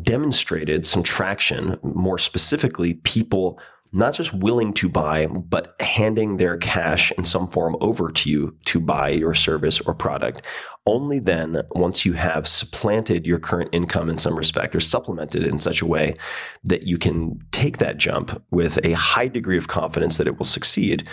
demonstrated 0.02 0.86
some 0.86 1.04
traction, 1.04 1.78
more 1.84 2.18
specifically, 2.18 2.96
people 2.96 3.60
not 3.94 4.16
just 4.16 4.34
willing 4.34 4.74
to 4.74 4.90
buy, 4.90 5.28
but 5.28 5.76
handing 5.80 6.38
their 6.38 6.58
cash 6.58 7.12
in 7.12 7.26
some 7.26 7.48
form 7.48 7.78
over 7.80 8.12
to 8.12 8.30
you 8.30 8.58
to 8.66 8.80
buy 8.80 9.10
your 9.10 9.36
service 9.36 9.80
or 9.82 9.94
product. 9.94 10.42
Only 10.88 11.20
then, 11.20 11.62
once 11.72 12.04
you 12.04 12.14
have 12.14 12.48
supplanted 12.48 13.28
your 13.28 13.40
current 13.40 13.70
income 13.72 14.10
in 14.10 14.18
some 14.18 14.36
respect 14.36 14.76
or 14.76 14.80
supplemented 14.80 15.44
it 15.44 15.50
in 15.50 15.60
such 15.60 15.82
a 15.82 15.86
way 15.86 16.16
that 16.64 16.84
you 16.84 16.98
can 16.98 17.40
take 17.52 17.78
that 17.78 17.98
jump 17.98 18.44
with 18.50 18.84
a 18.84 18.94
high 18.94 19.28
degree 19.28 19.58
of 19.58 19.68
confidence 19.68 20.18
that 20.18 20.28
it 20.28 20.38
will 20.38 20.46
succeed, 20.46 21.08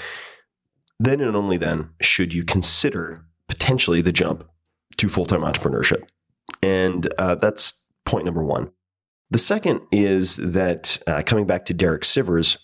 then 0.99 1.21
and 1.21 1.37
only 1.37 1.59
then 1.59 1.91
should 2.01 2.33
you 2.33 2.45
consider 2.45 3.25
potentially 3.47 4.01
the 4.01 4.13
jump 4.13 4.49
to 4.97 5.09
full 5.09 5.27
time 5.27 5.43
entrepreneurship. 5.43 6.03
And 6.63 7.13
uh, 7.19 7.35
that's 7.35 7.87
point 8.07 8.25
number 8.25 8.43
one. 8.43 8.71
The 9.31 9.39
second 9.39 9.81
is 9.93 10.37
that 10.37 11.01
uh, 11.07 11.23
coming 11.25 11.47
back 11.47 11.67
to 11.67 11.75
Derek 11.75 12.03
Sivers, 12.03 12.57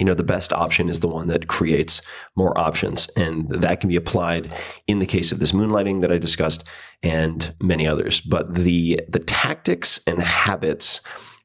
you 0.00 0.06
know 0.06 0.14
the 0.14 0.24
best 0.24 0.52
option 0.52 0.88
is 0.88 1.00
the 1.00 1.08
one 1.08 1.28
that 1.28 1.46
creates 1.46 2.00
more 2.34 2.56
options. 2.58 3.08
And 3.16 3.48
that 3.50 3.80
can 3.80 3.88
be 3.88 3.96
applied 3.96 4.52
in 4.86 4.98
the 4.98 5.06
case 5.06 5.30
of 5.30 5.38
this 5.38 5.52
moonlighting 5.52 6.00
that 6.00 6.10
i 6.10 6.18
discussed 6.18 6.64
and 7.02 7.54
many 7.60 7.86
others. 7.86 8.20
But 8.20 8.54
the 8.54 9.00
the 9.08 9.18
tactics 9.20 10.00
and 10.06 10.22
habits 10.22 11.02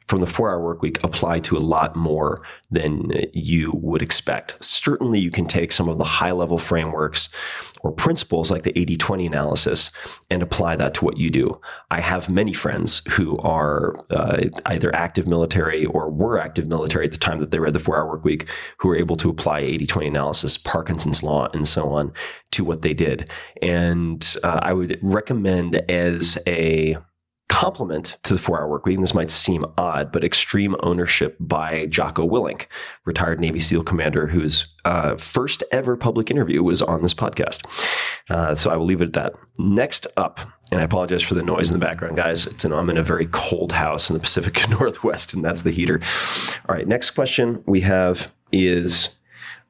from 0.08 0.22
the 0.22 0.28
four 0.28 0.52
hour 0.52 0.62
work 0.62 0.82
week 0.82 1.04
apply 1.04 1.40
to 1.40 1.58
a 1.58 1.60
lot 1.60 1.96
more 1.96 2.42
than 2.70 3.12
you 3.34 3.72
would 3.74 4.02
expect. 4.02 4.64
Certainly, 4.64 5.20
you 5.20 5.32
can 5.32 5.46
take 5.48 5.72
some 5.72 5.90
of 5.90 5.98
the 5.98 6.04
high 6.04 6.32
level 6.32 6.58
frameworks 6.58 7.30
or 7.82 7.92
principles 7.92 8.52
like 8.52 8.64
the 8.64 8.78
80 8.78 8.98
20 8.98 9.26
analysis 9.26 9.92
and 10.30 10.44
apply 10.44 10.76
that 10.76 10.94
to 10.96 11.06
what 11.06 11.18
you 11.18 11.30
do. 11.30 11.60
I 11.92 12.02
have 12.02 12.30
many 12.30 12.54
friends 12.54 13.02
who 13.10 13.38
are 13.40 13.94
uh, 14.10 14.44
either 14.66 14.94
active 14.96 15.28
military 15.28 15.86
or 15.86 16.10
were 16.10 16.40
active 16.40 16.68
military 16.68 17.06
at 17.06 17.12
the 17.12 17.18
time 17.18 17.40
that 17.40 17.52
they 17.52 17.60
read 17.60 17.74
the 17.74 17.80
four 17.80 17.98
hour 17.98 18.08
work 18.08 18.24
week 18.24 18.50
who 18.80 18.90
were 18.90 18.96
able 18.96 19.16
to 19.18 19.30
apply 19.30 19.60
80 19.60 19.88
20 19.88 20.08
analysis, 20.08 20.58
Parkinson's 20.58 21.24
law, 21.24 21.48
and 21.54 21.68
so 21.68 21.90
on 21.90 22.14
to 22.52 22.64
what 22.64 22.82
they 22.82 22.94
did. 22.94 23.32
And 23.62 24.36
uh, 24.44 24.60
I 24.62 24.74
would 24.74 25.00
recommend 25.02 25.76
as 25.90 26.38
a 26.48 26.98
complement 27.48 28.18
to 28.24 28.34
the 28.34 28.40
four 28.40 28.60
hour 28.60 28.68
work 28.68 28.86
week, 28.86 28.96
and 28.96 29.04
this 29.04 29.14
might 29.14 29.30
seem 29.32 29.66
odd, 29.78 30.12
but 30.12 30.24
extreme 30.24 30.76
ownership 30.82 31.38
by 31.40 31.86
Jocko 31.88 32.28
Willink, 32.28 32.68
retired 33.06 33.40
Navy 33.40 33.60
SEAL 33.60 33.84
commander 33.84 34.28
whose 34.28 34.68
uh, 34.84 35.16
first 35.16 35.64
ever 35.72 35.96
public 35.96 36.32
interview 36.32 36.64
was 36.64 36.82
on 36.82 37.02
this 37.02 37.14
podcast. 37.14 37.66
Uh, 38.30 38.56
so 38.56 38.70
I 38.70 38.76
will 38.78 38.86
leave 38.86 39.02
it 39.02 39.08
at 39.08 39.14
that. 39.14 39.34
Next 39.60 40.08
up, 40.18 40.40
and 40.72 40.82
I 40.82 40.84
apologize 40.84 41.24
for 41.24 41.36
the 41.36 41.44
noise 41.44 41.70
in 41.70 41.80
the 41.80 41.86
background, 41.86 42.18
guys. 42.18 42.48
It's 42.48 42.66
an, 42.66 42.74
I'm 42.74 42.90
in 42.90 42.98
a 42.98 43.04
very 43.04 43.28
cold 43.32 43.72
house 43.72 44.10
in 44.10 44.16
the 44.16 44.20
Pacific 44.20 44.68
Northwest, 44.70 45.34
and 45.34 45.44
that's 45.44 45.62
the 45.62 45.72
heater. 45.72 46.02
All 46.68 46.76
right, 46.76 46.88
next 46.88 47.12
question 47.12 47.64
we 47.68 47.82
have 47.82 48.34
is 48.52 49.10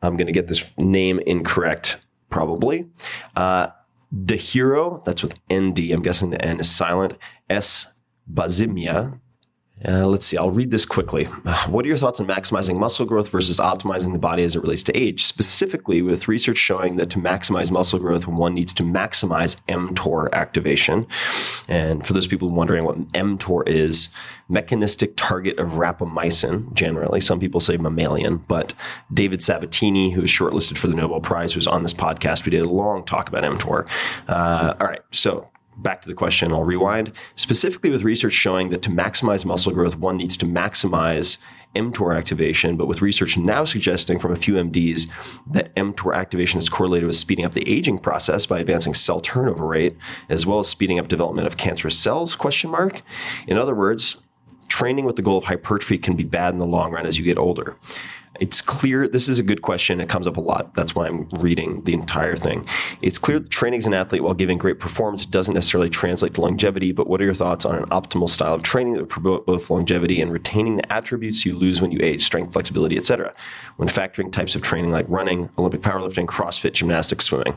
I'm 0.01 0.15
going 0.15 0.27
to 0.27 0.33
get 0.33 0.47
this 0.47 0.71
name 0.77 1.19
incorrect, 1.25 2.01
probably. 2.29 2.87
Uh, 3.35 3.67
the 4.11 4.35
hero, 4.35 5.01
that's 5.05 5.21
with 5.21 5.33
ND. 5.51 5.91
I'm 5.91 6.01
guessing 6.01 6.29
the 6.29 6.43
N 6.43 6.59
is 6.59 6.69
silent. 6.69 7.17
S. 7.49 7.87
Bazimia. 8.31 9.19
Uh, 9.83 10.07
let's 10.07 10.25
see, 10.25 10.37
I'll 10.37 10.51
read 10.51 10.71
this 10.71 10.85
quickly. 10.85 11.25
What 11.67 11.83
are 11.83 11.87
your 11.87 11.97
thoughts 11.97 12.19
on 12.19 12.27
maximizing 12.27 12.77
muscle 12.77 13.05
growth 13.05 13.29
versus 13.29 13.59
optimizing 13.59 14.13
the 14.13 14.19
body 14.19 14.43
as 14.43 14.55
it 14.55 14.61
relates 14.61 14.83
to 14.83 14.97
age? 14.97 15.25
Specifically, 15.25 16.01
with 16.01 16.27
research 16.27 16.57
showing 16.57 16.95
that 16.97 17.09
to 17.11 17.19
maximize 17.19 17.71
muscle 17.71 17.99
growth, 17.99 18.27
one 18.27 18.53
needs 18.53 18.73
to 18.75 18.83
maximize 18.83 19.57
mTOR 19.67 20.31
activation. 20.31 21.07
And 21.67 22.05
for 22.05 22.13
those 22.13 22.27
people 22.27 22.49
wondering 22.49 22.85
what 22.85 22.99
mTOR 23.11 23.67
is, 23.67 24.09
mechanistic 24.47 25.15
target 25.17 25.57
of 25.57 25.71
rapamycin, 25.71 26.73
generally. 26.73 27.19
Some 27.19 27.39
people 27.39 27.59
say 27.59 27.77
mammalian, 27.77 28.37
but 28.37 28.73
David 29.13 29.41
Sabatini, 29.41 30.11
who 30.11 30.21
was 30.21 30.29
shortlisted 30.29 30.77
for 30.77 30.87
the 30.87 30.95
Nobel 30.95 31.19
Prize, 31.19 31.55
was 31.55 31.67
on 31.67 31.83
this 31.83 31.93
podcast. 31.93 32.45
We 32.45 32.51
did 32.51 32.61
a 32.61 32.69
long 32.69 33.03
talk 33.03 33.27
about 33.27 33.43
mTOR. 33.43 33.87
Uh, 34.27 34.75
all 34.79 34.87
right, 34.87 35.01
so 35.11 35.49
back 35.77 36.01
to 36.01 36.07
the 36.07 36.13
question, 36.13 36.51
I'll 36.51 36.63
rewind. 36.63 37.11
Specifically, 37.35 37.89
with 37.89 38.03
research 38.03 38.33
showing 38.33 38.69
that 38.69 38.81
to 38.83 38.89
maximize 38.89 39.45
muscle 39.45 39.73
growth, 39.73 39.97
one 39.97 40.17
needs 40.17 40.37
to 40.37 40.45
maximize 40.45 41.37
mTOR 41.75 42.17
activation, 42.17 42.77
but 42.77 42.87
with 42.87 43.01
research 43.01 43.37
now 43.37 43.65
suggesting 43.65 44.17
from 44.17 44.31
a 44.31 44.35
few 44.37 44.53
MDs 44.55 45.07
that 45.47 45.75
mTOR 45.75 46.15
activation 46.15 46.59
is 46.59 46.69
correlated 46.69 47.05
with 47.05 47.15
speeding 47.15 47.45
up 47.45 47.53
the 47.53 47.69
aging 47.69 47.99
process 47.99 48.45
by 48.45 48.59
advancing 48.59 48.93
cell 48.93 49.19
turnover 49.19 49.65
rate, 49.65 49.97
as 50.29 50.45
well 50.45 50.59
as 50.59 50.67
speeding 50.67 50.99
up 50.99 51.07
development 51.07 51.47
of 51.47 51.57
cancerous 51.57 51.99
cells, 51.99 52.35
question 52.35 52.69
mark. 52.69 53.01
In 53.47 53.57
other 53.57 53.75
words, 53.75 54.17
training 54.67 55.05
with 55.05 55.15
the 55.15 55.21
goal 55.21 55.37
of 55.37 55.45
hypertrophy 55.45 55.97
can 55.97 56.15
be 56.15 56.23
bad 56.23 56.53
in 56.53 56.59
the 56.59 56.65
long 56.65 56.91
run 56.91 57.05
as 57.05 57.17
you 57.17 57.23
get 57.23 57.37
older. 57.37 57.75
It's 58.39 58.61
clear 58.61 59.07
this 59.07 59.27
is 59.27 59.39
a 59.39 59.43
good 59.43 59.61
question. 59.61 59.99
It 60.01 60.09
comes 60.09 60.27
up 60.27 60.37
a 60.37 60.41
lot. 60.41 60.73
That's 60.75 60.95
why 60.95 61.07
I'm 61.07 61.27
reading 61.39 61.83
the 61.83 61.93
entire 61.93 62.35
thing. 62.35 62.67
It's 63.01 63.17
clear 63.17 63.39
training 63.39 63.79
as 63.79 63.85
an 63.85 63.93
athlete 63.93 64.23
while 64.23 64.33
giving 64.33 64.57
great 64.57 64.79
performance 64.79 65.25
doesn't 65.25 65.53
necessarily 65.53 65.89
translate 65.89 66.33
to 66.35 66.41
longevity, 66.41 66.91
but 66.91 67.07
what 67.07 67.21
are 67.21 67.25
your 67.25 67.33
thoughts 67.33 67.65
on 67.65 67.75
an 67.75 67.85
optimal 67.85 68.29
style 68.29 68.53
of 68.53 68.63
training 68.63 68.93
that 68.93 69.01
would 69.01 69.09
promote 69.09 69.45
both 69.45 69.69
longevity 69.69 70.21
and 70.21 70.31
retaining 70.31 70.77
the 70.77 70.93
attributes 70.93 71.45
you 71.45 71.55
lose 71.55 71.81
when 71.81 71.91
you 71.91 71.99
age, 72.01 72.23
strength, 72.23 72.53
flexibility, 72.53 72.97
etc., 72.97 73.33
when 73.77 73.87
factoring 73.87 74.31
types 74.31 74.55
of 74.55 74.61
training 74.61 74.91
like 74.91 75.05
running, 75.07 75.49
Olympic 75.57 75.81
powerlifting, 75.81 76.25
CrossFit, 76.25 76.73
gymnastics, 76.73 77.25
swimming, 77.25 77.55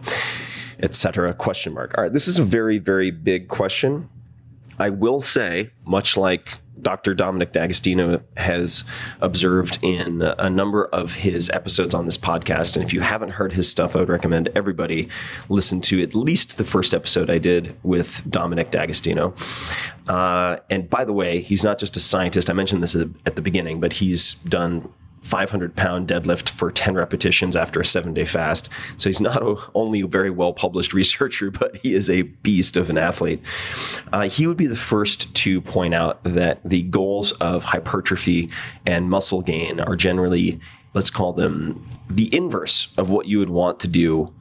etc. 0.80 1.34
question 1.34 1.74
mark. 1.74 1.94
All 1.96 2.04
right, 2.04 2.12
this 2.12 2.28
is 2.28 2.38
a 2.38 2.44
very 2.44 2.78
very 2.78 3.10
big 3.10 3.48
question. 3.48 4.08
I 4.78 4.90
will 4.90 5.20
say, 5.20 5.72
much 5.84 6.16
like 6.16 6.54
Dr. 6.82 7.14
Dominic 7.14 7.52
D'Agostino 7.52 8.22
has 8.36 8.84
observed 9.20 9.78
in 9.82 10.22
a 10.22 10.50
number 10.50 10.86
of 10.86 11.14
his 11.14 11.50
episodes 11.50 11.94
on 11.94 12.06
this 12.06 12.18
podcast. 12.18 12.76
And 12.76 12.84
if 12.84 12.92
you 12.92 13.00
haven't 13.00 13.30
heard 13.30 13.52
his 13.52 13.68
stuff, 13.68 13.96
I 13.96 14.00
would 14.00 14.08
recommend 14.08 14.48
everybody 14.54 15.08
listen 15.48 15.80
to 15.82 16.02
at 16.02 16.14
least 16.14 16.58
the 16.58 16.64
first 16.64 16.94
episode 16.94 17.30
I 17.30 17.38
did 17.38 17.76
with 17.82 18.22
Dominic 18.30 18.70
D'Agostino. 18.70 19.34
Uh, 20.08 20.56
and 20.70 20.88
by 20.88 21.04
the 21.04 21.12
way, 21.12 21.40
he's 21.40 21.62
not 21.62 21.78
just 21.78 21.96
a 21.96 22.00
scientist. 22.00 22.48
I 22.48 22.54
mentioned 22.54 22.82
this 22.82 22.96
at 22.96 23.36
the 23.36 23.42
beginning, 23.42 23.80
but 23.80 23.92
he's 23.92 24.34
done 24.34 24.92
500 25.28 25.76
pound 25.76 26.08
deadlift 26.08 26.48
for 26.48 26.72
10 26.72 26.94
repetitions 26.94 27.54
after 27.54 27.80
a 27.80 27.84
seven 27.84 28.14
day 28.14 28.24
fast. 28.24 28.68
So 28.96 29.10
he's 29.10 29.20
not 29.20 29.42
only 29.74 30.00
a 30.00 30.06
very 30.06 30.30
well 30.30 30.54
published 30.54 30.94
researcher, 30.94 31.50
but 31.50 31.76
he 31.76 31.94
is 31.94 32.08
a 32.08 32.22
beast 32.22 32.76
of 32.76 32.88
an 32.88 32.96
athlete. 32.96 33.42
Uh, 34.12 34.28
he 34.28 34.46
would 34.46 34.56
be 34.56 34.66
the 34.66 34.76
first 34.76 35.32
to 35.34 35.60
point 35.60 35.94
out 35.94 36.24
that 36.24 36.60
the 36.64 36.82
goals 36.82 37.32
of 37.32 37.64
hypertrophy 37.64 38.50
and 38.86 39.10
muscle 39.10 39.42
gain 39.42 39.80
are 39.80 39.96
generally, 39.96 40.58
let's 40.94 41.10
call 41.10 41.34
them 41.34 41.86
the 42.08 42.34
inverse 42.34 42.88
of 42.96 43.10
what 43.10 43.26
you 43.26 43.38
would 43.38 43.50
want 43.50 43.80
to 43.80 43.88
do 43.88 44.32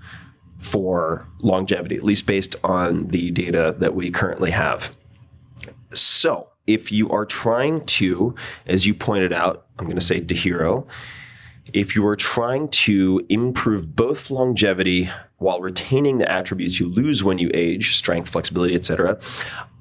for 0.58 1.28
longevity, 1.40 1.96
at 1.96 2.04
least 2.04 2.26
based 2.26 2.56
on 2.64 3.08
the 3.08 3.30
data 3.32 3.76
that 3.80 3.94
we 3.94 4.10
currently 4.10 4.52
have. 4.52 4.96
So, 5.94 6.47
if 6.68 6.92
you 6.92 7.10
are 7.10 7.26
trying 7.26 7.86
to, 7.86 8.36
as 8.66 8.86
you 8.86 8.94
pointed 8.94 9.34
out, 9.34 9.66
I'm 9.80 9.86
going 9.86 9.98
to 9.98 10.06
say 10.06 10.22
DeHero, 10.22 10.88
if 11.74 11.96
you 11.96 12.06
are 12.08 12.16
trying 12.16 12.70
to 12.70 13.26
improve 13.30 13.96
both 13.96 14.30
longevity 14.30 15.10
while 15.38 15.60
retaining 15.60 16.18
the 16.18 16.32
attributes 16.32 16.80
you 16.80 16.88
lose 16.88 17.24
when 17.24 17.38
you 17.38 17.52
age, 17.54 17.96
strength, 17.96 18.30
flexibility, 18.30 18.76
etc., 18.76 19.20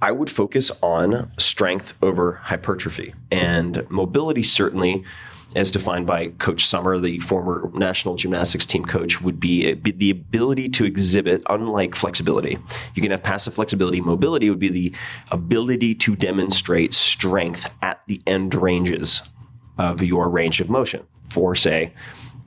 I 0.03 0.13
would 0.13 0.29
focus 0.29 0.71
on 0.83 1.31
strength 1.39 1.97
over 2.03 2.33
hypertrophy. 2.33 3.15
And 3.31 3.89
mobility 3.91 4.43
certainly 4.43 5.05
as 5.57 5.71
defined 5.71 6.07
by 6.07 6.29
Coach 6.29 6.67
Sommer, 6.67 6.99
the 6.99 7.19
former 7.21 7.71
national 7.75 8.15
gymnastics 8.15 8.67
team 8.67 8.85
coach, 8.85 9.21
would 9.23 9.41
be 9.41 9.73
the 9.73 10.11
ability 10.11 10.69
to 10.69 10.85
exhibit, 10.85 11.43
unlike 11.49 11.95
flexibility. 11.95 12.59
You 12.95 13.03
can 13.03 13.11
have 13.11 13.23
passive 13.23 13.55
flexibility. 13.55 14.01
Mobility 14.01 14.51
would 14.51 14.59
be 14.59 14.69
the 14.69 14.95
ability 15.31 15.95
to 15.97 16.15
demonstrate 16.15 16.93
strength 16.93 17.73
at 17.83 18.03
the 18.07 18.21
end 18.27 18.55
ranges 18.55 19.23
of 19.79 20.03
your 20.03 20.29
range 20.29 20.61
of 20.61 20.69
motion 20.69 21.07
for, 21.31 21.55
say, 21.55 21.93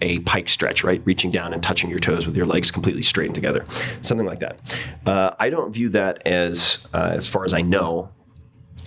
a 0.01 0.20
pike 0.20 0.47
stretch, 0.47 0.84
right? 0.84 1.01
Reaching 1.03 1.32
down 1.32 1.51
and 1.51 1.62
touching 1.62 1.89
your 1.89 1.99
toes 1.99 2.26
with 2.26 2.36
your 2.36 2.45
legs 2.45 2.72
completely 2.72 3.01
straightened 3.01 3.36
together, 3.36 3.66
something 4.01 4.26
like 4.26 4.39
that. 4.39 4.60
Uh, 5.05 5.32
I 5.39 5.49
don't 5.49 5.74
view 5.74 5.89
that 5.89 6.26
as, 6.26 6.78
uh, 6.93 7.12
as 7.14 7.28
far 7.28 7.43
as 7.43 7.53
I 7.53 7.62
know, 7.62 8.12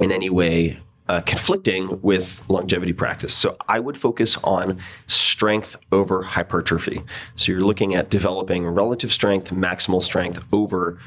in 0.01 0.11
any 0.11 0.31
way 0.31 0.81
uh, 1.12 1.20
conflicting 1.26 2.00
with 2.00 2.42
longevity 2.48 2.94
practice. 2.94 3.34
So 3.34 3.54
I 3.68 3.80
would 3.80 3.98
focus 3.98 4.38
on 4.42 4.78
strength 5.06 5.76
over 5.92 6.22
hypertrophy. 6.22 7.02
So 7.36 7.52
you're 7.52 7.60
looking 7.60 7.94
at 7.94 8.08
developing 8.08 8.66
relative 8.66 9.12
strength, 9.12 9.50
maximal 9.50 10.02
strength 10.02 10.42
over 10.54 10.98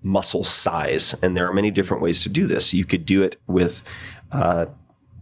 muscle 0.00 0.44
size. 0.44 1.16
And 1.22 1.36
there 1.36 1.48
are 1.48 1.52
many 1.52 1.72
different 1.72 2.04
ways 2.04 2.22
to 2.22 2.28
do 2.28 2.46
this. 2.46 2.72
You 2.72 2.84
could 2.84 3.04
do 3.04 3.24
it 3.24 3.40
with 3.48 3.82
uh, 4.30 4.66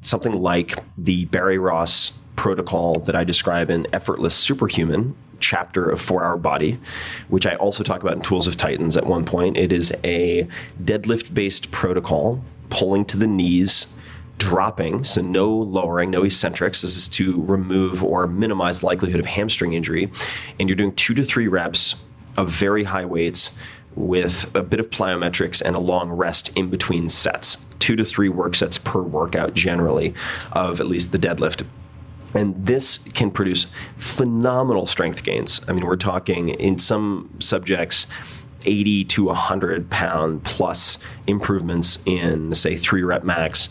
something 0.02 0.34
like 0.34 0.78
the 0.98 1.24
Barry 1.26 1.56
Ross 1.56 2.12
protocol 2.36 3.00
that 3.00 3.16
I 3.16 3.24
describe 3.24 3.70
in 3.70 3.86
Effortless 3.90 4.34
Superhuman 4.34 5.16
chapter 5.38 5.88
of 5.88 5.98
Four 5.98 6.22
Hour 6.22 6.36
Body, 6.36 6.78
which 7.28 7.46
I 7.46 7.54
also 7.54 7.82
talk 7.82 8.02
about 8.02 8.16
in 8.16 8.20
Tools 8.20 8.46
of 8.46 8.58
Titans 8.58 8.98
at 8.98 9.06
one 9.06 9.24
point. 9.24 9.56
It 9.56 9.72
is 9.72 9.94
a 10.04 10.46
deadlift 10.84 11.32
based 11.32 11.70
protocol, 11.70 12.44
pulling 12.68 13.06
to 13.06 13.16
the 13.16 13.26
knees 13.26 13.86
dropping, 14.40 15.04
so 15.04 15.20
no 15.20 15.50
lowering, 15.50 16.10
no 16.10 16.24
eccentrics. 16.24 16.82
This 16.82 16.96
is 16.96 17.08
to 17.10 17.44
remove 17.44 18.02
or 18.02 18.26
minimize 18.26 18.82
likelihood 18.82 19.20
of 19.20 19.26
hamstring 19.26 19.74
injury. 19.74 20.10
And 20.58 20.68
you're 20.68 20.76
doing 20.76 20.94
two 20.94 21.14
to 21.14 21.22
three 21.22 21.46
reps 21.46 21.94
of 22.36 22.50
very 22.50 22.84
high 22.84 23.04
weights 23.04 23.50
with 23.94 24.50
a 24.54 24.62
bit 24.62 24.80
of 24.80 24.88
plyometrics 24.88 25.60
and 25.60 25.76
a 25.76 25.78
long 25.78 26.10
rest 26.10 26.56
in 26.56 26.70
between 26.70 27.08
sets. 27.10 27.58
Two 27.78 27.96
to 27.96 28.04
three 28.04 28.28
work 28.28 28.54
sets 28.54 28.78
per 28.78 29.02
workout, 29.02 29.54
generally, 29.54 30.14
of 30.52 30.80
at 30.80 30.86
least 30.86 31.12
the 31.12 31.18
deadlift. 31.18 31.66
And 32.32 32.54
this 32.64 32.98
can 32.98 33.30
produce 33.30 33.66
phenomenal 33.96 34.86
strength 34.86 35.22
gains. 35.22 35.60
I 35.68 35.72
mean, 35.72 35.84
we're 35.84 35.96
talking 35.96 36.48
in 36.48 36.78
some 36.78 37.30
subjects, 37.40 38.06
80 38.64 39.04
to 39.04 39.24
100 39.24 39.90
pound 39.90 40.44
plus 40.44 40.98
improvements 41.26 41.98
in, 42.06 42.54
say, 42.54 42.76
three 42.76 43.02
rep 43.02 43.24
max 43.24 43.68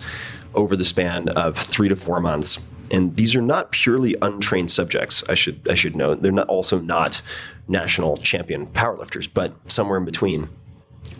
over 0.55 0.75
the 0.75 0.85
span 0.85 1.29
of 1.29 1.57
three 1.57 1.89
to 1.89 1.95
four 1.95 2.19
months. 2.19 2.59
And 2.91 3.15
these 3.15 3.35
are 3.35 3.41
not 3.41 3.71
purely 3.71 4.15
untrained 4.21 4.71
subjects. 4.71 5.23
I 5.29 5.35
should 5.35 5.67
I 5.69 5.75
should 5.75 5.95
note 5.95 6.21
they're 6.21 6.31
not 6.31 6.47
also 6.47 6.79
not 6.79 7.21
national 7.67 8.17
champion 8.17 8.65
powerlifters, 8.67 9.29
but 9.31 9.53
somewhere 9.71 9.99
in 9.99 10.05
between, 10.05 10.49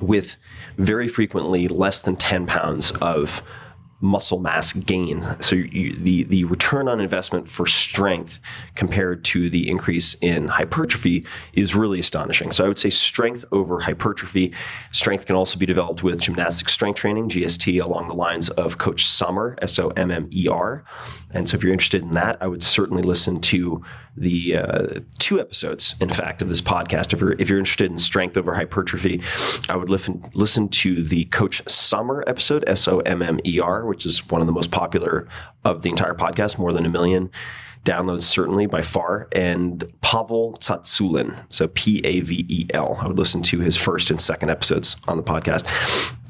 with 0.02 0.36
very 0.78 1.08
frequently 1.08 1.68
less 1.68 2.02
than 2.02 2.16
ten 2.16 2.48
pounds 2.48 2.92
of 3.02 3.44
muscle 4.02 4.40
mass 4.40 4.74
gain. 4.74 5.26
So 5.40 5.56
you, 5.56 5.96
the 5.96 6.24
the 6.24 6.44
return 6.46 6.88
on 6.88 7.00
investment 7.00 7.48
for 7.48 7.66
strength 7.66 8.40
compared 8.76 9.24
to 9.26 9.50
the 9.50 9.70
increase 9.70 10.16
in 10.16 10.48
hypertrophy 10.50 11.26
is 11.54 11.76
really 11.76 12.00
astonishing. 12.00 12.52
So 12.52 12.66
I 12.66 12.68
would 12.68 12.78
say 12.78 12.90
strength 12.90 13.46
over 13.52 13.80
hypertrophy. 13.80 14.54
Strength 14.92 15.28
can 15.28 15.36
also 15.36 15.58
be 15.58 15.66
developed 15.66 16.04
with 16.04 16.20
gymnastic 16.20 16.70
strength 16.70 16.98
training 16.98 17.30
(GST) 17.30 17.82
along 17.82 18.10
the 18.10 18.16
lines 18.16 18.50
of 18.50 18.78
Coach 18.78 19.06
Summer 19.06 19.30
Sommer 19.30 19.56
(S 19.62 19.78
O 19.78 19.90
M 19.90 20.10
M 20.10 20.28
E 20.34 20.48
R). 20.48 20.84
And 21.32 21.48
so 21.48 21.56
if 21.56 21.64
you're 21.64 21.72
interested 21.72 22.02
in 22.02 22.12
that, 22.12 22.38
I 22.42 22.48
would 22.48 22.64
certainly 22.64 23.04
listen 23.04 23.40
to 23.42 23.84
the 24.20 24.58
uh, 24.58 25.00
two 25.18 25.40
episodes, 25.40 25.96
in 26.00 26.10
fact, 26.10 26.42
of 26.42 26.50
this 26.50 26.62
podcast. 26.62 27.14
If 27.14 27.22
you're 27.22 27.34
if 27.34 27.50
you're 27.50 27.60
interested 27.60 27.90
in 27.90 27.98
strength 27.98 28.38
over 28.38 28.54
hypertrophy, 28.54 29.22
I 29.70 29.76
would 29.76 29.90
listen 29.90 30.30
listen 30.34 30.70
to 30.70 31.04
the 31.04 31.26
Coach 31.26 31.62
Sommer 31.70 32.24
episode 32.28 32.64
(S 32.68 32.88
O 32.88 33.00
M 33.00 33.22
M 33.22 33.40
E 33.46 33.60
R), 33.60 33.86
which 33.86 34.06
is 34.06 34.28
one 34.30 34.42
of 34.42 34.48
the 34.48 34.54
most 34.54 34.72
popular 34.72 35.28
of 35.64 35.82
the 35.82 35.90
entire 35.90 36.14
podcast, 36.14 36.58
more 36.58 36.74
than 36.74 36.86
a 36.86 36.90
million 36.90 37.32
downloads 37.86 38.24
certainly 38.24 38.66
by 38.66 38.82
far, 38.82 39.28
and 39.32 39.86
Pavel 40.02 40.58
Tsatsouline, 40.60 41.46
so 41.50 41.68
P 41.70 42.02
A 42.04 42.20
V 42.20 42.46
E 42.48 42.68
L. 42.74 42.98
I 43.02 43.08
would 43.08 43.18
listen 43.18 43.42
to 43.44 43.60
his 43.60 43.78
first 43.78 44.10
and 44.12 44.20
second 44.20 44.50
episodes 44.50 44.96
on 45.08 45.18
the 45.18 45.24
podcast, 45.24 45.66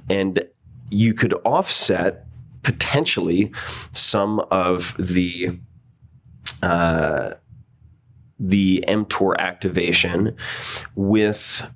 and 0.09 0.43
you 0.89 1.13
could 1.13 1.33
offset 1.45 2.25
potentially 2.63 3.51
some 3.91 4.39
of 4.51 4.95
the. 4.97 5.59
Uh, 6.61 7.35
the 8.39 8.83
mTOR 8.87 9.37
activation 9.37 10.35
with 10.95 11.71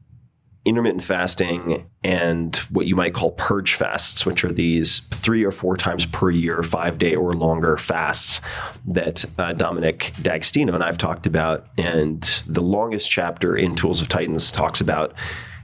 intermittent 0.66 1.04
fasting 1.04 1.90
and 2.04 2.56
what 2.70 2.86
you 2.86 2.96
might 2.96 3.14
call 3.14 3.32
purge 3.32 3.74
fasts, 3.74 4.26
which 4.26 4.46
are 4.46 4.52
these 4.52 5.00
three 5.12 5.44
or 5.44 5.52
four 5.52 5.76
times 5.76 6.06
per 6.06 6.30
year, 6.30 6.64
five 6.64 6.98
day 6.98 7.16
or 7.16 7.34
longer 7.34 7.76
fasts 7.76 8.40
that 8.88 9.26
uh, 9.38 9.52
Dominic 9.54 10.14
D'Agostino 10.22 10.74
and 10.74 10.84
I've 10.84 10.98
talked 10.98 11.26
about. 11.26 11.68
And 11.78 12.22
the 12.48 12.62
longest 12.62 13.12
chapter 13.12 13.56
in 13.58 13.76
Tools 13.76 14.02
of 14.02 14.08
Titans 14.08 14.52
talks 14.52 14.80
about 14.80 15.14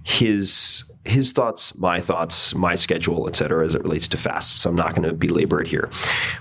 his 0.03 0.83
his 1.09 1.31
thoughts, 1.31 1.75
my 1.77 1.99
thoughts, 1.99 2.53
my 2.55 2.75
schedule, 2.75 3.27
et 3.27 3.35
cetera, 3.35 3.65
as 3.65 3.75
it 3.75 3.83
relates 3.83 4.07
to 4.09 4.17
fasts. 4.17 4.61
So 4.61 4.69
I'm 4.69 4.75
not 4.75 4.95
going 4.95 5.07
to 5.07 5.13
belabor 5.13 5.61
it 5.61 5.67
here. 5.67 5.89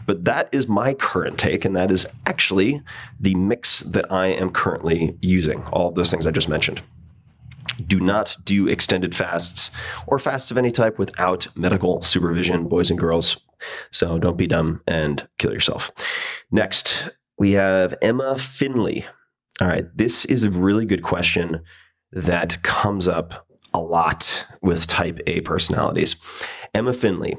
But 0.06 0.24
that 0.24 0.48
is 0.52 0.68
my 0.68 0.94
current 0.94 1.38
take, 1.38 1.64
and 1.64 1.74
that 1.76 1.90
is 1.90 2.06
actually 2.26 2.82
the 3.18 3.34
mix 3.34 3.80
that 3.80 4.10
I 4.12 4.26
am 4.26 4.50
currently 4.50 5.16
using. 5.20 5.62
All 5.64 5.88
of 5.88 5.94
those 5.94 6.10
things 6.10 6.26
I 6.26 6.30
just 6.30 6.48
mentioned. 6.48 6.82
Do 7.86 8.00
not 8.00 8.36
do 8.44 8.66
extended 8.66 9.14
fasts 9.14 9.70
or 10.06 10.18
fasts 10.18 10.50
of 10.50 10.58
any 10.58 10.70
type 10.70 10.98
without 10.98 11.46
medical 11.56 12.00
supervision, 12.02 12.66
boys 12.66 12.90
and 12.90 12.98
girls. 12.98 13.38
So 13.90 14.18
don't 14.18 14.38
be 14.38 14.46
dumb 14.46 14.80
and 14.86 15.28
kill 15.38 15.52
yourself. 15.52 15.92
Next, 16.50 17.10
we 17.38 17.52
have 17.52 17.94
Emma 18.00 18.38
Finley. 18.38 19.04
All 19.60 19.68
right, 19.68 19.86
this 19.96 20.24
is 20.24 20.44
a 20.44 20.50
really 20.50 20.86
good 20.86 21.02
question 21.02 21.62
that 22.12 22.62
comes 22.62 23.06
up 23.06 23.47
a 23.74 23.80
lot 23.80 24.46
with 24.62 24.86
type 24.86 25.20
A 25.26 25.40
personalities. 25.42 26.16
Emma 26.74 26.92
Finley, 26.92 27.36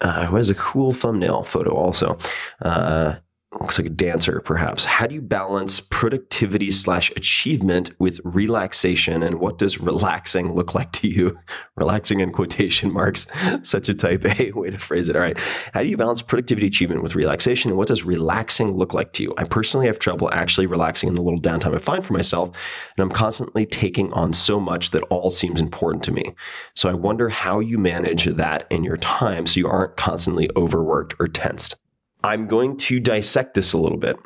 uh, 0.00 0.26
who 0.26 0.36
has 0.36 0.50
a 0.50 0.54
cool 0.54 0.92
thumbnail 0.92 1.42
photo 1.42 1.70
also. 1.70 2.18
Uh, 2.60 3.16
looks 3.58 3.78
like 3.78 3.86
a 3.86 3.90
dancer, 3.90 4.40
perhaps. 4.40 4.84
How 4.84 5.08
do 5.08 5.14
you 5.14 5.20
balance 5.20 5.80
productivity 5.80 6.70
slash 6.70 7.10
achievement 7.16 7.90
with 7.98 8.20
relaxation? 8.22 9.24
And 9.24 9.40
what 9.40 9.58
does 9.58 9.80
relaxing 9.80 10.52
look 10.52 10.72
like 10.74 10.92
to 10.92 11.08
you? 11.08 11.36
relaxing 11.76 12.20
in 12.20 12.30
quotation 12.30 12.92
marks, 12.92 13.26
such 13.62 13.88
a 13.88 13.94
type 13.94 14.24
A 14.38 14.52
way 14.54 14.70
to 14.70 14.78
phrase 14.78 15.08
it. 15.08 15.16
All 15.16 15.22
right. 15.22 15.36
How 15.74 15.82
do 15.82 15.88
you 15.88 15.96
balance 15.96 16.22
productivity 16.22 16.68
achievement 16.68 17.02
with 17.02 17.16
relaxation? 17.16 17.72
And 17.72 17.78
what 17.78 17.88
does 17.88 18.04
relaxing 18.04 18.72
look 18.72 18.94
like 18.94 19.12
to 19.14 19.24
you? 19.24 19.34
I 19.36 19.44
personally 19.44 19.86
have 19.86 19.98
trouble 19.98 20.30
actually 20.32 20.66
relaxing 20.66 21.08
in 21.08 21.16
the 21.16 21.22
little 21.22 21.40
downtime 21.40 21.74
I 21.74 21.78
find 21.78 22.04
for 22.04 22.12
myself. 22.12 22.50
And 22.96 23.02
I'm 23.02 23.10
constantly 23.10 23.66
taking 23.66 24.12
on 24.12 24.32
so 24.32 24.60
much 24.60 24.90
that 24.92 25.02
all 25.10 25.32
seems 25.32 25.60
important 25.60 26.04
to 26.04 26.12
me. 26.12 26.34
So 26.74 26.88
I 26.88 26.94
wonder 26.94 27.28
how 27.28 27.58
you 27.58 27.78
manage 27.78 28.26
that 28.26 28.66
in 28.70 28.84
your 28.84 28.96
time 28.96 29.48
so 29.48 29.58
you 29.58 29.66
aren't 29.66 29.96
constantly 29.96 30.48
overworked 30.56 31.16
or 31.18 31.26
tensed. 31.26 31.79
I'm 32.22 32.46
going 32.46 32.76
to 32.78 33.00
dissect 33.00 33.54
this 33.54 33.72
a 33.72 33.78
little 33.78 33.98
bit. 33.98 34.16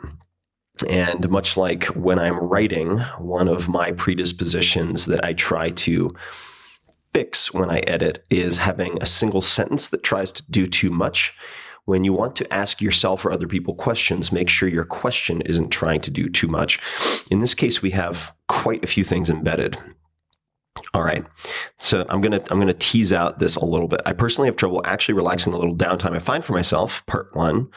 And 0.89 1.31
much 1.31 1.57
like 1.57 1.85
when 1.87 2.19
I'm 2.19 2.39
writing, 2.39 2.99
one 3.19 3.49
of 3.49 3.69
my 3.69 3.93
predispositions 3.93 5.07
that 5.07 5.25
I 5.25 5.33
try 5.33 5.71
to 5.71 6.15
fix 7.13 7.55
when 7.55 7.71
I 7.71 7.79
edit 7.81 8.25
is 8.29 8.57
having 8.57 9.01
a 9.01 9.07
single 9.07 9.41
sentence 9.41 9.89
that 9.91 10.03
tries 10.03 10.33
to 10.33 10.43
do 10.51 10.67
too 10.67 10.91
much. 10.91 11.33
When 11.85 12.03
you 12.03 12.13
want 12.13 12.35
to 12.37 12.53
ask 12.53 12.81
yourself 12.81 13.25
or 13.25 13.31
other 13.31 13.47
people 13.47 13.75
questions, 13.75 14.33
make 14.33 14.49
sure 14.49 14.69
your 14.69 14.85
question 14.85 15.43
isn't 15.43 15.69
trying 15.69 16.01
to 16.01 16.11
do 16.11 16.29
too 16.29 16.49
much. 16.49 16.81
In 17.31 17.41
this 17.41 17.55
case, 17.55 17.83
we 17.83 17.91
have 17.91 18.35
quite 18.49 18.83
a 18.83 18.89
few 18.89 19.05
things 19.05 19.31
embedded. 19.31 19.79
All 20.93 21.03
right. 21.03 21.25
So 21.79 22.05
I'm 22.09 22.21
going 22.21 22.33
to 22.33 22.53
I'm 22.53 22.59
going 22.59 22.69
to 22.69 22.75
tease 22.75 23.13
out 23.13 23.39
this 23.39 23.57
a 23.57 23.65
little 23.65 23.89
bit. 23.89 24.01
I 24.07 24.13
personally 24.13 24.49
have 24.49 24.57
trouble 24.57 24.83
actually 24.85 25.15
relaxing 25.15 25.53
the 25.53 25.59
little 25.59 25.77
downtime 25.77 26.15
I 26.15 26.19
find 26.19 26.45
for 26.45 26.53
myself, 26.53 27.05
part 27.07 27.35
1, 27.35 27.69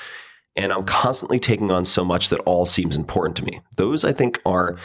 and 0.55 0.73
I'm 0.73 0.83
constantly 0.83 1.39
taking 1.39 1.71
on 1.71 1.85
so 1.85 2.03
much 2.03 2.29
that 2.29 2.39
all 2.41 2.65
seems 2.65 2.97
important 2.97 3.35
to 3.37 3.45
me. 3.45 3.61
Those 3.77 4.03
I 4.03 4.13
think 4.13 4.41
are 4.45 4.77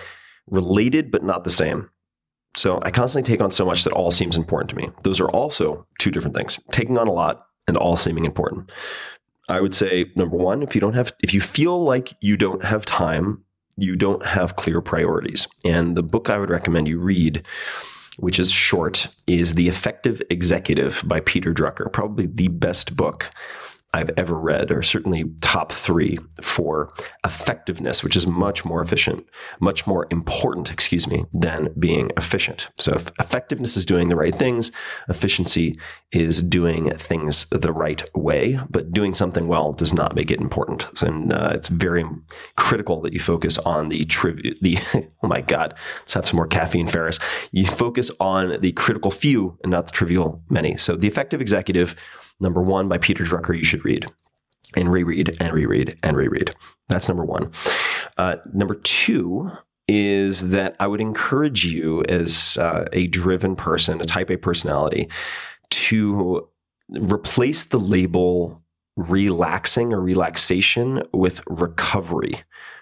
related 0.46 1.10
but 1.10 1.22
not 1.22 1.44
the 1.44 1.50
same. 1.50 1.90
So 2.54 2.80
I 2.82 2.90
constantly 2.90 3.30
take 3.30 3.40
on 3.40 3.50
so 3.50 3.64
much 3.64 3.84
that 3.84 3.94
all 3.94 4.10
seems 4.10 4.36
important 4.36 4.70
to 4.70 4.76
me. 4.76 4.90
Those 5.04 5.20
are 5.20 5.30
also 5.30 5.86
two 5.98 6.10
different 6.10 6.36
things. 6.36 6.60
Taking 6.70 6.98
on 6.98 7.08
a 7.08 7.12
lot 7.12 7.46
and 7.66 7.76
all 7.76 7.96
seeming 7.96 8.26
important. 8.26 8.70
I 9.48 9.60
would 9.60 9.74
say 9.74 10.10
number 10.16 10.36
1, 10.36 10.62
if 10.62 10.74
you 10.74 10.80
don't 10.80 10.94
have 10.94 11.12
if 11.22 11.32
you 11.32 11.40
feel 11.40 11.82
like 11.82 12.14
you 12.20 12.36
don't 12.36 12.64
have 12.64 12.84
time, 12.84 13.42
you 13.76 13.96
don't 13.96 14.24
have 14.24 14.56
clear 14.56 14.80
priorities. 14.80 15.48
And 15.64 15.96
the 15.96 16.02
book 16.02 16.28
I 16.28 16.38
would 16.38 16.50
recommend 16.50 16.88
you 16.88 16.98
read 16.98 17.46
which 18.18 18.38
is 18.38 18.50
short, 18.50 19.08
is 19.26 19.54
The 19.54 19.68
Effective 19.68 20.22
Executive 20.30 21.02
by 21.06 21.20
Peter 21.20 21.52
Drucker, 21.52 21.92
probably 21.92 22.26
the 22.26 22.48
best 22.48 22.96
book 22.96 23.30
I've 23.94 24.10
ever 24.16 24.38
read, 24.38 24.70
or 24.70 24.82
certainly 24.82 25.24
top 25.40 25.70
three 25.72 26.18
for 26.40 26.92
effectiveness, 27.24 28.02
which 28.02 28.16
is 28.16 28.26
much 28.26 28.64
more 28.64 28.80
efficient, 28.80 29.26
much 29.60 29.86
more 29.86 30.06
important, 30.10 30.70
excuse 30.70 31.06
me, 31.06 31.26
than 31.32 31.74
being 31.78 32.10
efficient. 32.16 32.68
So 32.78 32.94
if 32.94 33.12
effectiveness 33.20 33.76
is 33.76 33.84
doing 33.84 34.08
the 34.08 34.16
right 34.16 34.34
things, 34.34 34.72
efficiency 35.08 35.78
is 36.10 36.40
doing 36.40 36.90
things 36.92 37.46
the 37.50 37.72
right 37.72 38.02
way, 38.14 38.58
but 38.70 38.92
doing 38.92 39.14
something 39.14 39.46
well 39.46 39.72
does 39.72 39.92
not 39.92 40.14
make 40.14 40.30
it 40.30 40.40
important. 40.40 41.02
And 41.02 41.32
uh, 41.32 41.52
it's 41.54 41.68
very 41.68 42.04
critical 42.56 43.02
that 43.02 43.12
you 43.12 43.20
focus 43.20 43.58
on 43.58 43.90
the 43.90 44.04
trivial, 44.06 44.54
the, 44.62 44.78
oh 45.22 45.28
my 45.28 45.42
God, 45.42 45.74
let's 46.00 46.14
have 46.14 46.26
some 46.26 46.36
more 46.36 46.46
caffeine, 46.46 46.86
Ferriss. 46.86 47.18
You 47.50 47.66
focus 47.66 48.10
on 48.20 48.60
the 48.60 48.72
critical 48.72 49.10
few 49.10 49.58
and 49.62 49.70
not 49.70 49.86
the 49.86 49.92
trivial 49.92 50.42
many. 50.48 50.76
So 50.78 50.96
the 50.96 51.08
effective 51.08 51.40
executive 51.40 51.94
Number 52.42 52.60
one 52.60 52.88
by 52.88 52.98
Peter 52.98 53.24
Drucker, 53.24 53.56
you 53.56 53.64
should 53.64 53.84
read 53.84 54.06
and 54.76 54.90
reread 54.90 55.36
and 55.40 55.54
reread 55.54 55.96
and 56.02 56.16
reread. 56.16 56.54
That's 56.88 57.08
number 57.08 57.24
one. 57.24 57.52
Uh, 58.18 58.36
number 58.52 58.74
two 58.74 59.50
is 59.88 60.50
that 60.50 60.74
I 60.80 60.86
would 60.86 61.00
encourage 61.00 61.64
you 61.64 62.02
as 62.08 62.56
uh, 62.58 62.86
a 62.92 63.06
driven 63.06 63.54
person, 63.56 64.00
a 64.00 64.04
type 64.04 64.30
A 64.30 64.36
personality, 64.36 65.08
to 65.70 66.48
replace 66.88 67.64
the 67.64 67.78
label 67.78 68.60
relaxing 68.96 69.92
or 69.92 70.00
relaxation 70.00 71.02
with 71.12 71.42
recovery 71.46 72.34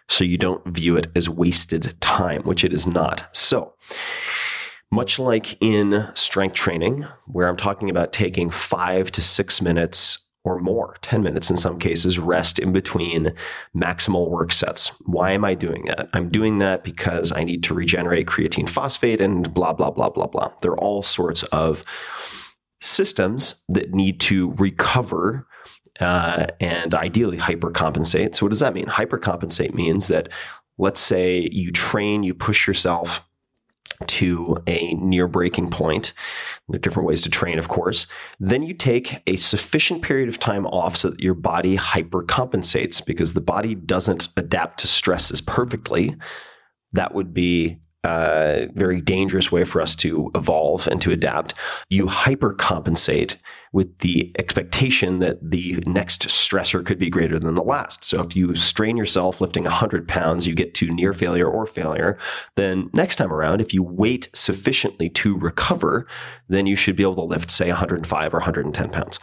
so 0.09 0.25
you 0.25 0.39
don't 0.39 0.67
view 0.67 0.97
it 0.97 1.07
as 1.15 1.29
wasted 1.29 1.95
time, 2.01 2.43
which 2.43 2.65
it 2.65 2.73
is 2.73 2.87
not. 2.87 3.29
So, 3.33 3.75
much 4.91 5.18
like 5.18 5.57
in 5.62 6.09
strength 6.14 6.55
training, 6.55 7.07
where 7.26 7.49
I'm 7.49 7.57
talking 7.57 7.91
about 7.91 8.12
taking 8.12 8.51
five 8.51 9.11
to 9.12 9.22
six 9.22 9.62
minutes 9.62 10.18
or 10.43 10.59
more, 10.59 10.97
10 11.03 11.22
minutes 11.22 11.51
in 11.51 11.57
some 11.57 11.78
cases, 11.78 12.18
rest 12.18 12.59
in 12.59 12.72
between 12.72 13.34
maximal 13.76 14.28
work 14.30 14.53
sets. 14.53 14.88
Why 15.05 15.32
am 15.32 15.45
I 15.45 15.55
doing 15.55 15.84
that? 15.84 16.09
I'm 16.14 16.30
doing 16.30 16.59
that 16.59 16.82
because 16.82 17.30
I 17.30 17.45
need 17.45 17.62
to 17.64 17.74
regenerate 17.74 18.26
creatine 18.26 18.68
phosphate 18.68 19.20
and 19.20 19.53
blah, 19.53 19.74
blah, 19.74 19.91
blah, 19.91 20.09
blah, 20.09 20.26
blah. 20.26 20.51
There 20.62 20.72
are 20.72 20.80
all 20.80 21.03
sorts 21.03 21.43
of 21.45 21.84
systems 22.80 23.62
that 23.68 23.95
need 23.95 24.18
to 24.20 24.53
recover 24.53 25.47
uh, 26.01 26.47
and 26.59 26.95
ideally 26.95 27.36
hypercompensate. 27.36 28.34
So, 28.34 28.47
what 28.47 28.51
does 28.51 28.61
that 28.61 28.72
mean? 28.72 28.86
Hypercompensate 28.86 29.74
means 29.74 30.09
that 30.09 30.30
let's 30.78 31.01
say 31.01 31.49
you 31.53 31.70
train, 31.70 32.22
you 32.22 32.32
push 32.32 32.66
yourself 32.66 33.28
to 34.07 34.57
a 34.67 34.95
near 34.95 35.29
breaking 35.29 35.71
point. 35.71 36.13
There 36.69 36.79
are 36.79 36.81
different 36.81 37.07
ways 37.07 37.23
to 37.23 37.31
train, 37.31 37.59
of 37.59 37.69
course. 37.69 38.07
Then 38.39 38.63
you 38.63 38.75
take 38.75 39.23
a 39.27 39.37
sufficient 39.37 40.03
period 40.03 40.29
of 40.29 40.39
time 40.39 40.67
off 40.67 40.97
so 40.97 41.11
that 41.11 41.21
your 41.21 41.35
body 41.35 41.77
hypercompensates 41.77 43.05
because 43.05 43.35
the 43.35 43.41
body 43.41 43.75
doesn't 43.75 44.29
adapt 44.37 44.81
to 44.81 44.87
stresses 44.87 45.41
perfectly. 45.41 46.17
That 46.93 47.15
would 47.15 47.35
be 47.35 47.79
a 48.05 48.69
very 48.75 49.01
dangerous 49.01 49.53
way 49.53 49.65
for 49.65 49.81
us 49.83 49.95
to 49.97 50.31
evolve 50.35 50.87
and 50.87 51.01
to 51.03 51.11
adapt. 51.11 51.55
You 51.89 52.07
hypercompensate 52.07 53.37
with 53.73 53.99
the 53.99 54.35
expectation 54.39 55.21
that 55.21 55.39
the 55.51 55.83
next 55.87 56.23
stressor 56.23 56.85
could 56.85 56.99
be 56.99 57.09
greater 57.09 57.39
than 57.39 57.55
the 57.55 57.62
last. 57.62 58.05
So 58.05 58.21
if 58.21 58.35
you 58.35 58.55
strain 58.57 58.97
yourself 58.97 59.41
lifting 59.41 59.64
100 59.64 60.09
pounds, 60.09 60.47
you 60.47 60.55
get 60.55 60.75
to 60.75 60.91
near 60.91 61.12
failure 61.12 61.49
or 61.49 61.66
failure, 61.66 62.18
then 62.57 62.91
next 62.93 63.16
time 63.16 63.33
around, 63.33 63.61
if 63.61 63.73
you 63.73 63.83
wait 63.83 64.29
sufficiently 64.35 65.09
to 65.11 65.39
recover, 65.39 66.07
then 66.49 66.66
you 66.66 66.75
should 66.75 66.97
be 66.97 67.05
able 67.05 67.14
to 67.16 67.23
lift, 67.23 67.51
say, 67.51 67.68
105 67.68 68.35
or 68.35 68.39
110 68.39 68.91
pounds. 68.91 69.18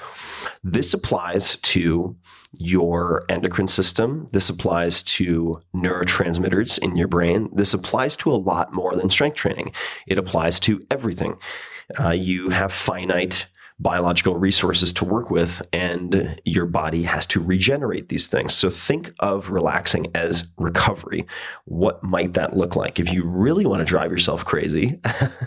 This 0.64 0.93
applies 0.93 1.58
to 1.58 2.16
your 2.54 3.24
endocrine 3.28 3.68
system. 3.68 4.28
This 4.32 4.50
applies 4.50 5.02
to 5.04 5.62
neurotransmitters 5.76 6.80
in 6.80 6.95
your 6.95 7.10
brain. 7.10 7.50
This 7.54 7.74
applies 7.74 8.16
to 8.18 8.32
a 8.32 8.36
lot 8.36 8.74
more 8.74 8.95
than 8.95 9.10
strength 9.10 9.36
training. 9.36 9.74
It 10.08 10.18
applies 10.18 10.60
to 10.62 10.86
everything. 10.89 11.38
Uh, 12.00 12.12
you 12.12 12.50
have 12.50 12.72
finite 12.72 13.48
biological 13.80 14.36
resources 14.36 14.92
to 14.94 15.06
work 15.06 15.30
with, 15.30 15.62
and 15.72 16.40
your 16.46 16.66
body 16.66 17.04
has 17.04 17.26
to 17.28 17.40
regenerate 17.40 18.10
these 18.10 18.28
things. 18.28 18.56
So 18.56 18.70
think 18.70 19.14
of 19.20 19.52
relaxing 19.52 20.08
as 20.16 20.48
recovery. 20.58 21.28
What 21.66 22.04
might 22.04 22.34
that 22.34 22.58
look 22.58 22.76
like? 22.76 23.00
If 23.00 23.14
you 23.14 23.24
really 23.24 23.66
want 23.66 23.82
to 23.82 23.86
drive 23.86 24.12
yourself 24.12 24.44
crazy, 24.46 25.00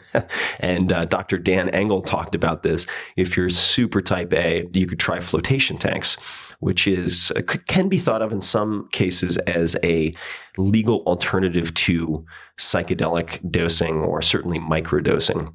and 0.61 0.93
uh, 0.93 1.07
Dr. 1.07 1.39
Dan 1.39 1.69
Engle 1.71 2.03
talked 2.03 2.35
about 2.35 2.63
this, 2.63 2.87
if 3.17 3.37
you're 3.37 3.51
super 3.51 4.01
type 4.01 4.33
A, 4.33 4.69
you 4.73 4.87
could 4.87 5.01
try 5.01 5.21
flotation 5.21 5.77
tanks 5.77 6.17
which 6.61 6.87
is 6.87 7.33
uh, 7.37 7.43
can 7.67 7.89
be 7.89 7.99
thought 7.99 8.23
of 8.23 8.33
in 8.33 8.43
some 8.43 8.89
cases 8.93 9.39
as 9.39 9.77
a 9.83 10.15
legal 10.57 11.03
alternative 11.07 11.73
to 11.75 12.23
psychedelic 12.59 13.51
dosing 13.51 13.97
or 13.97 14.23
certainly 14.23 14.59
microdosing. 14.59 15.53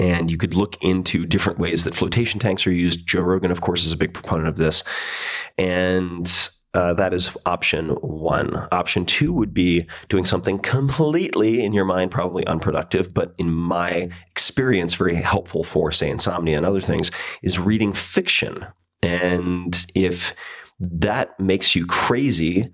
And 0.00 0.30
you 0.30 0.38
could 0.38 0.54
look 0.54 0.82
into 0.82 1.26
different 1.26 1.58
ways 1.58 1.84
that 1.84 1.94
flotation 1.94 2.40
tanks 2.40 2.66
are 2.66 2.72
used. 2.72 3.06
Joe 3.06 3.20
Rogan, 3.20 3.50
of 3.50 3.60
course, 3.60 3.84
is 3.84 3.92
a 3.92 3.98
big 3.98 4.14
proponent 4.14 4.48
of 4.48 4.56
this. 4.56 4.82
And 5.58 6.26
uh, 6.72 6.94
that 6.94 7.12
is 7.12 7.30
option 7.44 7.90
one. 8.00 8.66
Option 8.72 9.04
two 9.04 9.30
would 9.32 9.52
be 9.52 9.86
doing 10.08 10.24
something 10.24 10.58
completely 10.58 11.62
in 11.62 11.74
your 11.74 11.84
mind, 11.84 12.10
probably 12.10 12.46
unproductive, 12.46 13.12
but 13.12 13.34
in 13.38 13.50
my 13.50 14.08
experience, 14.30 14.94
very 14.94 15.16
helpful 15.16 15.64
for, 15.64 15.92
say, 15.92 16.08
insomnia 16.08 16.56
and 16.56 16.64
other 16.64 16.80
things, 16.80 17.10
is 17.42 17.58
reading 17.58 17.92
fiction. 17.92 18.64
And 19.02 19.84
if 19.94 20.34
that 20.78 21.38
makes 21.38 21.76
you 21.76 21.86
crazy, 21.86 22.66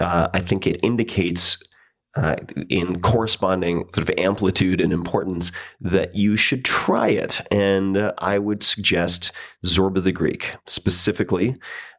uh, 0.00 0.28
I 0.34 0.40
think 0.40 0.66
it 0.66 0.82
indicates 0.82 1.62
uh, 2.14 2.36
in 2.68 3.00
corresponding 3.00 3.84
sort 3.94 4.08
of 4.08 4.18
amplitude 4.18 4.80
and 4.80 4.92
importance 4.92 5.50
that 5.80 6.14
you 6.14 6.36
should 6.36 6.64
try 6.64 7.08
it. 7.08 7.40
And 7.50 7.96
uh, 7.96 8.12
I 8.18 8.38
would 8.38 8.62
suggest 8.62 9.32
Zorba 9.64 10.02
the 10.02 10.12
Greek. 10.12 10.54
Specifically, 10.66 11.56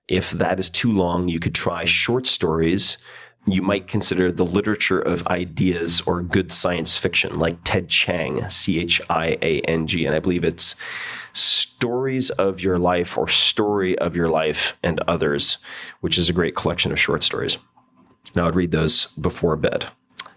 if 0.07 0.31
that 0.31 0.59
is 0.59 0.69
too 0.69 0.91
long, 0.91 1.27
you 1.29 1.39
could 1.39 1.55
try 1.55 1.85
short 1.85 2.27
stories. 2.27 2.97
You 3.45 3.61
might 3.61 3.87
consider 3.87 4.31
the 4.31 4.45
literature 4.45 4.99
of 4.99 5.27
ideas 5.27 6.01
or 6.05 6.21
good 6.21 6.51
science 6.51 6.97
fiction, 6.97 7.39
like 7.39 7.57
Ted 7.63 7.89
Chiang, 7.89 8.49
C 8.49 8.79
H 8.79 9.01
I 9.09 9.37
A 9.41 9.61
N 9.61 9.87
G. 9.87 10.05
And 10.05 10.15
I 10.15 10.19
believe 10.19 10.43
it's 10.43 10.75
Stories 11.33 12.29
of 12.29 12.61
Your 12.61 12.77
Life 12.77 13.17
or 13.17 13.27
Story 13.27 13.97
of 13.97 14.15
Your 14.15 14.29
Life 14.29 14.77
and 14.83 14.99
Others, 15.07 15.57
which 16.01 16.17
is 16.17 16.29
a 16.29 16.33
great 16.33 16.55
collection 16.55 16.91
of 16.91 16.99
short 16.99 17.23
stories. 17.23 17.57
Now, 18.35 18.47
I'd 18.47 18.55
read 18.55 18.71
those 18.71 19.07
before 19.19 19.55
bed. 19.57 19.87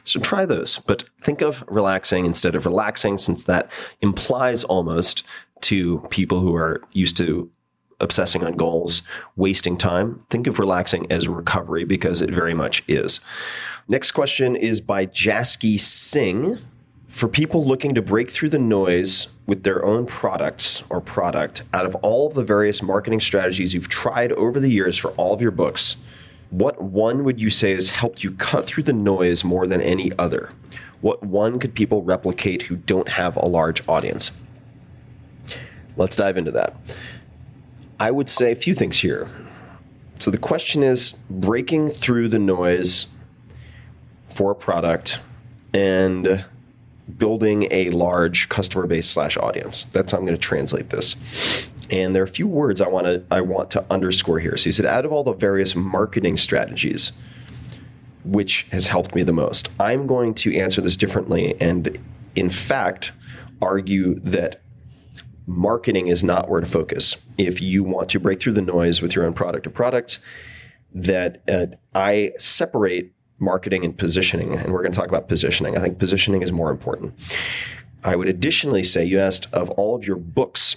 So 0.06 0.20
try 0.20 0.46
those, 0.46 0.78
but 0.78 1.02
think 1.20 1.42
of 1.42 1.64
relaxing 1.66 2.26
instead 2.26 2.54
of 2.54 2.64
relaxing, 2.64 3.18
since 3.18 3.42
that 3.44 3.68
implies 4.00 4.62
almost 4.62 5.24
to 5.62 5.98
people 6.10 6.38
who 6.38 6.54
are 6.54 6.80
used 6.92 7.16
to 7.16 7.50
obsessing 7.98 8.44
on 8.44 8.52
goals, 8.52 9.02
wasting 9.34 9.76
time. 9.76 10.24
Think 10.30 10.46
of 10.46 10.60
relaxing 10.60 11.10
as 11.10 11.26
recovery 11.26 11.84
because 11.84 12.22
it 12.22 12.30
very 12.30 12.54
much 12.54 12.84
is. 12.86 13.18
Next 13.88 14.12
question 14.12 14.54
is 14.54 14.80
by 14.80 15.06
Jasky 15.06 15.78
Singh. 15.78 16.58
For 17.08 17.28
people 17.28 17.64
looking 17.64 17.94
to 17.94 18.02
break 18.02 18.30
through 18.30 18.50
the 18.50 18.58
noise 18.58 19.28
with 19.46 19.62
their 19.62 19.84
own 19.84 20.06
products 20.06 20.82
or 20.90 21.00
product, 21.00 21.62
out 21.72 21.86
of 21.86 21.94
all 21.96 22.26
of 22.26 22.34
the 22.34 22.44
various 22.44 22.82
marketing 22.82 23.20
strategies 23.20 23.74
you've 23.74 23.88
tried 23.88 24.32
over 24.32 24.60
the 24.60 24.70
years 24.70 24.96
for 24.96 25.12
all 25.12 25.32
of 25.32 25.40
your 25.40 25.52
books, 25.52 25.96
what 26.50 26.80
one 26.80 27.24
would 27.24 27.40
you 27.40 27.50
say 27.50 27.74
has 27.74 27.90
helped 27.90 28.22
you 28.22 28.32
cut 28.32 28.66
through 28.66 28.84
the 28.84 28.92
noise 28.92 29.44
more 29.44 29.66
than 29.66 29.80
any 29.80 30.12
other? 30.18 30.50
What 31.00 31.22
one 31.22 31.58
could 31.58 31.74
people 31.74 32.02
replicate 32.02 32.62
who 32.62 32.76
don't 32.76 33.08
have 33.08 33.36
a 33.36 33.46
large 33.46 33.86
audience? 33.88 34.30
Let's 35.96 36.16
dive 36.16 36.36
into 36.36 36.50
that. 36.52 36.76
I 37.98 38.10
would 38.10 38.28
say 38.28 38.52
a 38.52 38.56
few 38.56 38.74
things 38.74 39.00
here. 39.00 39.28
So 40.18 40.30
the 40.30 40.38
question 40.38 40.82
is 40.82 41.12
breaking 41.28 41.88
through 41.88 42.28
the 42.28 42.38
noise 42.38 43.06
for 44.28 44.50
a 44.50 44.54
product 44.54 45.20
and 45.72 46.44
building 47.18 47.68
a 47.70 47.90
large 47.90 48.48
customer 48.48 48.86
base 48.86 49.08
slash 49.08 49.36
audience. 49.36 49.84
That's 49.84 50.12
how 50.12 50.18
I'm 50.18 50.24
going 50.24 50.36
to 50.36 50.40
translate 50.40 50.90
this. 50.90 51.68
And 51.90 52.14
there 52.14 52.22
are 52.22 52.24
a 52.24 52.28
few 52.28 52.48
words 52.48 52.80
I 52.80 52.88
want 52.88 53.06
to 53.06 53.22
I 53.30 53.40
want 53.40 53.70
to 53.72 53.84
underscore 53.90 54.38
here. 54.38 54.56
So 54.56 54.64
he 54.64 54.72
said, 54.72 54.86
out 54.86 55.04
of 55.04 55.12
all 55.12 55.24
the 55.24 55.32
various 55.32 55.76
marketing 55.76 56.36
strategies, 56.36 57.12
which 58.24 58.66
has 58.72 58.88
helped 58.88 59.14
me 59.14 59.22
the 59.22 59.32
most, 59.32 59.68
I'm 59.78 60.06
going 60.06 60.34
to 60.34 60.56
answer 60.56 60.80
this 60.80 60.96
differently, 60.96 61.54
and 61.60 61.98
in 62.34 62.50
fact, 62.50 63.12
argue 63.62 64.16
that 64.16 64.60
marketing 65.46 66.08
is 66.08 66.24
not 66.24 66.48
where 66.48 66.60
to 66.60 66.66
focus. 66.66 67.16
If 67.38 67.62
you 67.62 67.84
want 67.84 68.08
to 68.10 68.20
break 68.20 68.40
through 68.40 68.54
the 68.54 68.62
noise 68.62 69.00
with 69.00 69.14
your 69.14 69.24
own 69.24 69.32
product 69.32 69.66
or 69.66 69.70
products, 69.70 70.18
that 70.92 71.42
uh, 71.48 71.66
I 71.94 72.32
separate 72.36 73.12
marketing 73.38 73.84
and 73.84 73.96
positioning, 73.96 74.54
and 74.54 74.72
we're 74.72 74.80
going 74.80 74.92
to 74.92 74.98
talk 74.98 75.08
about 75.08 75.28
positioning. 75.28 75.76
I 75.76 75.80
think 75.80 75.98
positioning 75.98 76.42
is 76.42 76.50
more 76.50 76.70
important. 76.70 77.14
I 78.02 78.16
would 78.16 78.28
additionally 78.28 78.82
say 78.82 79.04
you 79.04 79.18
asked 79.18 79.52
of 79.52 79.70
all 79.70 79.94
of 79.94 80.06
your 80.06 80.16
books, 80.16 80.76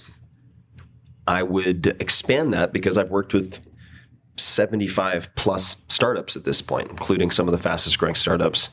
I 1.30 1.44
would 1.44 1.86
expand 2.00 2.52
that 2.54 2.72
because 2.72 2.98
I've 2.98 3.10
worked 3.10 3.32
with 3.32 3.60
75 4.36 5.32
plus 5.36 5.84
startups 5.86 6.34
at 6.34 6.42
this 6.42 6.60
point, 6.60 6.90
including 6.90 7.30
some 7.30 7.46
of 7.46 7.52
the 7.52 7.58
fastest 7.58 8.00
growing 8.00 8.16
startups 8.16 8.70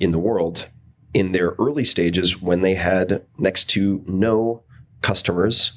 in 0.00 0.10
the 0.10 0.18
world 0.18 0.68
in 1.14 1.30
their 1.30 1.54
early 1.60 1.84
stages 1.84 2.42
when 2.42 2.62
they 2.62 2.74
had 2.74 3.24
next 3.38 3.66
to 3.66 4.02
no 4.08 4.64
customers 5.00 5.74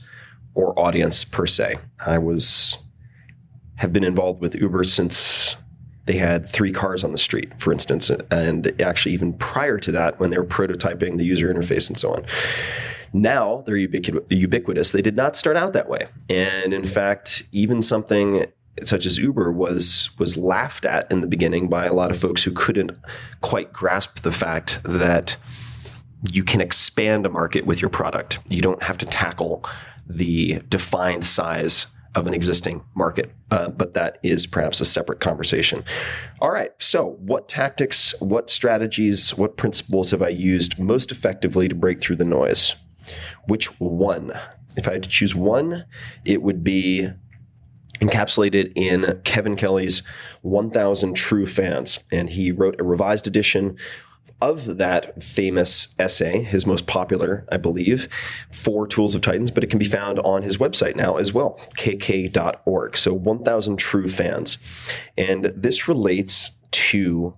or 0.56 0.78
audience 0.80 1.24
per 1.26 1.46
se. 1.46 1.76
I 2.04 2.18
was 2.18 2.80
have 3.76 3.94
been 3.94 4.04
involved 4.04 4.42
with 4.42 4.56
Uber 4.56 4.86
since 4.86 5.58
they 6.06 6.18
had 6.18 6.50
three 6.50 6.72
cars 6.72 7.04
on 7.04 7.12
the 7.12 7.20
street, 7.20 7.60
for 7.62 7.72
instance, 7.72 8.10
and 8.32 8.82
actually 8.82 9.14
even 9.14 9.34
prior 9.34 9.78
to 9.78 9.92
that, 9.92 10.20
when 10.20 10.32
they 10.32 10.40
were 10.40 10.44
prototyping 10.44 11.20
the 11.20 11.24
user 11.24 11.54
interface 11.54 11.88
and 11.88 12.00
so 12.00 12.12
on. 12.14 12.26
Now 13.14 13.64
they're 13.66 13.78
ubiquitous. 13.78 14.92
They 14.92 15.02
did 15.02 15.16
not 15.16 15.36
start 15.36 15.58
out 15.58 15.74
that 15.74 15.90
way, 15.90 16.08
and 16.30 16.74
in 16.74 16.84
fact, 16.84 17.44
even 17.52 17.82
something 17.82 18.46
such 18.84 19.06
as 19.06 19.18
Uber 19.18 19.52
was 19.52 20.10
was 20.18 20.38
laughed 20.38 20.86
at 20.86 21.12
in 21.12 21.22
the 21.22 21.28
beginning 21.28 21.68
by 21.68 21.86
a 21.86 21.94
lot 21.94 22.12
of 22.12 22.18
folks 22.18 22.44
who 22.44 22.52
couldn't 22.52 22.92
quite 23.42 23.74
grasp 23.74 24.20
the 24.20 24.32
fact 24.32 24.82
that 24.84 25.38
you 26.32 26.44
can 26.44 26.62
expand 26.62 27.26
a 27.26 27.30
market 27.30 27.66
with 27.66 27.82
your 27.82 27.90
product. 27.90 28.40
You 28.50 28.62
don't 28.62 28.84
have 28.84 28.98
to 29.00 29.06
tackle 29.06 29.64
the 30.08 30.62
defined 30.70 31.26
size 31.26 31.88
of 32.16 32.28
an 32.28 32.34
existing 32.34 32.84
market. 32.96 33.32
Uh, 33.52 33.70
but 33.70 33.94
that 33.94 34.18
is 34.24 34.48
perhaps 34.48 34.82
a 34.82 34.86
separate 34.86 35.20
conversation. 35.20 35.84
All 36.42 36.52
right. 36.52 36.72
So, 36.80 37.18
what 37.20 37.48
tactics, 37.48 38.20
what 38.20 38.50
strategies, 38.50 39.38
what 39.38 39.58
principles 39.58 40.12
have 40.12 40.22
I 40.22 40.30
used 40.30 40.80
most 40.80 41.12
effectively 41.12 41.68
to 41.68 41.76
break 41.76 42.02
through 42.02 42.18
the 42.18 42.26
noise? 42.26 42.76
Which 43.48 43.80
one? 43.80 44.32
If 44.78 44.88
I 44.88 44.94
had 44.94 45.04
to 45.04 45.10
choose 45.10 45.36
one, 45.36 45.86
it 46.26 46.42
would 46.42 46.64
be 46.64 47.10
encapsulated 48.00 48.72
in 48.76 49.22
Kevin 49.24 49.56
Kelly's 49.56 50.04
1000 50.42 51.14
True 51.16 51.46
Fans. 51.46 52.00
And 52.12 52.30
he 52.30 52.52
wrote 52.52 52.80
a 52.80 52.84
revised 52.84 53.28
edition 53.28 53.78
of 54.42 54.78
that 54.78 55.22
famous 55.22 55.90
essay, 55.98 56.44
his 56.44 56.66
most 56.66 56.88
popular, 56.88 57.46
I 57.52 57.58
believe, 57.58 58.08
for 58.50 58.88
Tools 58.88 59.16
of 59.16 59.22
Titans, 59.22 59.52
but 59.52 59.64
it 59.64 59.70
can 59.70 59.80
be 59.80 59.86
found 59.86 60.20
on 60.20 60.44
his 60.44 60.58
website 60.58 60.96
now 60.96 61.18
as 61.18 61.34
well, 61.34 61.60
kk.org. 61.78 62.96
So 62.96 63.14
1000 63.14 63.78
True 63.78 64.08
Fans. 64.08 64.58
And 65.18 65.52
this 65.56 65.88
relates 65.88 66.52
to 66.72 67.36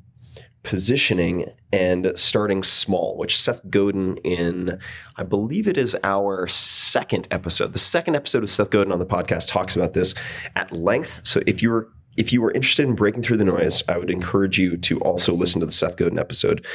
positioning 0.63 1.45
and 1.73 2.11
starting 2.15 2.63
small, 2.63 3.17
which 3.17 3.39
Seth 3.39 3.67
Godin 3.69 4.17
in, 4.17 4.79
I 5.17 5.23
believe 5.23 5.67
it 5.67 5.77
is 5.77 5.95
our 6.03 6.47
second 6.47 7.27
episode. 7.31 7.73
The 7.73 7.79
second 7.79 8.15
episode 8.15 8.43
of 8.43 8.49
Seth 8.49 8.69
Godin 8.69 8.91
on 8.91 8.99
the 8.99 9.05
podcast 9.05 9.47
talks 9.47 9.75
about 9.75 9.93
this 9.93 10.13
at 10.55 10.71
length. 10.71 11.25
So 11.25 11.41
if 11.47 11.61
you're 11.61 11.87
if 12.17 12.33
you 12.33 12.41
were 12.41 12.51
interested 12.51 12.85
in 12.85 12.93
breaking 12.93 13.23
through 13.23 13.37
the 13.37 13.45
noise, 13.45 13.83
I 13.87 13.97
would 13.97 14.11
encourage 14.11 14.59
you 14.59 14.75
to 14.75 14.99
also 14.99 15.33
listen 15.33 15.61
to 15.61 15.65
the 15.65 15.71
Seth 15.71 15.95
Godin 15.95 16.19
episode, 16.19 16.65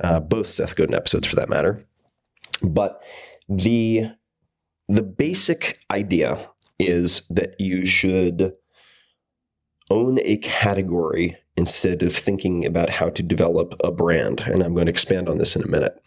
uh, 0.00 0.18
both 0.18 0.46
Seth 0.46 0.76
Godin 0.76 0.94
episodes 0.94 1.26
for 1.26 1.36
that 1.36 1.50
matter. 1.50 1.84
But 2.62 3.02
the 3.48 4.06
the 4.88 5.02
basic 5.02 5.80
idea 5.90 6.38
is 6.78 7.22
that 7.28 7.60
you 7.60 7.84
should 7.84 8.54
own 9.90 10.18
a 10.22 10.38
category 10.38 11.36
instead 11.58 12.02
of 12.02 12.14
thinking 12.14 12.64
about 12.64 12.88
how 12.88 13.10
to 13.10 13.22
develop 13.22 13.74
a 13.82 13.90
brand. 13.90 14.42
And 14.46 14.62
I'm 14.62 14.74
going 14.74 14.86
to 14.86 14.90
expand 14.90 15.28
on 15.28 15.38
this 15.38 15.56
in 15.56 15.62
a 15.62 15.66
minute. 15.66 16.00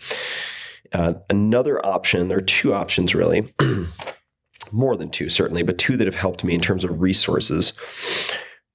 Uh, 0.93 1.13
another 1.29 1.85
option, 1.85 2.29
there 2.29 2.37
are 2.37 2.41
two 2.41 2.73
options 2.73 3.13
really, 3.13 3.53
more 4.71 4.95
than 4.95 5.09
two 5.09 5.27
certainly, 5.27 5.61
but 5.61 5.77
two 5.77 5.97
that 5.97 6.07
have 6.07 6.15
helped 6.15 6.45
me 6.45 6.53
in 6.53 6.61
terms 6.61 6.85
of 6.85 7.01
resources. 7.01 7.73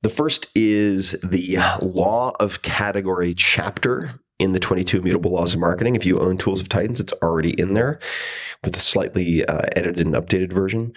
The 0.02 0.10
first 0.10 0.48
is 0.54 1.12
the 1.22 1.58
Law 1.80 2.32
of 2.38 2.60
Category 2.60 3.34
chapter 3.34 4.20
in 4.38 4.52
the 4.52 4.60
22 4.60 4.98
Immutable 4.98 5.32
Laws 5.32 5.54
of 5.54 5.60
Marketing. 5.60 5.96
If 5.96 6.04
you 6.04 6.20
own 6.20 6.36
Tools 6.36 6.60
of 6.60 6.68
Titans, 6.68 7.00
it's 7.00 7.14
already 7.22 7.58
in 7.58 7.72
there 7.72 7.98
with 8.62 8.76
a 8.76 8.80
slightly 8.80 9.46
uh, 9.46 9.62
edited 9.74 10.06
and 10.06 10.14
updated 10.14 10.52
version 10.52 10.92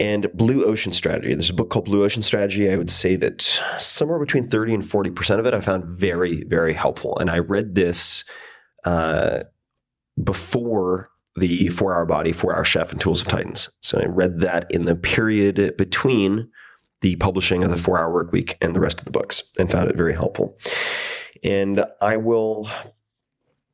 and 0.00 0.32
Blue 0.32 0.64
Ocean 0.64 0.92
Strategy. 0.92 1.34
There's 1.34 1.50
a 1.50 1.54
book 1.54 1.68
called 1.68 1.84
Blue 1.84 2.02
Ocean 2.02 2.22
Strategy. 2.22 2.72
I 2.72 2.76
would 2.76 2.90
say 2.90 3.16
that 3.16 3.42
somewhere 3.78 4.18
between 4.18 4.48
30 4.48 4.74
and 4.74 4.82
40% 4.82 5.38
of 5.38 5.46
it 5.46 5.52
I 5.52 5.60
found 5.60 5.84
very, 6.00 6.42
very 6.44 6.72
helpful. 6.72 7.16
And 7.18 7.28
I 7.30 7.38
read 7.38 7.74
this 7.74 8.24
uh, 8.84 9.44
before 10.22 11.10
the 11.36 11.68
Four 11.68 11.94
Hour 11.94 12.06
Body, 12.06 12.32
Four 12.32 12.56
Hour 12.56 12.64
Chef, 12.64 12.90
and 12.90 13.00
Tools 13.00 13.20
of 13.20 13.28
Titans. 13.28 13.68
So 13.82 14.00
I 14.00 14.06
read 14.06 14.40
that 14.40 14.66
in 14.70 14.86
the 14.86 14.96
period 14.96 15.76
between 15.76 16.50
the 17.02 17.16
publishing 17.16 17.62
of 17.62 17.70
the 17.70 17.76
Four 17.76 17.98
Hour 17.98 18.12
Work 18.12 18.32
Week 18.32 18.56
and 18.60 18.74
the 18.74 18.80
rest 18.80 18.98
of 18.98 19.04
the 19.04 19.12
books 19.12 19.42
and 19.58 19.70
found 19.70 19.90
it 19.90 19.96
very 19.96 20.14
helpful. 20.14 20.58
And 21.44 21.84
I 22.00 22.16
will 22.16 22.68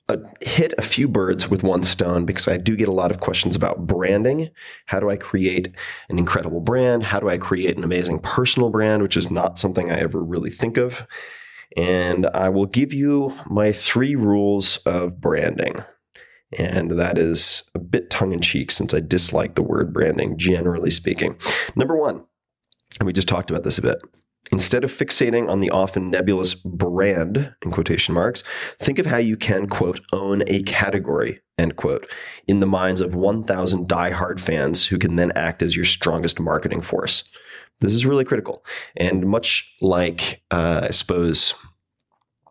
uh, 0.08 0.18
hit 0.40 0.72
a 0.78 0.82
few 0.82 1.08
birds 1.08 1.48
with 1.50 1.62
one 1.62 1.82
stone 1.82 2.24
because 2.24 2.46
I 2.46 2.56
do 2.56 2.76
get 2.76 2.88
a 2.88 2.92
lot 2.92 3.10
of 3.10 3.20
questions 3.20 3.56
about 3.56 3.86
branding. 3.86 4.50
How 4.86 5.00
do 5.00 5.10
I 5.10 5.16
create 5.16 5.68
an 6.08 6.18
incredible 6.18 6.60
brand? 6.60 7.02
How 7.04 7.18
do 7.18 7.28
I 7.28 7.38
create 7.38 7.76
an 7.76 7.84
amazing 7.84 8.20
personal 8.20 8.70
brand, 8.70 9.02
which 9.02 9.16
is 9.16 9.30
not 9.30 9.58
something 9.58 9.90
I 9.90 9.98
ever 9.98 10.22
really 10.22 10.50
think 10.50 10.76
of? 10.76 11.06
And 11.76 12.26
I 12.26 12.48
will 12.48 12.66
give 12.66 12.92
you 12.92 13.32
my 13.46 13.72
three 13.72 14.14
rules 14.14 14.78
of 14.78 15.20
branding. 15.20 15.82
And 16.56 16.92
that 16.92 17.18
is 17.18 17.68
a 17.74 17.80
bit 17.80 18.08
tongue 18.08 18.32
in 18.32 18.40
cheek 18.40 18.70
since 18.70 18.94
I 18.94 19.00
dislike 19.00 19.56
the 19.56 19.62
word 19.62 19.92
branding, 19.92 20.38
generally 20.38 20.90
speaking. 20.90 21.36
Number 21.74 21.96
one, 21.96 22.24
and 23.00 23.06
we 23.06 23.12
just 23.12 23.28
talked 23.28 23.50
about 23.50 23.64
this 23.64 23.78
a 23.78 23.82
bit 23.82 23.98
Instead 24.52 24.84
of 24.84 24.90
fixating 24.90 25.48
on 25.48 25.60
the 25.60 25.70
often 25.70 26.10
nebulous 26.10 26.54
brand, 26.54 27.54
in 27.64 27.70
quotation 27.70 28.14
marks, 28.14 28.44
think 28.78 28.98
of 28.98 29.06
how 29.06 29.16
you 29.16 29.36
can, 29.36 29.66
quote, 29.66 30.00
own 30.12 30.42
a 30.46 30.62
category, 30.62 31.40
end 31.58 31.76
quote, 31.76 32.10
in 32.46 32.60
the 32.60 32.66
minds 32.66 33.00
of 33.00 33.14
1,000 33.14 33.88
diehard 33.88 34.38
fans 34.38 34.86
who 34.86 34.98
can 34.98 35.16
then 35.16 35.32
act 35.34 35.62
as 35.62 35.74
your 35.74 35.84
strongest 35.84 36.38
marketing 36.38 36.80
force. 36.80 37.24
This 37.80 37.92
is 37.92 38.06
really 38.06 38.24
critical. 38.24 38.64
And 38.96 39.26
much 39.26 39.74
like, 39.80 40.42
uh, 40.50 40.82
I 40.84 40.90
suppose, 40.90 41.54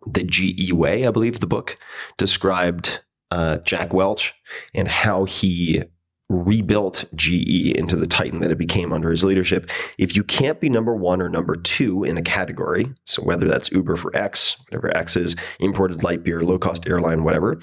the 0.06 0.24
GE 0.24 0.72
Way, 0.74 1.08
I 1.08 1.12
believe 1.12 1.40
the 1.40 1.48
book 1.48 1.78
described 2.18 3.02
uh, 3.32 3.58
Jack 3.60 3.94
Welch 3.94 4.34
and 4.74 4.88
how 4.88 5.24
he 5.24 5.84
rebuilt 6.30 7.06
GE 7.14 7.74
into 7.76 7.96
the 7.96 8.08
titan 8.08 8.40
that 8.40 8.52
it 8.52 8.58
became 8.58 8.92
under 8.92 9.12
his 9.12 9.24
leadership. 9.24 9.70
If 9.98 10.16
you 10.16 10.24
can't 10.24 10.60
be 10.60 10.70
number 10.70 10.96
one 10.96 11.22
or 11.22 11.30
number 11.30 11.56
two 11.56 12.04
in 12.04 12.18
a 12.18 12.24
category, 12.24 12.92
so 13.06 13.22
whether 13.22 13.48
that's 13.48 13.72
Uber 13.72 13.96
for 13.96 14.16
X, 14.16 14.58
whatever 14.68 14.96
X 14.96 15.16
is, 15.16 15.36
imported 15.60 16.04
light 16.04 16.24
beer, 16.24 16.42
low 16.42 16.58
cost 16.58 16.88
airline, 16.88 17.24
whatever, 17.24 17.60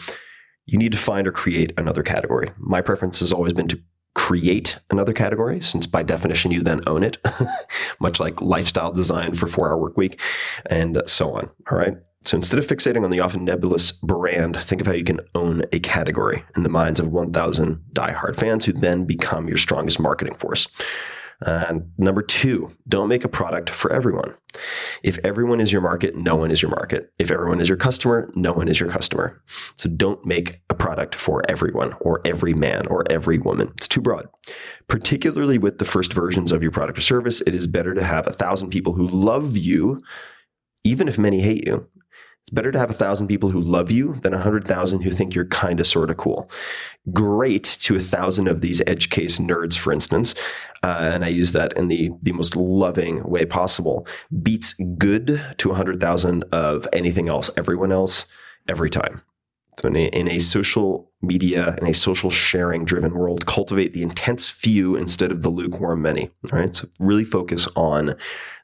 you 0.66 0.78
need 0.78 0.92
to 0.92 0.98
find 0.98 1.26
or 1.26 1.32
create 1.32 1.72
another 1.76 2.02
category. 2.02 2.50
My 2.58 2.80
preference 2.80 3.18
has 3.18 3.32
always 3.32 3.52
been 3.52 3.68
to 3.68 3.80
create 4.14 4.78
another 4.90 5.12
category 5.12 5.60
since 5.60 5.86
by 5.86 6.02
definition 6.02 6.50
you 6.50 6.62
then 6.62 6.82
own 6.86 7.02
it 7.02 7.16
much 8.00 8.20
like 8.20 8.42
lifestyle 8.42 8.92
design 8.92 9.32
for 9.32 9.46
4 9.46 9.70
hour 9.70 9.78
work 9.78 9.96
week 9.96 10.20
and 10.66 11.02
so 11.06 11.32
on 11.32 11.48
all 11.70 11.78
right 11.78 11.94
so 12.24 12.36
instead 12.36 12.58
of 12.58 12.66
fixating 12.66 13.04
on 13.04 13.10
the 13.10 13.20
often 13.20 13.44
nebulous 13.44 13.92
brand, 13.92 14.56
think 14.56 14.80
of 14.80 14.86
how 14.86 14.92
you 14.92 15.04
can 15.04 15.20
own 15.34 15.64
a 15.72 15.80
category 15.80 16.44
in 16.56 16.62
the 16.62 16.68
minds 16.68 17.00
of 17.00 17.08
1,000 17.08 17.82
diehard 17.92 18.36
fans 18.36 18.64
who 18.64 18.72
then 18.72 19.04
become 19.04 19.48
your 19.48 19.56
strongest 19.56 19.98
marketing 19.98 20.34
force. 20.34 20.68
And 21.44 21.90
number 21.98 22.22
two, 22.22 22.68
don't 22.88 23.08
make 23.08 23.24
a 23.24 23.28
product 23.28 23.70
for 23.70 23.92
everyone. 23.92 24.34
If 25.02 25.18
everyone 25.24 25.60
is 25.60 25.72
your 25.72 25.80
market, 25.80 26.14
no 26.14 26.36
one 26.36 26.50
is 26.50 26.62
your 26.62 26.70
market. 26.70 27.12
If 27.18 27.30
everyone 27.30 27.60
is 27.60 27.68
your 27.68 27.78
customer, 27.78 28.30
no 28.34 28.52
one 28.52 28.68
is 28.68 28.78
your 28.78 28.88
customer. 28.88 29.42
So 29.74 29.88
don't 29.88 30.24
make 30.24 30.60
a 30.70 30.74
product 30.74 31.14
for 31.14 31.42
everyone 31.50 31.94
or 32.00 32.20
every 32.24 32.54
man 32.54 32.86
or 32.86 33.04
every 33.10 33.38
woman. 33.38 33.72
It's 33.76 33.88
too 33.88 34.00
broad. 34.00 34.28
Particularly 34.88 35.58
with 35.58 35.78
the 35.78 35.84
first 35.84 36.12
versions 36.12 36.52
of 36.52 36.62
your 36.62 36.70
product 36.70 36.98
or 36.98 37.02
service, 37.02 37.40
it 37.40 37.54
is 37.54 37.66
better 37.66 37.94
to 37.94 38.04
have 38.04 38.26
a 38.26 38.32
thousand 38.32 38.70
people 38.70 38.92
who 38.92 39.08
love 39.08 39.56
you, 39.56 40.02
even 40.84 41.08
if 41.08 41.18
many 41.18 41.40
hate 41.40 41.66
you, 41.66 41.88
better 42.52 42.70
to 42.70 42.78
have 42.78 42.90
a 42.90 42.94
thousand 42.94 43.26
people 43.26 43.50
who 43.50 43.60
love 43.60 43.90
you 43.90 44.14
than 44.22 44.34
a 44.34 44.38
hundred 44.38 44.68
thousand 44.68 45.02
who 45.02 45.10
think 45.10 45.34
you're 45.34 45.46
kind 45.46 45.80
of 45.80 45.86
sort 45.86 46.10
of 46.10 46.16
cool. 46.18 46.48
Great 47.12 47.64
to 47.64 47.96
a 47.96 48.00
thousand 48.00 48.46
of 48.46 48.60
these 48.60 48.82
edge 48.86 49.10
case 49.10 49.38
nerds, 49.38 49.76
for 49.76 49.92
instance, 49.92 50.34
uh, 50.82 51.10
and 51.12 51.24
I 51.24 51.28
use 51.28 51.52
that 51.52 51.72
in 51.74 51.88
the 51.88 52.10
the 52.22 52.32
most 52.32 52.54
loving 52.54 53.22
way 53.24 53.44
possible. 53.44 54.06
Beats 54.42 54.74
good 54.98 55.42
to 55.58 55.70
a 55.70 55.74
hundred 55.74 56.00
thousand 56.00 56.44
of 56.52 56.86
anything 56.92 57.28
else, 57.28 57.50
everyone 57.56 57.92
else, 57.92 58.26
every 58.68 58.90
time. 58.90 59.22
So 59.80 59.88
in 59.88 59.96
a, 59.96 60.06
in 60.08 60.28
a 60.28 60.38
social 60.38 61.10
media 61.22 61.76
in 61.80 61.86
a 61.86 61.94
social 61.94 62.30
sharing 62.30 62.84
driven 62.84 63.14
world, 63.14 63.46
cultivate 63.46 63.94
the 63.94 64.02
intense 64.02 64.48
few 64.48 64.96
instead 64.96 65.32
of 65.32 65.42
the 65.42 65.48
lukewarm 65.48 66.02
many. 66.02 66.30
All 66.52 66.58
right, 66.58 66.74
so 66.74 66.88
really 67.00 67.24
focus 67.24 67.66
on 67.74 68.14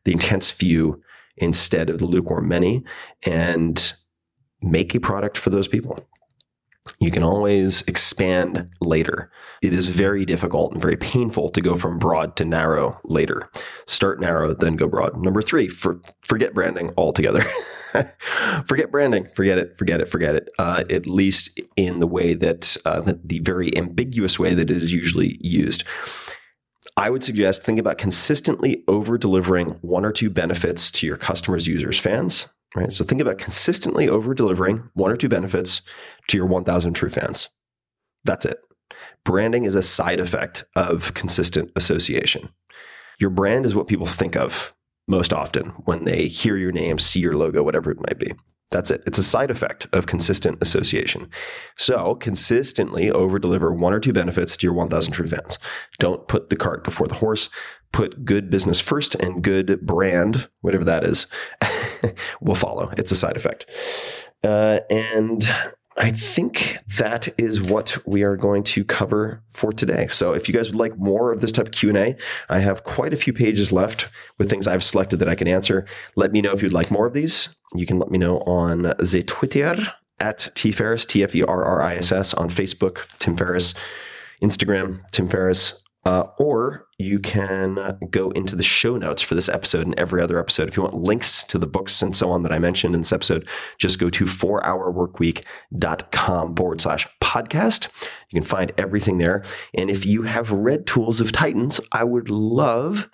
the 0.04 0.12
intense 0.12 0.50
few 0.50 1.00
instead 1.40 1.90
of 1.90 1.98
the 1.98 2.06
lukewarm 2.06 2.48
many 2.48 2.84
and 3.24 3.92
make 4.60 4.94
a 4.94 5.00
product 5.00 5.36
for 5.36 5.50
those 5.50 5.68
people. 5.68 5.98
You 7.00 7.10
can 7.10 7.22
always 7.22 7.82
expand 7.82 8.68
later. 8.80 9.30
It 9.62 9.74
is 9.74 9.88
very 9.88 10.24
difficult 10.24 10.72
and 10.72 10.80
very 10.80 10.96
painful 10.96 11.50
to 11.50 11.60
go 11.60 11.76
from 11.76 11.98
broad 11.98 12.36
to 12.36 12.44
narrow 12.44 12.98
later. 13.04 13.50
Start 13.86 14.20
narrow, 14.20 14.54
then 14.54 14.76
go 14.76 14.88
broad. 14.88 15.22
Number 15.22 15.42
three, 15.42 15.68
for, 15.68 16.00
forget 16.22 16.54
branding 16.54 16.90
altogether. 16.96 17.42
forget 18.66 18.90
branding. 18.90 19.28
Forget 19.34 19.58
it. 19.58 19.76
Forget 19.78 20.00
it. 20.00 20.08
Forget 20.08 20.34
it. 20.34 20.48
Uh, 20.58 20.84
at 20.90 21.06
least 21.06 21.60
in 21.76 21.98
the 21.98 22.06
way 22.06 22.34
that 22.34 22.76
uh, 22.84 23.00
the, 23.00 23.20
the 23.22 23.40
very 23.40 23.76
ambiguous 23.76 24.38
way 24.38 24.54
that 24.54 24.70
it 24.70 24.76
is 24.76 24.92
usually 24.92 25.38
used. 25.40 25.84
I 26.98 27.10
would 27.10 27.22
suggest 27.22 27.62
think 27.62 27.78
about 27.78 27.96
consistently 27.96 28.82
over 28.88 29.16
delivering 29.16 29.78
one 29.82 30.04
or 30.04 30.10
two 30.10 30.30
benefits 30.30 30.90
to 30.90 31.06
your 31.06 31.16
customers, 31.16 31.68
users, 31.68 32.00
fans. 32.00 32.48
Right. 32.74 32.92
So 32.92 33.04
think 33.04 33.20
about 33.20 33.38
consistently 33.38 34.08
over 34.08 34.34
delivering 34.34 34.90
one 34.94 35.12
or 35.12 35.16
two 35.16 35.28
benefits 35.28 35.80
to 36.26 36.36
your 36.36 36.46
1,000 36.46 36.94
true 36.94 37.08
fans. 37.08 37.50
That's 38.24 38.44
it. 38.44 38.58
Branding 39.24 39.64
is 39.64 39.76
a 39.76 39.82
side 39.82 40.18
effect 40.18 40.64
of 40.74 41.14
consistent 41.14 41.70
association. 41.76 42.48
Your 43.20 43.30
brand 43.30 43.64
is 43.64 43.76
what 43.76 43.86
people 43.86 44.06
think 44.06 44.36
of 44.36 44.74
most 45.06 45.32
often 45.32 45.68
when 45.84 46.02
they 46.02 46.26
hear 46.26 46.56
your 46.56 46.72
name, 46.72 46.98
see 46.98 47.20
your 47.20 47.36
logo, 47.36 47.62
whatever 47.62 47.92
it 47.92 48.00
might 48.00 48.18
be. 48.18 48.32
That's 48.70 48.90
it. 48.90 49.02
It's 49.06 49.18
a 49.18 49.22
side 49.22 49.50
effect 49.50 49.86
of 49.92 50.06
consistent 50.06 50.58
association. 50.60 51.30
So 51.76 52.14
consistently 52.16 53.10
over 53.10 53.38
deliver 53.38 53.72
one 53.72 53.94
or 53.94 54.00
two 54.00 54.12
benefits 54.12 54.56
to 54.58 54.66
your 54.66 54.74
1000 54.74 55.12
true 55.12 55.26
fans. 55.26 55.58
Don't 55.98 56.28
put 56.28 56.50
the 56.50 56.56
cart 56.56 56.84
before 56.84 57.08
the 57.08 57.14
horse. 57.14 57.48
Put 57.92 58.26
good 58.26 58.50
business 58.50 58.80
first 58.80 59.14
and 59.14 59.42
good 59.42 59.80
brand, 59.80 60.48
whatever 60.60 60.84
that 60.84 61.04
is, 61.04 61.26
will 62.42 62.54
follow. 62.54 62.92
It's 62.98 63.10
a 63.10 63.16
side 63.16 63.36
effect. 63.36 63.64
Uh, 64.44 64.80
and 64.90 65.48
I 66.00 66.12
think 66.12 66.78
that 66.96 67.28
is 67.36 67.60
what 67.60 67.98
we 68.06 68.22
are 68.22 68.36
going 68.36 68.62
to 68.64 68.84
cover 68.84 69.42
for 69.48 69.72
today. 69.72 70.06
So 70.08 70.32
if 70.32 70.46
you 70.46 70.54
guys 70.54 70.68
would 70.68 70.78
like 70.78 70.96
more 70.96 71.32
of 71.32 71.40
this 71.40 71.50
type 71.50 71.66
of 71.66 71.72
Q&A, 71.72 72.16
I 72.48 72.60
have 72.60 72.84
quite 72.84 73.12
a 73.12 73.16
few 73.16 73.32
pages 73.32 73.72
left 73.72 74.08
with 74.38 74.48
things 74.48 74.68
I've 74.68 74.84
selected 74.84 75.18
that 75.18 75.28
I 75.28 75.34
can 75.34 75.48
answer. 75.48 75.86
Let 76.14 76.30
me 76.30 76.40
know 76.40 76.52
if 76.52 76.62
you'd 76.62 76.72
like 76.72 76.92
more 76.92 77.06
of 77.06 77.14
these. 77.14 77.48
You 77.74 77.84
can 77.84 77.98
let 77.98 78.10
me 78.12 78.18
know 78.18 78.38
on 78.40 78.82
the 78.82 79.24
Twitter 79.26 79.92
at 80.20 80.48
T 80.54 80.70
Ferriss, 80.70 81.04
T 81.04 81.24
F 81.24 81.34
E 81.34 81.42
R 81.42 81.64
R 81.64 81.82
I 81.82 81.96
S 81.96 82.12
S, 82.12 82.32
on 82.32 82.48
Facebook, 82.48 83.06
Tim 83.18 83.36
Ferriss, 83.36 83.74
Instagram, 84.40 85.00
Tim 85.10 85.26
Ferriss, 85.26 85.82
uh, 86.08 86.30
or 86.38 86.86
you 86.96 87.18
can 87.18 87.98
go 88.10 88.30
into 88.30 88.56
the 88.56 88.62
show 88.62 88.96
notes 88.96 89.20
for 89.20 89.34
this 89.34 89.50
episode 89.50 89.84
and 89.84 89.94
every 89.98 90.22
other 90.22 90.38
episode. 90.38 90.66
If 90.66 90.74
you 90.74 90.82
want 90.82 90.94
links 90.94 91.44
to 91.44 91.58
the 91.58 91.66
books 91.66 92.00
and 92.00 92.16
so 92.16 92.30
on 92.30 92.44
that 92.44 92.52
I 92.52 92.58
mentioned 92.58 92.94
in 92.94 93.02
this 93.02 93.12
episode, 93.12 93.46
just 93.76 93.98
go 93.98 94.08
to 94.08 94.24
4hourworkweek.com 94.24 96.56
forward 96.56 96.80
slash 96.80 97.06
podcast. 97.22 97.88
You 98.30 98.40
can 98.40 98.48
find 98.48 98.72
everything 98.78 99.18
there. 99.18 99.44
And 99.74 99.90
if 99.90 100.06
you 100.06 100.22
have 100.22 100.50
read 100.50 100.86
Tools 100.86 101.20
of 101.20 101.30
Titans, 101.30 101.78
I 101.92 102.04
would 102.04 102.30
love 102.30 103.10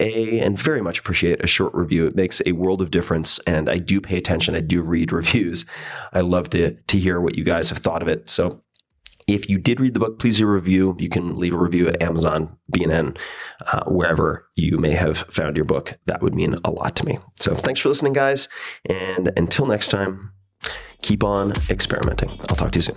a 0.00 0.40
and 0.40 0.58
very 0.58 0.80
much 0.80 1.00
appreciate 1.00 1.44
a 1.44 1.46
short 1.46 1.74
review. 1.74 2.06
It 2.06 2.16
makes 2.16 2.40
a 2.46 2.52
world 2.52 2.80
of 2.80 2.90
difference, 2.90 3.38
and 3.40 3.68
I 3.68 3.76
do 3.76 4.00
pay 4.00 4.16
attention. 4.16 4.54
I 4.54 4.60
do 4.60 4.80
read 4.80 5.12
reviews. 5.20 5.66
I 6.14 6.20
love 6.20 6.48
to 6.50 6.76
to 6.76 6.98
hear 6.98 7.20
what 7.20 7.36
you 7.36 7.44
guys 7.44 7.68
have 7.68 7.78
thought 7.78 8.00
of 8.00 8.08
it. 8.08 8.30
So 8.30 8.62
if 9.28 9.48
you 9.48 9.58
did 9.58 9.78
read 9.78 9.94
the 9.94 10.00
book, 10.00 10.18
please 10.18 10.40
leave 10.40 10.48
a 10.48 10.52
review. 10.52 10.96
You 10.98 11.10
can 11.10 11.36
leave 11.36 11.54
a 11.54 11.58
review 11.58 11.86
at 11.86 12.02
Amazon, 12.02 12.56
BNN, 12.72 13.16
uh, 13.70 13.84
wherever 13.84 14.48
you 14.56 14.78
may 14.78 14.94
have 14.94 15.18
found 15.18 15.54
your 15.54 15.66
book. 15.66 15.98
That 16.06 16.22
would 16.22 16.34
mean 16.34 16.56
a 16.64 16.70
lot 16.70 16.96
to 16.96 17.06
me. 17.06 17.18
So 17.38 17.54
thanks 17.54 17.80
for 17.80 17.90
listening, 17.90 18.14
guys. 18.14 18.48
And 18.88 19.30
until 19.36 19.66
next 19.66 19.88
time, 19.88 20.32
keep 21.02 21.22
on 21.22 21.52
experimenting. 21.68 22.30
I'll 22.30 22.56
talk 22.56 22.72
to 22.72 22.78
you 22.78 22.82
soon. 22.82 22.96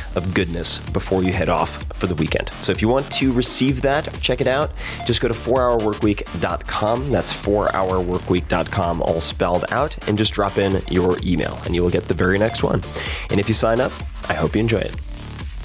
of 0.15 0.33
goodness 0.33 0.79
before 0.89 1.23
you 1.23 1.33
head 1.33 1.49
off 1.49 1.83
for 1.93 2.07
the 2.07 2.15
weekend. 2.15 2.49
So 2.61 2.71
if 2.71 2.81
you 2.81 2.87
want 2.87 3.11
to 3.13 3.31
receive 3.31 3.81
that, 3.81 4.11
check 4.21 4.41
it 4.41 4.47
out. 4.47 4.71
Just 5.05 5.21
go 5.21 5.27
to 5.27 5.33
4hourworkweek.com. 5.33 7.11
That's 7.11 7.33
4hourworkweek.com, 7.33 9.01
all 9.01 9.21
spelled 9.21 9.65
out, 9.69 10.07
and 10.07 10.17
just 10.17 10.33
drop 10.33 10.57
in 10.57 10.81
your 10.89 11.17
email, 11.23 11.59
and 11.65 11.75
you 11.75 11.81
will 11.81 11.89
get 11.89 12.07
the 12.07 12.13
very 12.13 12.37
next 12.37 12.63
one. 12.63 12.81
And 13.29 13.39
if 13.39 13.47
you 13.47 13.55
sign 13.55 13.79
up, 13.79 13.91
I 14.29 14.33
hope 14.33 14.55
you 14.55 14.61
enjoy 14.61 14.79
it. 14.79 14.95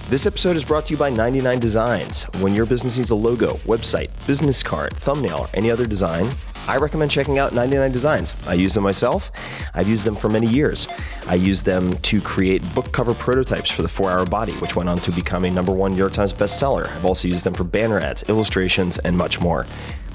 This 0.09 0.25
episode 0.25 0.55
is 0.55 0.65
brought 0.65 0.87
to 0.87 0.93
you 0.93 0.97
by 0.97 1.11
99 1.11 1.59
Designs. 1.59 2.23
When 2.41 2.55
your 2.55 2.65
business 2.65 2.97
needs 2.97 3.11
a 3.11 3.17
logo, 3.17 3.55
website, 3.65 4.11
business 4.25 4.63
card, 4.63 4.95
thumbnail, 4.95 5.39
or 5.39 5.49
any 5.55 5.69
other 5.69 5.85
design, 5.85 6.31
I 6.69 6.79
recommend 6.79 7.13
checking 7.13 7.39
out 7.39 7.53
99 7.53 7.93
Designs. 7.93 8.35
I 8.47 8.55
use 8.55 8.75
them 8.75 8.83
myself. 8.83 9.31
I've 9.75 9.89
used 9.89 10.05
them 10.05 10.17
for 10.17 10.29
many 10.29 10.49
years. 10.49 10.89
I 11.29 11.37
use 11.37 11.63
them 11.63 11.93
to 11.99 12.21
create 12.21 12.63
book 12.75 12.91
cover 12.91 13.15
prototypes 13.15 13.71
for 13.71 13.83
the 13.83 13.89
4 13.89 14.11
Hour 14.11 14.27
Body, 14.27 14.53
which 14.55 14.75
went 14.75 14.89
on 14.89 14.99
to 14.99 15.13
become 15.13 15.45
a 15.45 15.51
number 15.51 15.71
one 15.71 15.93
New 15.93 15.99
York 15.99 16.13
Times 16.13 16.33
bestseller. 16.33 16.89
I've 16.89 17.05
also 17.05 17.29
used 17.29 17.45
them 17.45 17.55
for 17.55 17.65
banner 17.65 18.01
ads, 18.01 18.25
illustrations, 18.25 18.99
and 18.99 19.17
much 19.17 19.41
more. 19.41 19.65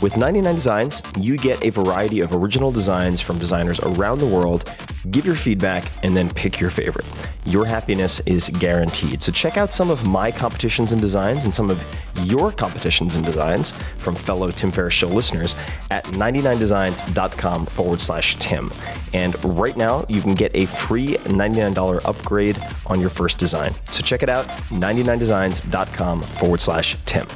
With 0.02 0.18
99 0.18 0.56
Designs, 0.56 1.04
you 1.20 1.38
get 1.38 1.64
a 1.64 1.70
variety 1.70 2.22
of 2.22 2.34
original 2.34 2.72
designs 2.72 3.22
from 3.22 3.38
designers 3.38 3.80
around 3.82 4.18
the 4.18 4.26
world. 4.26 4.68
Give 5.12 5.28
your 5.28 5.36
feedback 5.36 5.86
and 6.02 6.18
then 6.18 6.28
pick 6.28 6.60
your 6.60 6.72
favorite. 6.72 7.06
Your 7.46 7.66
happiness 7.66 8.20
is 8.26 8.50
guaranteed. 8.50 9.22
So 9.22 9.32
check 9.32 9.58
out 9.58 9.74
some 9.74 9.92
of 9.92 10.08
my 10.08 10.32
competitions 10.32 10.92
and 10.92 11.00
designs 11.00 11.46
and 11.46 11.54
some 11.54 11.70
of 11.70 11.84
your 12.24 12.52
competitions 12.52 13.16
and 13.16 13.24
designs 13.24 13.74
from 14.00 14.16
fellow 14.16 14.50
Tim 14.50 14.72
Ferriss 14.72 14.96
Show 14.96 15.08
listeners 15.08 15.56
at 15.92 16.04
99designs.com 16.06 17.68
forward 17.68 18.02
slash 18.02 18.38
Tim. 18.38 18.72
And 19.14 19.44
right 19.46 19.78
now, 19.78 20.06
you 20.10 20.22
can 20.22 20.34
get 20.34 20.56
a 20.56 20.66
free 20.66 21.18
$99 21.26 22.02
upgrade 22.06 22.58
on 22.88 23.00
your 23.00 23.12
first 23.12 23.38
design. 23.38 23.72
So 23.92 24.02
check 24.02 24.24
it 24.24 24.30
out, 24.30 24.48
99designs.com 24.48 26.24
forward 26.24 26.60
slash 26.60 26.98
Tim. 27.06 27.28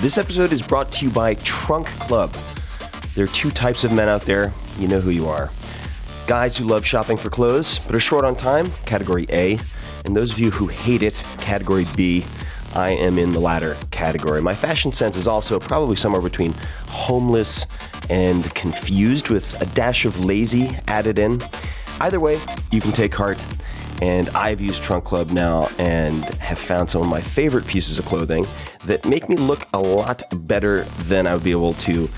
This 0.00 0.16
episode 0.16 0.54
is 0.54 0.62
brought 0.62 0.90
to 0.92 1.04
you 1.04 1.10
by 1.10 1.34
Trunk 1.34 1.86
Club. 1.98 2.34
There 3.14 3.24
are 3.24 3.28
two 3.28 3.50
types 3.50 3.84
of 3.84 3.92
men 3.92 4.08
out 4.08 4.22
there. 4.22 4.50
You 4.78 4.88
know 4.88 4.98
who 4.98 5.10
you 5.10 5.28
are. 5.28 5.50
Guys 6.26 6.56
who 6.56 6.64
love 6.64 6.86
shopping 6.86 7.18
for 7.18 7.28
clothes 7.28 7.78
but 7.80 7.94
are 7.94 8.00
short 8.00 8.24
on 8.24 8.34
time, 8.34 8.70
category 8.86 9.26
A. 9.28 9.58
And 10.06 10.16
those 10.16 10.32
of 10.32 10.38
you 10.38 10.52
who 10.52 10.68
hate 10.68 11.02
it, 11.02 11.22
category 11.38 11.86
B. 11.96 12.24
I 12.74 12.92
am 12.92 13.18
in 13.18 13.32
the 13.32 13.40
latter 13.40 13.76
category. 13.90 14.40
My 14.40 14.54
fashion 14.54 14.90
sense 14.90 15.18
is 15.18 15.28
also 15.28 15.58
probably 15.58 15.96
somewhere 15.96 16.22
between 16.22 16.54
homeless 16.88 17.66
and 18.08 18.54
confused 18.54 19.28
with 19.28 19.60
a 19.60 19.66
dash 19.66 20.06
of 20.06 20.24
lazy 20.24 20.78
added 20.88 21.18
in. 21.18 21.42
Either 22.00 22.20
way, 22.20 22.40
you 22.70 22.80
can 22.80 22.92
take 22.92 23.14
heart. 23.14 23.44
And 24.00 24.28
I've 24.30 24.60
used 24.60 24.82
Trunk 24.82 25.04
Club 25.04 25.30
now 25.30 25.68
and 25.78 26.24
have 26.34 26.58
found 26.58 26.90
some 26.90 27.02
of 27.02 27.08
my 27.08 27.20
favorite 27.20 27.66
pieces 27.66 27.98
of 27.98 28.06
clothing 28.06 28.46
that 28.86 29.04
make 29.04 29.28
me 29.28 29.36
look 29.36 29.66
a 29.74 29.80
lot 29.80 30.22
better 30.46 30.84
than 31.04 31.26
I 31.26 31.34
would 31.34 31.44
be 31.44 31.50
able 31.50 31.74
to 31.74 32.08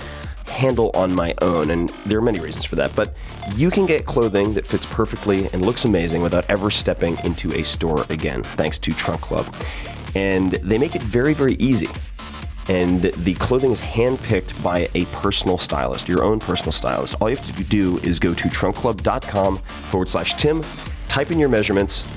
handle 0.47 0.91
on 0.95 1.14
my 1.14 1.35
own. 1.43 1.70
And 1.70 1.89
there 2.07 2.18
are 2.18 2.22
many 2.22 2.39
reasons 2.39 2.64
for 2.64 2.76
that. 2.76 2.95
But 2.95 3.14
you 3.57 3.70
can 3.70 3.87
get 3.87 4.07
clothing 4.07 4.55
that 4.55 4.66
fits 4.66 4.87
perfectly 4.87 5.49
and 5.53 5.64
looks 5.64 5.85
amazing 5.85 6.22
without 6.22 6.49
ever 6.49 6.70
stepping 6.70 7.18
into 7.24 7.53
a 7.55 7.64
store 7.64 8.07
again, 8.11 8.43
thanks 8.43 8.78
to 8.80 8.93
Trunk 8.93 9.20
Club. 9.20 9.53
And 10.14 10.53
they 10.53 10.78
make 10.78 10.95
it 10.95 11.03
very, 11.03 11.35
very 11.35 11.55
easy. 11.55 11.89
And 12.68 13.01
the 13.01 13.35
clothing 13.35 13.72
is 13.72 13.80
handpicked 13.80 14.62
by 14.62 14.89
a 14.95 15.05
personal 15.07 15.59
stylist, 15.59 16.09
your 16.09 16.22
own 16.22 16.39
personal 16.39 16.70
stylist. 16.70 17.16
All 17.20 17.28
you 17.28 17.37
have 17.37 17.57
to 17.57 17.64
do 17.64 17.99
is 17.99 18.20
go 18.20 18.35
to 18.35 18.49
trunkclub.com 18.49 19.59
forward 19.59 20.09
slash 20.09 20.35
Tim, 20.35 20.62
type 21.13 21.31
in 21.31 21.39
your 21.39 21.51
measurements, 21.51 22.11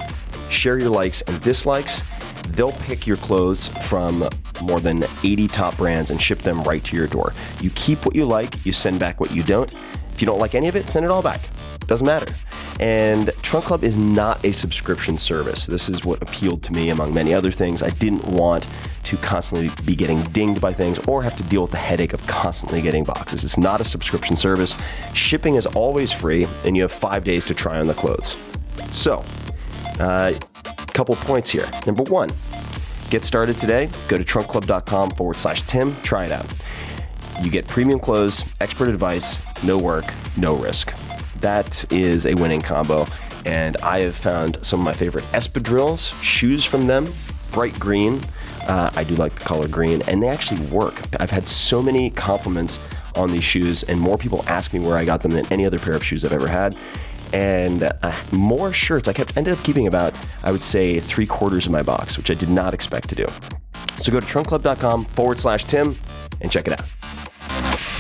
share 0.50 0.80
your 0.80 0.90
likes 0.90 1.22
and 1.24 1.42
dislikes. 1.42 2.02
They'll 2.52 2.72
pick 2.72 3.06
your 3.06 3.18
clothes 3.18 3.68
from 3.90 4.30
more 4.62 4.80
than 4.80 5.04
80 5.22 5.50
top 5.50 5.76
brands 5.76 6.12
and 6.12 6.22
ship 6.22 6.40
them 6.40 6.64
right 6.64 6.82
to 6.86 6.96
your 6.96 7.08
door. 7.08 7.34
You 7.60 7.72
keep 7.72 8.06
what 8.06 8.16
you 8.16 8.24
like, 8.24 8.66
you 8.66 8.72
send 8.72 9.02
back 9.02 9.20
what 9.20 9.32
you 9.32 9.44
don't. 9.44 9.74
If 10.14 10.22
you 10.22 10.26
don't 10.26 10.40
like 10.40 10.56
any 10.56 10.70
of 10.70 10.78
it, 10.78 10.90
send 10.90 11.04
it 11.04 11.12
all 11.12 11.22
back. 11.22 11.42
Doesn't 11.88 12.08
matter. 12.08 12.34
And 12.80 13.32
Trunk 13.42 13.66
Club 13.66 13.84
is 13.84 13.98
not 13.98 14.42
a 14.46 14.54
subscription 14.54 15.18
service. 15.18 15.66
This 15.66 15.90
is 15.90 16.06
what 16.06 16.22
appealed 16.22 16.64
to 16.64 16.72
me 16.72 16.90
among 16.90 17.14
many 17.14 17.34
other 17.34 17.52
things. 17.52 17.84
I 17.84 17.90
didn't 17.90 18.26
want 18.26 18.66
to 19.04 19.18
constantly 19.18 19.70
be 19.86 19.94
getting 19.94 20.24
dinged 20.32 20.62
by 20.62 20.72
things 20.72 21.00
or 21.00 21.22
have 21.22 21.36
to 21.36 21.44
deal 21.44 21.64
with 21.64 21.72
the 21.72 21.78
headache 21.78 22.14
of 22.14 22.26
constantly 22.28 22.82
getting 22.82 23.04
boxes. 23.04 23.44
It's 23.44 23.58
not 23.58 23.82
a 23.82 23.86
subscription 23.86 24.38
service. 24.38 24.74
Shipping 25.14 25.56
is 25.56 25.66
always 25.66 26.14
free, 26.14 26.48
and 26.64 26.78
you 26.78 26.84
have 26.84 26.94
five 26.94 27.26
days 27.26 27.44
to 27.48 27.54
try 27.54 27.78
on 27.78 27.88
the 27.88 27.94
clothes. 27.94 28.38
So, 28.92 29.24
uh, 30.00 30.34
couple 30.96 31.16
points 31.18 31.50
here. 31.50 31.70
Number 31.86 32.04
one, 32.04 32.30
get 33.10 33.26
started 33.26 33.58
today. 33.58 33.90
Go 34.08 34.18
to 34.18 34.24
trunkclub.com 34.24 35.12
forward 35.12 35.36
slash 35.36 35.62
Tim. 35.64 35.94
Try 36.02 36.26
it 36.26 36.32
out. 36.32 36.46
You 37.44 37.52
get 37.52 37.68
premium 37.68 38.00
clothes, 38.00 38.46
expert 38.62 38.88
advice, 38.88 39.46
no 39.62 39.78
work, 39.78 40.06
no 40.38 40.56
risk. 40.56 40.94
That 41.42 41.92
is 41.92 42.26
a 42.26 42.34
winning 42.36 42.62
combo. 42.62 43.06
And 43.46 43.76
I 43.78 44.00
have 44.00 44.16
found 44.16 44.58
some 44.62 44.80
of 44.80 44.86
my 44.86 44.94
favorite 44.94 45.26
espadrilles, 45.26 46.20
shoes 46.24 46.64
from 46.64 46.88
them, 46.88 47.08
bright 47.52 47.78
green. 47.78 48.22
Uh, 48.66 48.90
I 48.96 49.04
do 49.04 49.16
like 49.16 49.36
the 49.36 49.44
color 49.44 49.68
green, 49.68 50.02
and 50.08 50.24
they 50.24 50.30
actually 50.30 50.66
work. 50.70 51.00
I've 51.20 51.30
had 51.30 51.48
so 51.48 51.84
many 51.84 52.10
compliments 52.10 52.80
on 53.16 53.32
these 53.32 53.44
shoes, 53.44 53.84
and 53.84 54.00
more 54.00 54.18
people 54.18 54.44
ask 54.48 54.74
me 54.74 54.80
where 54.80 54.98
I 54.98 55.06
got 55.06 55.22
them 55.22 55.32
than 55.32 55.46
any 55.52 55.66
other 55.66 55.78
pair 55.78 55.94
of 55.94 56.04
shoes 56.04 56.26
I've 56.26 56.34
ever 56.34 56.48
had 56.48 56.76
and 57.34 57.84
uh, 57.84 58.16
more 58.32 58.74
shirts. 58.74 59.08
I 59.08 59.14
kept 59.14 59.36
ended 59.38 59.58
up 59.58 59.64
keeping 59.64 59.88
about, 59.88 60.14
I 60.44 60.52
would 60.52 60.64
say, 60.64 61.00
three 61.00 61.26
quarters 61.26 61.66
of 61.66 61.72
my 61.72 61.84
box, 61.84 62.18
which 62.18 62.30
I 62.30 62.34
did 62.34 62.50
not 62.50 62.74
expect 62.74 63.10
to 63.10 63.16
do. 63.16 63.26
So 64.02 64.12
go 64.12 64.20
to 64.20 64.26
trunkclub.com 64.26 65.06
forward 65.06 65.40
slash 65.40 65.64
Tim 65.66 65.96
and 66.42 66.52
check 66.52 66.68
it 66.68 66.74
out. 66.74 67.95